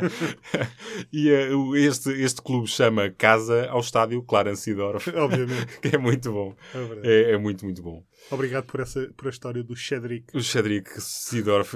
e 1.12 1.32
o- 1.54 1.75
este, 1.75 2.10
este 2.21 2.41
clube 2.41 2.67
chama 2.67 3.10
Casa 3.10 3.67
ao 3.69 3.80
Estádio 3.80 4.21
Clarence 4.23 4.63
Seedorf, 4.63 5.10
Obviamente. 5.15 5.65
que 5.82 5.95
é 5.95 5.97
muito 5.97 6.32
bom. 6.32 6.56
É. 7.04 7.30
É, 7.30 7.32
é 7.34 7.38
muito, 7.38 7.65
muito 7.65 7.82
bom. 7.82 8.04
Obrigado 8.32 8.65
por, 8.65 8.80
essa, 8.80 9.12
por 9.15 9.28
a 9.28 9.30
história 9.30 9.63
do 9.63 9.75
Cedric. 9.75 10.36
O 10.36 10.41
Cedric 10.41 10.89
Seedorf 11.01 11.75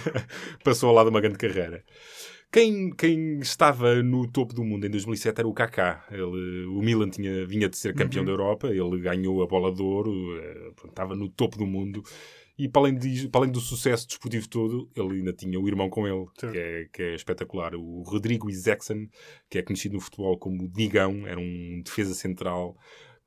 passou 0.64 0.88
ao 0.90 0.94
lado 0.94 1.06
de 1.06 1.10
uma 1.14 1.20
grande 1.20 1.38
carreira. 1.38 1.84
Quem, 2.52 2.90
quem 2.90 3.38
estava 3.40 4.02
no 4.02 4.26
topo 4.30 4.54
do 4.54 4.64
mundo 4.64 4.86
em 4.86 4.90
2007 4.90 5.40
era 5.40 5.48
o 5.48 5.52
Kaká. 5.52 6.04
Ele, 6.10 6.64
o 6.66 6.80
Milan 6.80 7.10
tinha, 7.10 7.44
vinha 7.46 7.68
de 7.68 7.76
ser 7.76 7.94
campeão 7.94 8.22
Uhum. 8.22 8.26
da 8.26 8.32
Europa, 8.32 8.68
ele 8.68 9.00
ganhou 9.00 9.42
a 9.42 9.46
bola 9.46 9.74
de 9.74 9.82
ouro, 9.82 10.12
eh, 10.40 10.70
pronto, 10.76 10.90
estava 10.90 11.14
no 11.16 11.28
topo 11.28 11.58
do 11.58 11.66
mundo. 11.66 12.02
E 12.58 12.68
para 12.68 12.82
além, 12.82 12.94
de- 12.96 13.28
para 13.28 13.42
além 13.42 13.52
do 13.52 13.60
sucesso 13.60 14.06
desportivo 14.06 14.48
todo, 14.48 14.88
ele 14.96 15.18
ainda 15.18 15.32
tinha 15.32 15.60
o 15.60 15.68
irmão 15.68 15.90
com 15.90 16.06
ele, 16.08 16.24
que 16.38 16.46
é, 16.58 16.88
que 16.92 17.02
é 17.02 17.14
espetacular. 17.14 17.74
O 17.74 18.02
Rodrigo 18.02 18.48
Isaacson, 18.48 19.06
que 19.50 19.58
é 19.58 19.62
conhecido 19.62 19.94
no 19.94 20.00
futebol 20.00 20.38
como 20.38 20.66
Digão, 20.68 21.26
era 21.26 21.38
um 21.38 21.82
defesa 21.84 22.14
central 22.14 22.74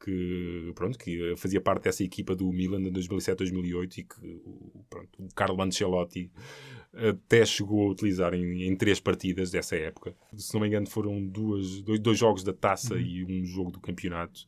que, 0.03 0.71
pronto, 0.75 0.97
que 0.97 1.35
fazia 1.37 1.59
parte 1.61 1.83
dessa 1.83 2.03
equipa 2.03 2.33
do 2.35 2.51
Milan 2.51 2.81
de 2.81 2.89
2007-2008 2.89 3.97
e 3.99 4.03
que 4.03 4.15
o- 4.25 4.83
pronto, 4.89 5.09
o 5.19 5.27
Carlo 5.35 5.61
Ancelotti 5.61 6.31
até 6.93 7.45
chegou 7.45 7.87
a 7.87 7.91
utilizar 7.91 8.33
em, 8.33 8.63
em 8.63 8.75
três 8.75 8.99
partidas 8.99 9.51
dessa 9.51 9.75
época. 9.75 10.15
Se 10.35 10.53
não 10.53 10.61
me 10.61 10.67
engano, 10.67 10.87
foram 10.89 11.23
duas, 11.23 11.81
dois, 11.81 11.99
dois 11.99 12.17
jogos 12.17 12.43
da 12.43 12.53
taça 12.53 12.95
Uhum. 12.95 12.99
e 13.01 13.25
um 13.25 13.45
jogo 13.45 13.71
do 13.71 13.79
campeonato. 13.79 14.41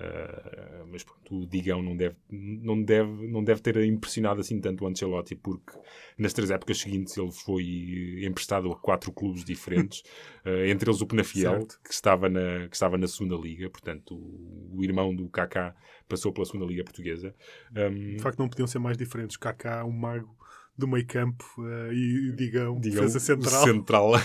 Uh, 0.00 0.86
mas 0.90 1.04
pronto, 1.04 1.42
o 1.42 1.46
Digão 1.46 1.82
não 1.82 1.94
deve, 1.94 2.16
não, 2.30 2.82
deve, 2.82 3.28
não 3.28 3.44
deve 3.44 3.60
ter 3.60 3.76
impressionado 3.84 4.40
assim 4.40 4.58
tanto 4.58 4.82
o 4.82 4.88
Ancelotti, 4.88 5.34
porque 5.34 5.78
nas 6.16 6.32
três 6.32 6.50
épocas 6.50 6.78
seguintes 6.78 7.14
ele 7.18 7.30
foi 7.30 8.24
emprestado 8.24 8.72
a 8.72 8.76
quatro 8.76 9.12
clubes 9.12 9.44
diferentes, 9.44 10.00
uh, 10.46 10.64
entre 10.64 10.88
eles 10.88 11.02
o 11.02 11.06
Penafiel, 11.06 11.52
Certo. 11.52 11.80
que 11.84 11.92
estava, 11.92 12.30
na, 12.30 12.66
que 12.66 12.74
estava 12.74 12.96
na 12.96 13.06
segunda 13.06 13.36
liga, 13.36 13.68
portanto, 13.68 14.14
o, 14.14 14.78
o 14.78 14.82
irmão 14.82 15.14
do 15.14 15.28
Kaká 15.28 15.76
passou 16.08 16.32
pela 16.32 16.46
segunda 16.46 16.64
liga 16.64 16.82
portuguesa. 16.82 17.34
Um, 17.76 18.16
De 18.16 18.22
facto, 18.22 18.38
não 18.38 18.48
podiam 18.48 18.66
ser 18.66 18.78
mais 18.78 18.96
diferentes. 18.96 19.36
Kaká, 19.36 19.84
um 19.84 19.92
mago 19.92 20.34
do 20.80 20.88
meio 20.88 21.06
campo 21.06 21.44
eh, 21.58 21.94
e 21.94 22.32
Digam, 22.32 22.80
defesa 22.80 23.20
central. 23.20 23.64
central. 23.64 24.12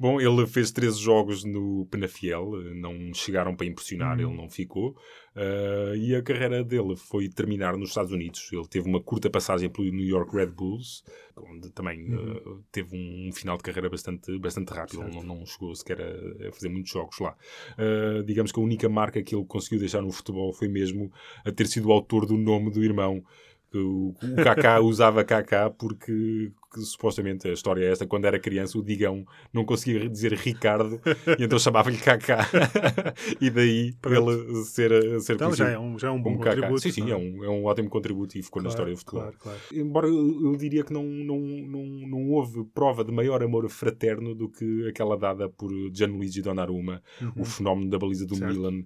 Bom, 0.00 0.20
ele 0.20 0.46
fez 0.46 0.70
13 0.70 1.00
jogos 1.00 1.42
no 1.42 1.84
Penafiel, 1.90 2.52
não 2.76 3.12
chegaram 3.12 3.56
para 3.56 3.66
impressionar, 3.66 4.16
Uhum. 4.16 4.28
ele 4.28 4.36
não 4.36 4.48
ficou. 4.48 4.96
Uh, 5.34 5.94
e 5.96 6.14
a 6.14 6.22
carreira 6.22 6.62
dele 6.64 6.94
foi 6.96 7.28
terminar 7.28 7.76
nos 7.76 7.88
Estados 7.90 8.12
Unidos. 8.12 8.48
Ele 8.52 8.66
teve 8.68 8.88
uma 8.88 9.00
curta 9.00 9.28
passagem 9.28 9.68
pelo 9.68 9.88
New 9.90 10.06
York 10.06 10.34
Red 10.34 10.48
Bulls, 10.48 11.02
onde 11.36 11.70
também 11.70 12.14
uh, 12.14 12.62
teve 12.70 12.96
um, 12.96 13.28
um 13.28 13.32
final 13.32 13.56
de 13.56 13.62
carreira 13.64 13.88
bastante, 13.90 14.36
bastante 14.38 14.72
rápido. 14.72 15.02
Ele 15.02 15.16
não, 15.16 15.22
não 15.22 15.46
chegou 15.46 15.74
sequer 15.74 16.00
a, 16.00 16.48
a 16.48 16.52
fazer 16.52 16.68
muitos 16.68 16.92
jogos 16.92 17.18
lá. 17.18 17.36
Uh, 17.76 18.22
digamos 18.22 18.52
que 18.52 18.60
a 18.60 18.62
única 18.62 18.88
marca 18.88 19.20
que 19.22 19.34
ele 19.34 19.44
conseguiu 19.46 19.80
deixar 19.80 20.00
no 20.02 20.12
futebol 20.12 20.52
foi 20.52 20.68
mesmo 20.68 21.12
a 21.44 21.50
ter 21.50 21.66
sido 21.66 21.88
o 21.88 21.92
autor 21.92 22.24
do 22.24 22.36
nome 22.36 22.70
do 22.70 22.82
irmão. 22.84 23.22
Que 23.70 23.78
O, 23.78 24.14
o 24.22 24.36
Kaká 24.42 24.80
usava 24.80 25.22
Kaká 25.24 25.68
porque 25.70 26.52
que, 26.72 26.80
supostamente 26.80 27.48
a 27.48 27.52
história 27.52 27.84
é 27.84 27.92
esta, 27.92 28.06
quando 28.06 28.26
era 28.26 28.38
criança 28.38 28.78
o 28.78 28.82
Digão 28.84 29.24
não 29.52 29.64
conseguia 29.64 30.08
dizer 30.08 30.32
Ricardo 30.34 31.00
e 31.38 31.42
então 31.44 31.58
chamava-lhe 31.58 31.96
Kaká 31.98 32.46
e 33.40 33.50
daí 33.50 33.92
Pronto. 34.00 34.30
ele 34.30 34.64
ser, 34.64 35.20
ser 35.20 35.34
Então 35.34 35.54
já 35.54 35.68
é 35.70 35.78
um, 35.78 35.98
já 35.98 36.08
é 36.08 36.10
um 36.10 36.22
bom 36.22 36.36
contributo. 36.36 36.80
Sim, 36.80 36.90
sim, 36.92 37.00
não 37.02 37.10
é 37.12 37.16
um, 37.16 37.44
é 37.44 37.48
um 37.48 37.64
ótimo 37.64 37.88
contributo 37.88 38.36
e 38.38 38.42
ficou 38.42 38.62
na 38.62 38.68
Claro, 38.70 38.90
história 38.90 38.92
do 38.94 38.98
futebol. 38.98 39.20
Claro, 39.22 39.36
claro. 39.38 39.58
Embora 39.72 40.06
eu, 40.08 40.44
eu 40.44 40.56
diria 40.56 40.84
que 40.84 40.92
não, 40.92 41.04
não, 41.04 41.38
não, 41.40 41.84
não 42.08 42.28
houve 42.30 42.64
prova 42.74 43.02
de 43.04 43.12
maior 43.12 43.42
amor 43.42 43.68
fraterno 43.68 44.34
do 44.34 44.48
que 44.50 44.86
aquela 44.88 45.16
dada 45.16 45.48
por 45.48 45.70
Gianluigi 45.92 46.42
Donnarumma, 46.42 47.02
Uhum. 47.20 47.32
o 47.42 47.44
fenómeno 47.44 47.90
da 47.90 47.98
baliza 47.98 48.26
do 48.26 48.36
Certo. 48.36 48.52
Milan, 48.52 48.82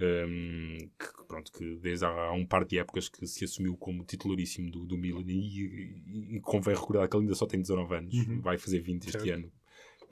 um, 0.00 0.78
que, 0.98 1.26
pronto, 1.28 1.52
que 1.52 1.76
desde 1.76 2.04
há, 2.04 2.32
um 2.32 2.44
par 2.46 2.64
de 2.64 2.78
épocas 2.78 3.08
que 3.08 3.26
se 3.26 3.44
assumiu 3.44 3.76
como 3.76 4.04
titularíssimo 4.04 4.70
do, 4.70 4.84
do 4.86 4.96
Milan 4.98 5.22
e, 5.26 5.32
e, 6.06 6.36
e 6.36 6.40
convém 6.40 6.74
recordar 6.74 7.08
que 7.08 7.16
ele 7.16 7.24
ainda 7.24 7.34
só 7.34 7.46
tem 7.46 7.60
19 7.60 7.94
anos, 7.94 8.14
Uhum. 8.14 8.40
vai 8.40 8.58
fazer 8.58 8.80
20 8.80 9.04
este 9.08 9.12
Certo. 9.20 9.30
ano. 9.34 9.52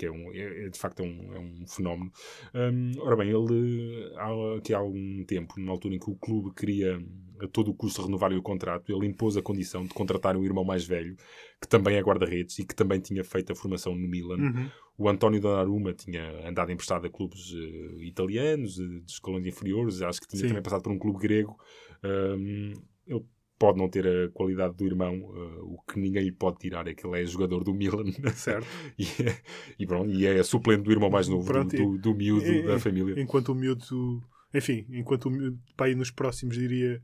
Que 0.01 0.07
é, 0.07 0.11
um, 0.11 0.33
é, 0.33 0.65
é, 0.65 0.69
de 0.71 0.79
facto 0.79 1.01
é 1.01 1.03
um, 1.03 1.35
é 1.35 1.39
um 1.39 1.67
fenómeno. 1.67 2.11
Um, 2.55 2.93
ora 3.01 3.17
bem, 3.17 3.29
ele 3.29 4.11
há, 4.17 4.57
aqui 4.57 4.73
há 4.73 4.79
algum 4.79 5.23
tempo, 5.27 5.53
numa 5.59 5.73
altura 5.73 5.95
em 5.95 5.99
que 5.99 6.11
o 6.11 6.15
clube 6.15 6.55
queria 6.55 6.99
a 7.43 7.47
todo 7.49 7.71
o 7.71 7.75
custo 7.75 8.03
renovar 8.03 8.33
o 8.33 8.43
contrato, 8.43 8.91
ele 8.91 9.07
impôs 9.07 9.37
a 9.37 9.43
condição 9.43 9.85
de 9.85 9.93
contratar 9.93 10.37
um 10.37 10.45
irmão 10.45 10.65
mais 10.65 10.87
velho, 10.87 11.17
que 11.61 11.69
também 11.69 11.97
é 11.97 12.01
guarda-redes 12.01 12.59
e 12.59 12.65
que 12.65 12.75
também 12.75 12.99
tinha 12.99 13.23
feito 13.23 13.53
a 13.53 13.55
formação 13.55 13.95
no 13.95 14.09
Milan. 14.09 14.39
Uhum. 14.39 14.71
O 14.97 15.09
António 15.09 15.41
Donnarumma 15.41 15.93
tinha 15.93 16.49
andado 16.49 16.73
emprestado 16.73 17.07
a 17.07 17.11
clubes 17.11 17.53
eh, 17.55 18.05
italianos, 18.05 18.79
eh, 18.79 19.01
de 19.05 19.13
escalões 19.13 19.47
inferiores, 19.47 20.03
acho 20.03 20.21
que 20.21 20.29
tinha 20.29 20.43
Sim. 20.43 20.49
também 20.49 20.63
passado 20.63 20.83
por 20.83 20.93
um 20.93 20.99
clube 20.99 21.19
grego. 21.19 21.59
Um, 22.05 22.73
ele 23.07 23.25
pode 23.61 23.79
não 23.79 23.91
ter 23.91 24.07
a 24.09 24.29
qualidade 24.31 24.75
do 24.75 24.87
irmão, 24.87 25.13
eh, 25.15 25.61
o 25.61 25.79
que 25.87 26.01
ninguém 26.01 26.25
lhe 26.25 26.33
pode 26.33 26.57
tirar 26.57 26.89
é 26.89 26.95
que 26.95 27.07
ele 27.07 27.21
é 27.23 27.27
jogador 27.27 27.63
do 27.63 27.75
Milan. 27.75 28.05
Certo. 28.35 28.67
e, 28.99 29.05
é- 29.05 29.39
e 29.79 29.87
pronto, 29.87 30.11
e 30.11 30.27
é 30.27 30.43
suplente 30.43 30.83
do 30.83 30.91
irmão 30.91 31.11
mais 31.11 31.29
novo, 31.29 31.47
Pronto, 31.47 31.77
do, 31.77 31.93
do, 31.93 31.99
do 31.99 32.15
miúdo 32.15 32.47
e- 32.47 32.63
da 32.63 32.79
família. 32.79 33.21
Enquanto 33.21 33.51
o 33.51 33.55
miúdo, 33.55 34.23
enfim, 34.55 34.87
enquanto 34.89 35.27
o 35.27 35.31
miúdo, 35.31 35.59
para 35.77 35.87
aí 35.89 35.95
nos 35.95 36.11
próximos, 36.11 36.57
diria 36.57 37.03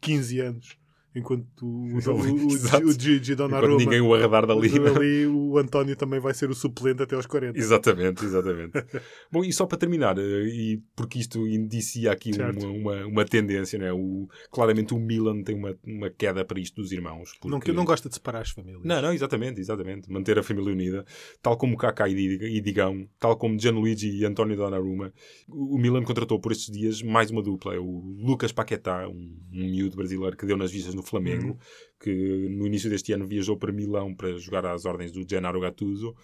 15 0.00 0.40
anos, 0.40 0.78
enquanto 1.14 1.44
o, 1.66 1.66
o, 1.66 1.94
o, 1.94 2.52
Exato. 2.52 2.86
o 2.86 2.92
Gigi 2.92 3.32
Enquanto 3.32 3.36
Donnarumma 3.36 3.78
ninguém 3.78 4.00
o 4.00 4.14
arredar 4.14 4.46
dali. 4.46 4.70
ali, 4.94 5.26
o 5.26 5.58
António 5.58 5.96
também 5.96 6.20
vai 6.20 6.34
ser 6.34 6.50
o 6.50 6.54
suplente 6.54 7.02
até 7.02 7.16
aos 7.16 7.26
40. 7.26 7.58
Exatamente, 7.58 8.24
exatamente. 8.24 8.72
Bom, 9.32 9.44
e 9.44 9.52
só 9.52 9.66
para 9.66 9.78
terminar, 9.78 10.18
eh, 10.18 10.22
e 10.46 10.82
porque 10.94 11.18
isto 11.18 11.46
indicia 11.46 12.12
aqui 12.12 12.30
uma, 12.32 12.68
uma, 12.68 13.06
uma 13.06 13.24
tendência, 13.24 13.78
né? 13.78 13.92
o, 13.92 14.28
claramente 14.50 14.94
o 14.94 14.98
Milan 14.98 15.42
tem 15.42 15.54
uma, 15.56 15.76
uma 15.86 16.10
queda 16.10 16.44
para 16.44 16.60
isto 16.60 16.80
dos 16.80 16.92
irmãos. 16.92 17.32
Não, 17.44 17.50
porque- 17.58 17.70
que 17.70 17.76
não 17.76 17.84
gosta 17.84 18.08
de 18.08 18.14
separar 18.14 18.42
as 18.42 18.50
famílias. 18.50 18.82
Não, 18.84 19.02
não, 19.02 19.12
exatamente, 19.12 19.60
exatamente. 19.60 20.10
Manter 20.10 20.38
a 20.38 20.42
família 20.42 20.72
unida, 20.72 21.04
tal 21.42 21.56
como 21.56 21.76
Kaká 21.76 22.08
e 22.08 22.14
Di- 22.14 22.60
Digão, 22.60 23.08
tal 23.18 23.36
como 23.36 23.58
Gianluigi 23.58 24.10
e 24.10 24.24
António 24.24 24.56
Donnarumma. 24.56 25.12
O 25.48 25.78
o 25.78 25.80
Milan 25.80 26.02
contratou 26.02 26.40
por 26.40 26.50
estes 26.50 26.70
dias 26.72 27.02
mais 27.02 27.30
uma 27.30 27.40
dupla, 27.42 27.74
é 27.74 27.78
o 27.78 28.16
Lucas 28.20 28.50
Paquetá, 28.50 29.06
um, 29.08 29.36
um 29.52 29.70
miúdo 29.70 29.96
brasileiro 29.96 30.36
que 30.36 30.44
deu 30.44 30.56
nas 30.56 30.72
vistas 30.72 30.94
no 30.98 31.02
Flamengo, 31.02 31.58
que 32.00 32.48
no 32.50 32.66
início 32.66 32.90
deste 32.90 33.12
ano 33.12 33.26
viajou 33.26 33.56
para 33.56 33.72
Milão 33.72 34.14
para 34.14 34.36
jogar 34.38 34.66
às 34.66 34.84
ordens 34.84 35.10
do 35.12 35.24
Gennaro 35.28 35.60
Gattuso, 35.60 36.14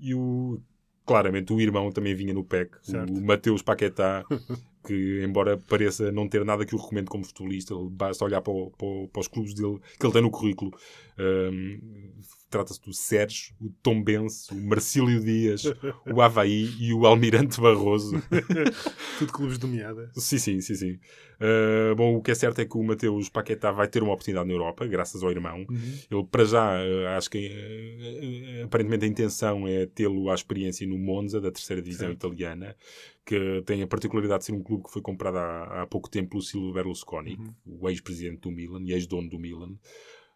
e 0.00 0.14
o 0.14 0.60
claramente 1.06 1.52
o 1.52 1.60
irmão 1.60 1.90
também 1.90 2.14
vinha 2.14 2.32
no 2.34 2.44
PEC, 2.44 2.76
Certo. 2.82 3.12
o 3.12 3.20
Mateus 3.24 3.60
Paquetá, 3.62 4.24
que 4.86 5.22
embora 5.24 5.56
pareça 5.58 6.10
não 6.12 6.28
ter 6.28 6.44
nada 6.44 6.64
que 6.66 6.74
o 6.74 6.78
recomende 6.78 7.08
como 7.08 7.24
futebolista, 7.24 7.74
basta 7.90 8.24
olhar 8.24 8.40
para, 8.40 8.52
o- 8.52 8.70
para 8.70 9.08
para 9.12 9.20
os 9.20 9.28
clubes 9.28 9.54
dele, 9.54 9.78
que 9.98 10.06
ele 10.06 10.12
tem 10.12 10.22
no 10.22 10.30
currículo. 10.30 10.72
Hum, 11.18 11.80
Trata-se 12.52 12.82
do 12.82 12.92
Sérgio, 12.92 13.54
o 13.58 13.70
Tombense, 13.82 14.52
o 14.52 14.60
Marcílio 14.60 15.24
Dias, 15.24 15.64
o 16.06 16.20
Havaí 16.20 16.68
e 16.78 16.92
o 16.92 17.06
Almirante 17.06 17.58
Barroso. 17.58 18.22
Tudo 19.18 19.32
clubes 19.32 19.58
de 19.58 19.66
meada. 19.66 20.10
sim, 20.14 20.36
sim, 20.36 20.60
sim, 20.60 20.74
sim. 20.74 20.98
Uh, 21.40 21.96
bom, 21.96 22.16
o 22.16 22.22
que 22.22 22.30
é 22.30 22.34
certo 22.34 22.60
é 22.60 22.66
que 22.66 22.76
o 22.76 22.82
Mateus 22.82 23.30
Paquetá 23.30 23.72
vai 23.72 23.88
ter 23.88 24.02
uma 24.02 24.12
oportunidade 24.12 24.46
na 24.46 24.52
Europa, 24.52 24.86
graças 24.86 25.22
ao 25.22 25.30
irmão. 25.30 25.66
Ele, 26.10 26.24
para 26.30 26.44
já, 26.44 26.78
eh, 26.78 27.16
acho 27.16 27.30
que 27.30 27.48
eh, 27.48 28.62
aparentemente 28.64 29.06
a 29.06 29.08
intenção 29.08 29.66
é 29.66 29.86
tê-lo 29.86 30.30
à 30.30 30.34
experiência 30.34 30.86
no 30.86 30.98
Monza, 30.98 31.40
da 31.40 31.50
terceira 31.50 31.80
divisão 31.80 32.12
italiana, 32.12 32.76
que 33.24 33.62
tem 33.64 33.82
a 33.82 33.86
particularidade 33.86 34.40
de 34.40 34.44
ser 34.44 34.52
um 34.52 34.62
clube 34.62 34.84
que 34.84 34.92
foi 34.92 35.00
comprado 35.00 35.38
há, 35.38 35.82
há 35.82 35.86
pouco 35.86 36.10
tempo 36.10 36.30
pelo 36.30 36.42
Silvio 36.42 36.74
Berlusconi, 36.74 37.38
o 37.66 37.88
ex-presidente 37.88 38.42
do 38.42 38.50
Milan 38.50 38.82
e 38.84 38.92
ex-dono 38.92 39.30
do 39.30 39.38
Milan. 39.38 39.74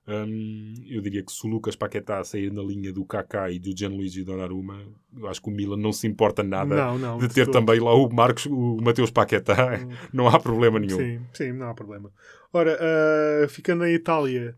Hum, 0.08 0.74
eu 0.86 1.00
diria 1.00 1.20
que 1.24 1.32
se 1.32 1.44
o 1.44 1.50
Lucas 1.50 1.74
Paquetá 1.74 2.22
sair 2.22 2.52
na 2.52 2.62
linha 2.62 2.92
do 2.92 3.04
Kaká 3.04 3.50
e 3.50 3.58
do 3.58 3.76
Gianluigi 3.76 4.22
Donnarumma, 4.22 4.80
eu 5.16 5.26
acho 5.26 5.42
que 5.42 5.48
o 5.48 5.52
Milan 5.52 5.76
não 5.76 5.92
se 5.92 6.06
importa 6.06 6.44
nada 6.44 6.76
Não, 6.76 6.96
não, 6.98 7.18
de 7.18 7.26
de 7.26 7.34
ter 7.34 7.48
também 7.50 7.80
lá 7.80 7.92
o 7.92 8.08
Marcos, 8.12 8.46
o 8.46 8.76
Mateus 8.80 9.10
Paquetá. 9.10 9.56
não 10.14 10.28
há 10.28 10.38
problema 10.38 10.78
nenhum. 10.78 10.96
Sim, 10.96 11.20
sim, 11.34 11.52
não 11.52 11.68
há 11.70 11.74
problema. 11.74 12.12
Ora, 12.52 12.78
ah, 12.80 13.48
ficando 13.48 13.84
em 13.84 13.94
Itália, 13.94 14.56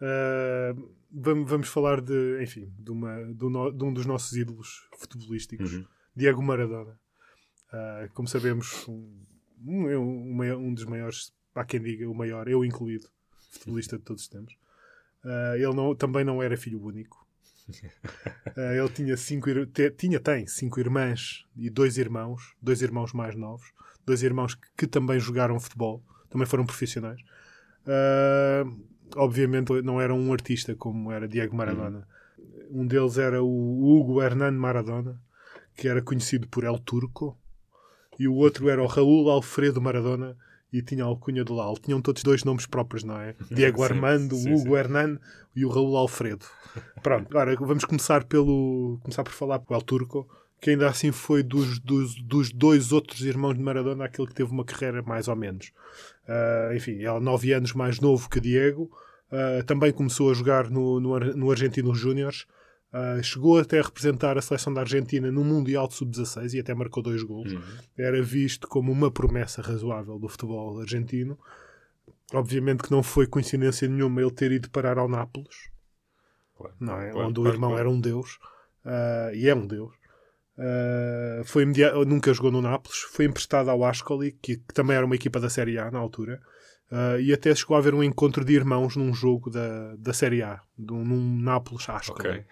ah, 0.00 0.74
vamos, 1.12 1.50
vamos 1.50 1.68
falar 1.68 2.00
de, 2.00 2.42
enfim, 2.42 2.72
de, 2.78 2.90
uma, 2.90 3.22
do 3.34 3.50
no- 3.50 3.70
de 3.70 3.84
um 3.84 3.92
dos 3.92 4.06
nossos 4.06 4.34
ídolos 4.34 4.88
futebolísticos, 4.98 5.74
Uhum. 5.74 5.84
Diego 6.14 6.42
Maradona. 6.42 6.98
Ah, 7.70 8.08
como 8.14 8.26
sabemos, 8.28 8.88
um, 8.88 9.12
um, 9.62 9.98
um, 9.98 10.34
maior- 10.34 10.56
um 10.58 10.72
dos 10.72 10.84
maiores, 10.86 11.32
há 11.54 11.64
quem 11.66 11.82
diga 11.82 12.08
o 12.08 12.14
maior, 12.14 12.48
eu 12.48 12.64
incluído, 12.64 13.08
futebolista 13.50 13.98
de 13.98 14.04
todos 14.04 14.22
os 14.22 14.28
tempos. 14.28 14.56
Ah, 15.26 15.54
ele 15.56 15.74
não, 15.74 15.94
também 15.94 16.24
não 16.24 16.42
era 16.42 16.56
filho 16.56 16.82
único. 16.82 17.26
Ah, 18.58 18.72
ele 18.74 18.88
tinha 18.88 19.16
cinco, 19.18 19.50
te- 19.66 19.90
tinha, 19.90 20.18
tem 20.18 20.46
cinco 20.46 20.80
irmãs 20.80 21.44
e 21.56 21.68
dois 21.68 21.98
irmãos, 21.98 22.54
dois 22.62 22.80
irmãos 22.80 23.12
mais 23.12 23.34
novos, 23.36 23.70
dois 24.06 24.22
irmãos 24.22 24.54
que, 24.54 24.66
que 24.78 24.86
também 24.86 25.20
jogaram 25.20 25.60
futebol, 25.60 26.02
também 26.30 26.46
foram 26.46 26.64
profissionais. 26.64 27.20
Ah, 27.86 28.64
obviamente 29.16 29.70
não 29.82 30.00
era 30.00 30.14
um 30.14 30.32
artista 30.32 30.74
como 30.74 31.12
era 31.12 31.28
Diego 31.28 31.54
Maradona. 31.54 32.08
Um 32.70 32.86
deles 32.86 33.18
era 33.18 33.42
o 33.42 33.48
Hugo 33.84 34.22
Hernán 34.22 34.52
Maradona, 34.52 35.20
que 35.76 35.86
era 35.88 36.00
conhecido 36.00 36.48
por 36.48 36.64
El 36.64 36.78
Turco, 36.78 37.38
e 38.18 38.26
o 38.26 38.34
outro 38.34 38.68
era 38.70 38.82
o 38.82 38.86
Raul 38.86 39.30
Alfredo 39.30 39.80
Maradona, 39.82 40.36
e 40.72 40.82
tinha 40.82 41.04
a 41.04 41.06
alcunha 41.06 41.44
do 41.44 41.54
Lal. 41.54 41.76
Tinham 41.78 42.00
todos 42.00 42.22
dois 42.22 42.44
nomes 42.44 42.66
próprios, 42.66 43.04
não 43.04 43.18
é? 43.18 43.34
Diego 43.50 43.78
Sim, 43.78 43.84
Armando, 43.84 44.36
sim, 44.36 44.52
Hugo 44.52 44.70
sim. 44.70 44.74
Hernán 44.74 45.18
e 45.54 45.64
o 45.64 45.68
Raul 45.68 45.96
Alfredo. 45.96 46.44
Pronto, 47.02 47.26
agora 47.30 47.56
vamos 47.56 47.84
começar 47.84 48.24
pelo 48.24 48.98
começar 49.02 49.24
por 49.24 49.32
falar 49.32 49.58
pelo 49.60 49.78
El 49.78 49.82
Turco, 49.82 50.28
que 50.60 50.70
ainda 50.70 50.88
assim 50.88 51.12
foi 51.12 51.42
dos, 51.42 51.78
dos, 51.78 52.14
dos 52.22 52.52
dois 52.52 52.92
outros 52.92 53.22
irmãos 53.22 53.54
de 53.54 53.62
Maradona 53.62 54.04
aquele 54.04 54.28
que 54.28 54.34
teve 54.34 54.50
uma 54.50 54.64
carreira 54.64 55.02
mais 55.02 55.28
ou 55.28 55.36
menos. 55.36 55.72
Ah, 56.28 56.72
enfim, 56.74 56.92
ele 56.92 57.06
é 57.06 57.20
nove 57.20 57.52
anos 57.52 57.72
mais 57.72 58.00
novo 58.00 58.28
que 58.28 58.40
Diego. 58.40 58.90
Ah, 59.30 59.62
também 59.66 59.92
começou 59.92 60.30
a 60.30 60.34
jogar 60.34 60.68
no, 60.70 61.00
no, 61.00 61.18
no 61.18 61.50
Argentino 61.50 61.94
Júniors. 61.94 62.46
Ah, 62.98 63.22
chegou 63.22 63.58
até 63.58 63.78
a 63.78 63.82
representar 63.82 64.38
a 64.38 64.42
seleção 64.42 64.72
da 64.72 64.80
Argentina 64.80 65.30
no 65.30 65.44
Mundial 65.44 65.86
de 65.86 65.94
Sub-16 65.94 66.54
e 66.54 66.60
até 66.60 66.72
marcou 66.74 67.02
dois 67.02 67.22
gols. 67.22 67.52
Uhum. 67.52 67.60
Era 67.98 68.22
visto 68.22 68.66
como 68.66 68.90
uma 68.90 69.10
promessa 69.10 69.60
razoável 69.60 70.18
do 70.18 70.28
futebol 70.28 70.80
argentino. 70.80 71.38
Obviamente 72.32 72.82
que 72.82 72.90
não 72.90 73.02
foi 73.02 73.26
coincidência 73.26 73.86
nenhuma 73.86 74.22
ele 74.22 74.30
ter 74.30 74.50
ido 74.50 74.70
parar 74.70 74.96
ao 74.98 75.08
Nápoles, 75.08 75.68
Claro, 76.56 76.74
não 76.80 76.98
é? 77.00 77.10
claro, 77.10 77.28
onde 77.28 77.38
o 77.38 77.42
claro, 77.42 77.56
irmão 77.56 77.70
claro. 77.70 77.80
era 77.80 77.90
um 77.90 78.00
deus 78.00 78.38
ah, 78.84 79.30
e 79.34 79.46
é 79.46 79.54
um 79.54 79.66
deus. 79.66 79.92
Ah, 80.58 81.42
foi 81.44 81.64
imedi- 81.64 81.92
nunca 82.06 82.32
jogou 82.32 82.50
no 82.50 82.62
Nápoles, 82.62 82.98
foi 83.12 83.26
emprestado 83.26 83.68
ao 83.70 83.84
Ascoli, 83.84 84.32
que, 84.32 84.56
que 84.56 84.72
também 84.74 84.96
era 84.96 85.04
uma 85.04 85.14
equipa 85.14 85.38
da 85.38 85.50
Série 85.50 85.78
A 85.78 85.90
na 85.90 85.98
altura, 85.98 86.40
ah, 86.90 87.18
e 87.18 87.32
até 87.32 87.54
chegou 87.54 87.76
a 87.76 87.78
haver 87.80 87.94
um 87.94 88.02
encontro 88.02 88.44
de 88.44 88.54
irmãos 88.54 88.96
num 88.96 89.12
jogo 89.12 89.50
da, 89.50 89.96
da 89.96 90.12
Série 90.12 90.42
A, 90.42 90.60
de 90.78 90.92
um- 90.92 91.04
num 91.04 91.40
Nápoles 91.40 91.88
Ascoli. 91.88 92.28
Ok. 92.28 92.44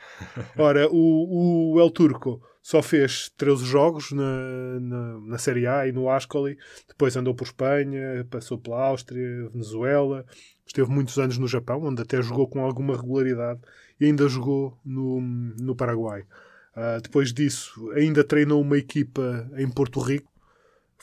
Ora, 0.57 0.89
o, 0.91 1.75
o 1.75 1.81
El 1.81 1.91
Turco 1.91 2.43
só 2.63 2.83
fez 2.83 3.31
13 3.37 3.65
jogos 3.65 4.11
na, 4.13 4.81
na, 4.81 5.21
na 5.21 5.39
Série 5.39 5.67
A 5.67 5.87
e 5.87 5.93
no 5.93 6.09
Ascoli. 6.09 6.57
Depois 6.89 7.15
andou 7.17 7.35
por 7.35 7.45
Espanha, 7.45 8.27
passou 8.31 8.59
pela 8.59 8.87
Áustria, 8.87 9.49
Venezuela. 9.51 10.25
Esteve 10.67 10.89
muitos 10.91 11.19
anos 11.19 11.37
no 11.39 11.47
Japão, 11.47 11.83
onde 11.85 12.01
até 12.03 12.23
jogou 12.23 12.49
com 12.49 12.65
alguma 12.65 12.97
regularidade. 12.97 13.61
E 14.01 14.07
ainda 14.07 14.27
jogou 14.29 14.79
no, 14.85 15.21
no 15.21 15.77
Paraguai. 15.77 16.25
Ah, 16.75 16.99
depois 17.03 17.33
disso, 17.33 17.91
ainda 17.93 18.25
treinou 18.25 18.61
uma 18.61 18.77
equipa 18.79 19.49
em 19.57 19.69
Porto 19.69 20.01
Rico. 20.01 20.33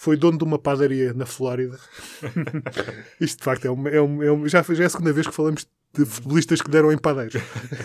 Foi 0.03 0.17
dono 0.17 0.35
de 0.35 0.43
uma 0.43 0.57
padaria 0.57 1.13
na 1.13 1.27
Flórida. 1.27 1.77
Isto, 3.21 3.37
de 3.37 3.43
facto, 3.43 3.65
é 3.65 3.69
é 3.69 3.97
é 3.97 4.49
já, 4.49 4.63
já 4.63 4.83
é 4.83 4.87
a 4.87 4.89
segunda 4.89 5.13
vez 5.13 5.27
que 5.27 5.33
falamos 5.33 5.67
de 5.93 6.05
futebolistas 6.05 6.59
que 6.59 6.71
deram 6.71 6.91
em 6.91 6.97
padeiros. 6.97 7.35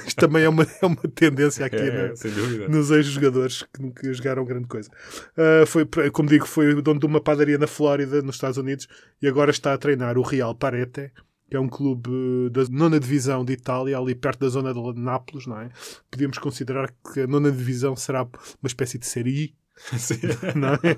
Isto 0.07 0.21
também 0.21 0.43
é 0.45 0.49
uma, 0.49 0.63
é 0.81 0.87
uma 0.87 0.97
tendência 1.15 1.67
aqui 1.67 1.77
É, 1.77 2.09
na- 2.09 2.69
nos 2.69 2.91
ex-jogadores 2.91 3.65
que 3.65 3.83
nunca 3.83 4.11
jogaram 4.15 4.47
grande 4.47 4.67
coisa. 4.67 4.89
Ah, 5.37 5.67
foi, 5.67 5.85
como 6.11 6.27
digo, 6.27 6.47
foi 6.47 6.81
dono 6.81 6.99
de 6.99 7.05
uma 7.05 7.21
padaria 7.21 7.59
na 7.59 7.67
Flórida, 7.67 8.23
nos 8.23 8.37
Estados 8.37 8.57
Unidos, 8.57 8.89
e 9.21 9.29
agora 9.29 9.51
está 9.51 9.75
a 9.75 9.79
treinar 9.79 10.17
o 10.17 10.23
Real 10.23 10.55
Parete, 10.55 11.13
que 11.51 11.57
é 11.57 11.61
um 11.61 11.69
clube 11.69 12.49
da 12.51 12.65
nona 12.71 12.99
divisão 12.99 13.45
de 13.45 13.53
Itália, 13.53 13.99
ali 13.99 14.15
perto 14.15 14.41
da 14.41 14.49
zona 14.49 14.73
de 14.73 15.01
Nápoles, 15.01 15.47
não 15.47 15.61
é? 15.61 15.69
Podíamos 16.11 16.39
considerar 16.39 16.95
que 17.13 17.21
a 17.21 17.27
nona 17.27 17.51
divisão 17.53 17.95
será 17.95 18.23
uma 18.23 18.67
espécie 18.69 18.97
de 18.97 19.07
série 19.07 19.55
Sim. 19.99 20.21
Não 20.57 20.75
é? 20.75 20.97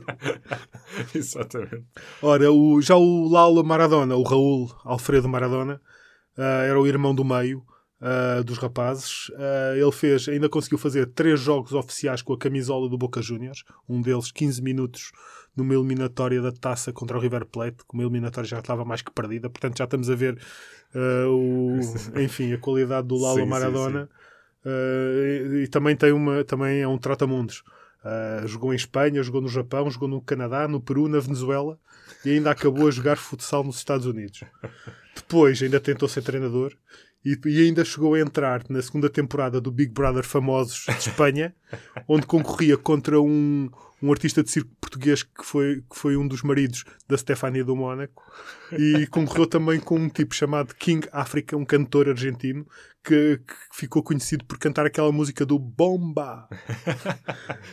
Exatamente. 1.14 1.84
Ora, 2.22 2.50
o, 2.52 2.80
já 2.80 2.96
o 2.96 3.28
Lalo 3.28 3.62
Maradona, 3.64 4.16
o 4.16 4.22
Raul 4.22 4.70
Alfredo 4.84 5.28
Maradona, 5.28 5.80
ah, 6.36 6.62
era 6.62 6.80
o 6.80 6.86
irmão 6.86 7.14
do 7.14 7.24
meio 7.24 7.62
ah, 8.00 8.42
dos 8.44 8.58
rapazes. 8.58 9.30
Ah, 9.36 9.74
ele 9.76 9.92
fez, 9.92 10.28
ainda 10.28 10.48
conseguiu 10.48 10.78
fazer 10.78 11.06
três 11.06 11.40
jogos 11.40 11.72
oficiais 11.72 12.22
com 12.22 12.32
a 12.32 12.38
camisola 12.38 12.88
do 12.88 12.96
Boca 12.96 13.20
Juniors, 13.20 13.64
um 13.88 14.00
deles 14.00 14.30
15 14.30 14.62
minutos 14.62 15.10
numa 15.56 15.74
eliminatória 15.74 16.40
da 16.40 16.52
taça 16.52 16.92
contra 16.92 17.18
o 17.18 17.20
River 17.20 17.44
Plate, 17.46 17.78
que 17.78 17.94
uma 17.94 18.04
eliminatória 18.04 18.48
já 18.48 18.60
estava 18.60 18.84
mais 18.84 19.02
que 19.02 19.10
perdida, 19.10 19.50
portanto 19.50 19.76
já 19.76 19.84
estamos 19.84 20.08
a 20.08 20.14
ver 20.14 20.38
o, 21.28 21.80
enfim, 22.22 22.52
a 22.52 22.58
qualidade 22.58 23.08
do 23.08 23.16
Lalo 23.16 23.38
Sim, 23.38 23.42
sim, 23.42 23.48
Maradona. 23.48 24.08
Ah, 24.64 24.70
e, 24.70 25.64
e 25.64 25.68
também 25.68 25.96
tem 25.96 26.12
uma 26.12 26.44
também 26.44 26.80
é 26.80 26.86
um 26.86 26.96
tratamundos. 26.96 27.64
Uh, 28.04 28.46
jogou 28.46 28.72
em 28.72 28.76
Espanha, 28.76 29.22
jogou 29.22 29.40
no 29.40 29.48
Japão, 29.48 29.90
jogou 29.90 30.08
no 30.08 30.20
Canadá, 30.20 30.68
no 30.68 30.80
Peru, 30.80 31.08
na 31.08 31.18
Venezuela 31.18 31.78
e 32.24 32.30
ainda 32.30 32.50
acabou 32.50 32.86
a 32.86 32.90
jogar 32.90 33.16
futsal 33.16 33.64
nos 33.64 33.76
Estados 33.76 34.06
Unidos. 34.06 34.44
Depois 35.14 35.60
ainda 35.62 35.80
tentou 35.80 36.08
ser 36.08 36.22
treinador 36.22 36.74
e, 37.32 37.48
e 37.48 37.66
ainda 37.66 37.84
chegou 37.84 38.14
a 38.14 38.20
entrar 38.20 38.62
na 38.68 38.80
segunda 38.80 39.10
temporada 39.10 39.60
do 39.60 39.70
Big 39.70 39.92
Brother 39.92 40.24
Famosos 40.24 40.84
de 40.86 41.08
Espanha, 41.08 41.54
onde 42.08 42.26
concorria 42.26 42.76
contra 42.76 43.20
um, 43.20 43.70
um 44.02 44.10
artista 44.10 44.42
de 44.42 44.50
circo 44.50 44.70
português 44.80 45.22
que 45.22 45.44
foi, 45.44 45.82
que 45.90 45.96
foi 45.96 46.16
um 46.16 46.26
dos 46.26 46.42
maridos 46.42 46.84
da 47.06 47.16
Stefania 47.16 47.64
do 47.64 47.76
Mónaco 47.76 48.24
e 48.72 49.06
concorreu 49.08 49.46
também 49.46 49.78
com 49.78 49.96
um 49.96 50.08
tipo 50.08 50.34
chamado 50.34 50.74
King 50.74 51.06
Africa, 51.12 51.56
um 51.56 51.64
cantor 51.64 52.08
argentino 52.08 52.66
que, 53.04 53.38
que 53.38 53.54
ficou 53.72 54.02
conhecido 54.02 54.44
por 54.44 54.58
cantar 54.58 54.86
aquela 54.86 55.12
música 55.12 55.44
do 55.44 55.58
Bomba. 55.58 56.48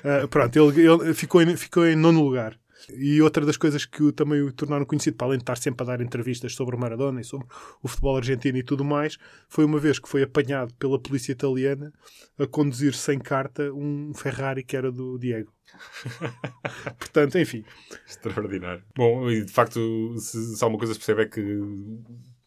Ah, 0.04 0.28
pronto, 0.28 0.56
ele, 0.56 0.88
ele 0.88 1.14
ficou, 1.16 1.42
em, 1.42 1.56
ficou 1.58 1.86
em 1.86 1.96
nono 1.96 2.22
lugar. 2.22 2.56
E 2.94 3.22
outra 3.22 3.46
das 3.46 3.58
coisas 3.58 3.86
que 3.86 4.04
o, 4.04 4.12
também 4.12 4.42
o 4.42 4.52
tornaram 4.52 4.86
conhecido, 4.86 5.18
para 5.18 5.28
além 5.28 5.38
de 5.38 5.44
estar 5.44 5.58
sempre 5.58 5.84
a 5.84 5.88
dar 5.88 6.02
entrevistas 6.02 6.54
sobre 6.54 6.76
o 6.76 6.80
Maradona 6.80 7.22
e 7.22 7.24
sobre 7.24 7.48
o 7.82 7.88
futebol 7.88 8.18
argentino 8.18 8.58
e 8.58 8.64
tudo 8.64 8.84
mais, 8.84 9.18
foi 9.50 9.66
uma 9.66 9.80
vez 9.80 9.98
que 10.00 10.08
foi 10.10 10.24
apanhado 10.24 10.74
pela 10.76 11.00
polícia 11.00 11.32
italiana 11.32 11.92
a 12.38 12.46
conduzir 12.46 12.94
sem 12.94 13.18
carta 13.20 13.72
um 13.74 14.14
Ferrari 14.14 14.64
que 14.64 14.76
era 14.78 14.92
do 14.92 15.18
Diego. 15.18 15.52
Portanto, 17.00 17.38
enfim, 17.38 17.64
Extraordinário. 18.08 18.84
Bom, 18.96 19.30
e 19.30 19.44
de 19.44 19.52
facto, 19.52 20.16
se, 20.20 20.56
se 20.56 20.64
alguma 20.64 20.80
coisa 20.80 20.94
se 20.94 21.00
percebe 21.00 21.24
é 21.24 21.26
que, 21.26 21.42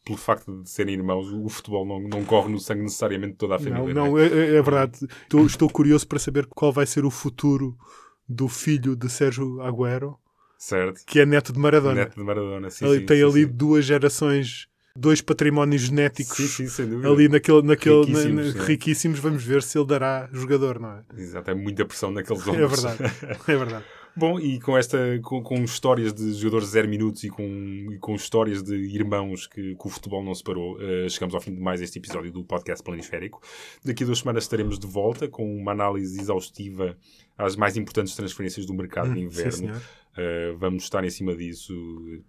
pelo 0.05 0.19
facto 0.19 0.63
de 0.63 0.71
serem 0.71 0.95
irmãos, 0.95 1.31
o 1.33 1.49
futebol 1.49 1.87
não, 1.87 2.01
não 2.01 2.25
corre 2.25 2.51
no 2.51 2.59
sangue 2.61 2.83
necessariamente 2.83 3.33
de 3.33 3.39
toda 3.39 3.57
a 3.57 3.59
família. 3.59 3.93
não, 3.95 4.07
não 4.07 4.11
não, 4.13 4.19
é, 4.19 4.27
é- 4.27 4.55
é 4.57 4.63
verdade. 4.63 5.07
Estou, 5.23 5.45
estou 5.47 5.69
curioso 5.69 6.07
para 6.07 6.19
saber 6.19 6.47
qual 6.47 6.73
vai 6.73 6.87
ser 6.87 7.05
o 7.05 7.11
futuro 7.11 7.77
do 8.29 8.49
filho 8.49 8.95
de 8.95 9.09
Sérgio 9.09 9.61
Agüero, 9.63 10.17
Certo. 10.59 11.03
que 11.07 11.21
é 11.21 11.27
neto 11.27 11.53
de 11.53 11.59
Maradona. 11.59 11.95
Neto 11.95 12.17
de 12.17 12.23
Maradona, 12.25 12.69
sim, 12.71 12.85
Ele 12.85 13.01
sim, 13.01 13.07
tem 13.07 13.19
sim, 13.19 13.25
ali 13.25 13.45
sim. 13.45 13.53
duas 13.53 13.85
gerações, 13.85 14.67
dois 14.97 15.21
patrimónios 15.21 15.83
genéticos 15.83 16.37
Sim, 16.37 16.67
sim, 16.67 17.07
ali 17.07 17.29
naquele, 17.29 17.63
naquele, 17.63 18.01
na- 18.01 18.05
Riquíssimos, 18.19 18.47
na- 18.55 18.61
sim. 18.61 18.67
riquíssimos. 18.67 19.19
Vamos 19.21 19.45
ver 19.45 19.63
se 19.63 19.79
ele 19.79 19.87
dará 19.87 20.29
jogador, 20.33 20.81
não 20.81 20.91
é? 20.91 21.03
Exato, 21.17 21.51
é 21.51 21.55
muita 21.55 21.85
pressão 21.85 22.11
naqueles 22.11 22.45
É 22.47 22.51
ombros. 22.51 22.83
verdade. 22.83 22.99
É 23.47 23.57
verdade. 23.57 23.85
Bom, 24.17 24.41
e 24.41 24.59
com 24.59 24.77
esta 24.77 24.99
com, 25.23 25.41
com 25.45 25.63
histórias 25.63 26.13
de 26.13 26.33
jogadores 26.33 26.67
de 26.67 26.73
zero 26.73 26.89
minutos 26.89 27.23
e 27.23 27.29
com, 27.29 27.45
e 27.93 27.99
com 28.01 28.17
histórias 28.17 28.65
de 28.65 28.75
irmãos 28.75 29.47
que, 29.47 29.77
que 29.77 29.87
o 29.87 29.89
futebol 29.89 30.25
não 30.25 30.35
separou, 30.35 30.77
eh, 30.81 31.09
chegamos 31.09 31.37
ao 31.37 31.41
fim 31.41 31.55
de 31.55 31.61
mais 31.61 31.81
este 31.81 32.01
episódio 32.01 32.33
do 32.33 32.43
podcast 32.43 32.83
Planisférico. 32.83 33.41
Daqui 33.85 34.03
a 34.03 34.07
duas 34.07 34.19
semanas 34.19 34.43
estaremos 34.43 34.77
de 34.77 34.89
volta 34.89 35.29
com 35.29 35.57
uma 35.57 35.71
análise 35.71 36.21
exaustiva 36.21 36.97
às 37.37 37.55
mais 37.55 37.77
importantes 37.77 38.17
transferências 38.17 38.67
do 38.67 38.75
mercado 38.75 39.11
de 39.15 39.21
Sim, 39.21 39.27
inverno. 39.27 39.53
senhor. 39.53 39.83
Uh, 40.19 40.57
vamos 40.59 40.83
estar 40.83 41.05
em 41.05 41.11
cima 41.11 41.37
disso, 41.37 41.73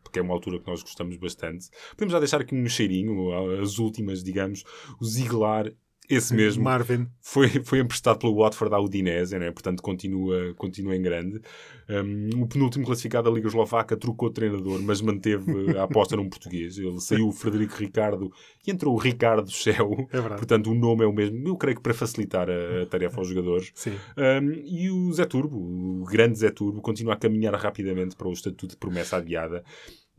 porque 0.03 0.19
é 0.19 0.21
uma 0.21 0.33
altura 0.33 0.59
que 0.59 0.67
nós 0.67 0.83
gostamos 0.83 1.17
bastante. 1.17 1.69
Podemos 1.91 2.11
já 2.11 2.19
deixar 2.19 2.41
aqui 2.41 2.53
um 2.53 2.67
cheirinho, 2.67 3.33
as 3.59 3.79
últimas, 3.79 4.23
digamos, 4.23 4.63
o 5.01 5.05
Ziegler, 5.05 5.75
esse 6.09 6.33
mesmo, 6.33 6.63
Marvin. 6.63 7.07
foi, 7.21 7.47
foi 7.63 7.79
emprestado 7.79 8.17
pelo 8.17 8.35
Watford 8.35 8.73
à 8.73 8.79
Udinese, 8.79 9.37
né? 9.37 9.51
portanto 9.51 9.83
continua, 9.83 10.53
continua 10.55 10.95
em 10.95 11.01
grande. 11.01 11.39
Um, 11.87 12.41
o 12.41 12.47
penúltimo 12.47 12.85
classificado 12.85 13.29
da 13.29 13.35
Liga 13.35 13.47
Eslovaca 13.47 13.95
trocou 13.95 14.29
treinador, 14.29 14.81
mas 14.81 15.01
manteve 15.01 15.77
a 15.77 15.83
aposta 15.83 16.15
num 16.15 16.29
português. 16.29 16.77
Ele 16.77 16.99
saiu 16.99 17.27
o 17.27 17.31
Frederico 17.31 17.75
Ricardo 17.77 18.31
e 18.65 18.71
entrou 18.71 18.95
o 18.95 18.97
Ricardo 18.97 19.49
Shell. 19.51 20.07
É 20.11 20.19
verdade. 20.19 20.37
Portanto, 20.37 20.71
o 20.71 20.75
nome 20.75 21.03
é 21.03 21.07
o 21.07 21.13
mesmo. 21.13 21.47
Eu 21.47 21.55
creio 21.55 21.77
que 21.77 21.83
para 21.83 21.93
facilitar 21.93 22.47
a, 22.49 22.83
a 22.83 22.85
tarefa 22.85 23.19
aos 23.19 23.27
jogadores. 23.27 23.71
Sim. 23.75 23.93
Um, 24.17 24.51
e 24.65 24.89
o 24.89 25.11
Zé 25.13 25.25
Turbo, 25.25 25.57
o 25.57 26.05
grande 26.05 26.39
Zé 26.39 26.49
Turbo, 26.49 26.81
continua 26.81 27.13
a 27.13 27.17
caminhar 27.17 27.53
rapidamente 27.55 28.15
para 28.15 28.27
o 28.27 28.33
estatuto 28.33 28.67
de 28.67 28.77
promessa 28.77 29.17
adiada. 29.17 29.63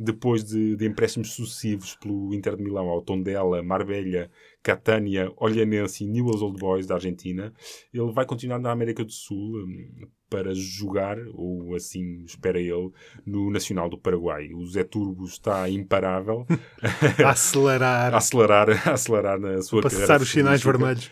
Depois 0.02 0.42
de, 0.42 0.76
de 0.76 0.86
empréstimos 0.86 1.34
sucessivos 1.34 1.94
pelo 1.94 2.32
Inter 2.34 2.56
de 2.56 2.62
Milão 2.62 2.88
ao 2.88 3.02
Tondela, 3.02 3.62
Marbella, 3.62 4.30
Catânia, 4.62 5.30
Olhanense 5.36 6.04
e 6.04 6.06
Newell's 6.06 6.40
Old 6.40 6.58
Boys 6.58 6.86
da 6.86 6.94
Argentina, 6.94 7.52
ele 7.92 8.10
vai 8.10 8.24
continuar 8.24 8.58
na 8.58 8.70
América 8.70 9.04
do 9.04 9.12
Sul 9.12 9.58
um, 9.58 10.08
para 10.30 10.54
jogar, 10.54 11.18
ou 11.34 11.74
assim 11.74 12.24
espera 12.24 12.58
ele, 12.58 12.90
no 13.26 13.50
Nacional 13.50 13.90
do 13.90 13.98
Paraguai. 13.98 14.54
O 14.54 14.64
Zé 14.64 14.84
Turbo 14.84 15.26
está 15.26 15.68
imparável 15.68 16.46
A 17.22 17.30
acelerar. 17.30 18.14
a 18.14 18.16
acelerar, 18.16 18.88
a 18.88 18.92
acelerar 18.92 19.38
na 19.38 19.60
sua 19.60 19.82
Passar 19.82 19.98
carreira 19.98 20.22
os 20.22 20.30
sinais 20.30 20.62
vermelhos. 20.62 21.10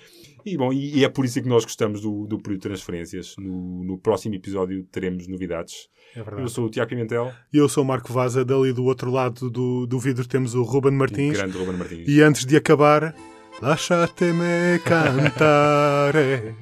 E, 0.53 0.57
bom, 0.57 0.73
e, 0.73 0.99
e 0.99 1.05
é 1.05 1.09
por 1.09 1.25
isso 1.25 1.41
que 1.43 1.49
nós 1.49 1.65
gostamos 1.65 2.01
do, 2.01 2.27
do 2.27 2.39
período 2.39 2.61
de 2.63 2.69
transferências. 2.69 3.35
No, 3.39 3.85
no 3.85 3.99
próximo 3.99 4.35
episódio 4.35 4.85
teremos 4.91 5.27
novidades. 5.29 5.89
É 6.17 6.21
Eu 6.21 6.49
sou 6.49 6.67
o 6.67 6.71
Tiago 6.71 6.89
Pimentel, 6.91 7.33
E 7.53 7.59
eu 7.59 7.69
sou 7.69 7.85
o 7.85 7.87
Marco 7.87 8.13
Vaza. 8.13 8.45
Dali 8.45 8.73
do 8.73 8.85
outro 8.85 9.11
lado 9.11 9.51
do, 9.51 9.87
do 9.87 9.99
vidro 9.99 10.27
temos 10.27 10.55
o 10.55 10.63
Ruben 10.63 10.93
o 10.93 10.97
Martins. 10.97 11.37
grande 11.37 11.59
Ruben 11.59 11.77
Martins. 11.77 12.09
E 12.09 12.23
antes 12.23 12.45
de 12.47 12.57
acabar, 12.57 13.15
lasciatemi 13.61 14.79
cantare 14.85 16.55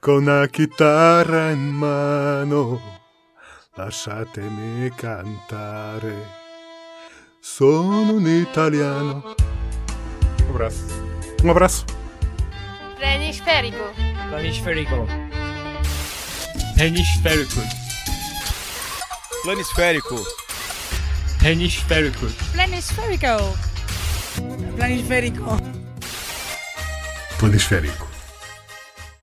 con 0.00 0.24
la 0.24 0.48
chitarra 0.48 1.52
in 1.52 1.58
mano. 1.58 2.80
Lasciatemi 3.76 4.90
cantare. 4.96 6.14
Sono 7.40 8.12
un 8.14 8.26
italiano. 8.26 9.22
Um 10.46 10.50
abraço. 10.50 10.84
Um 11.42 11.50
abraço. 11.50 11.99
Planisférico. 13.00 13.94
Planisférico. 14.28 15.06
Hemisférico. 16.76 17.62
Planisférico. 19.42 20.16
Hemisférico. 21.42 22.26
Planisférico. 22.52 23.56
Planisférico. 24.76 25.56
Planisférico. 27.38 28.09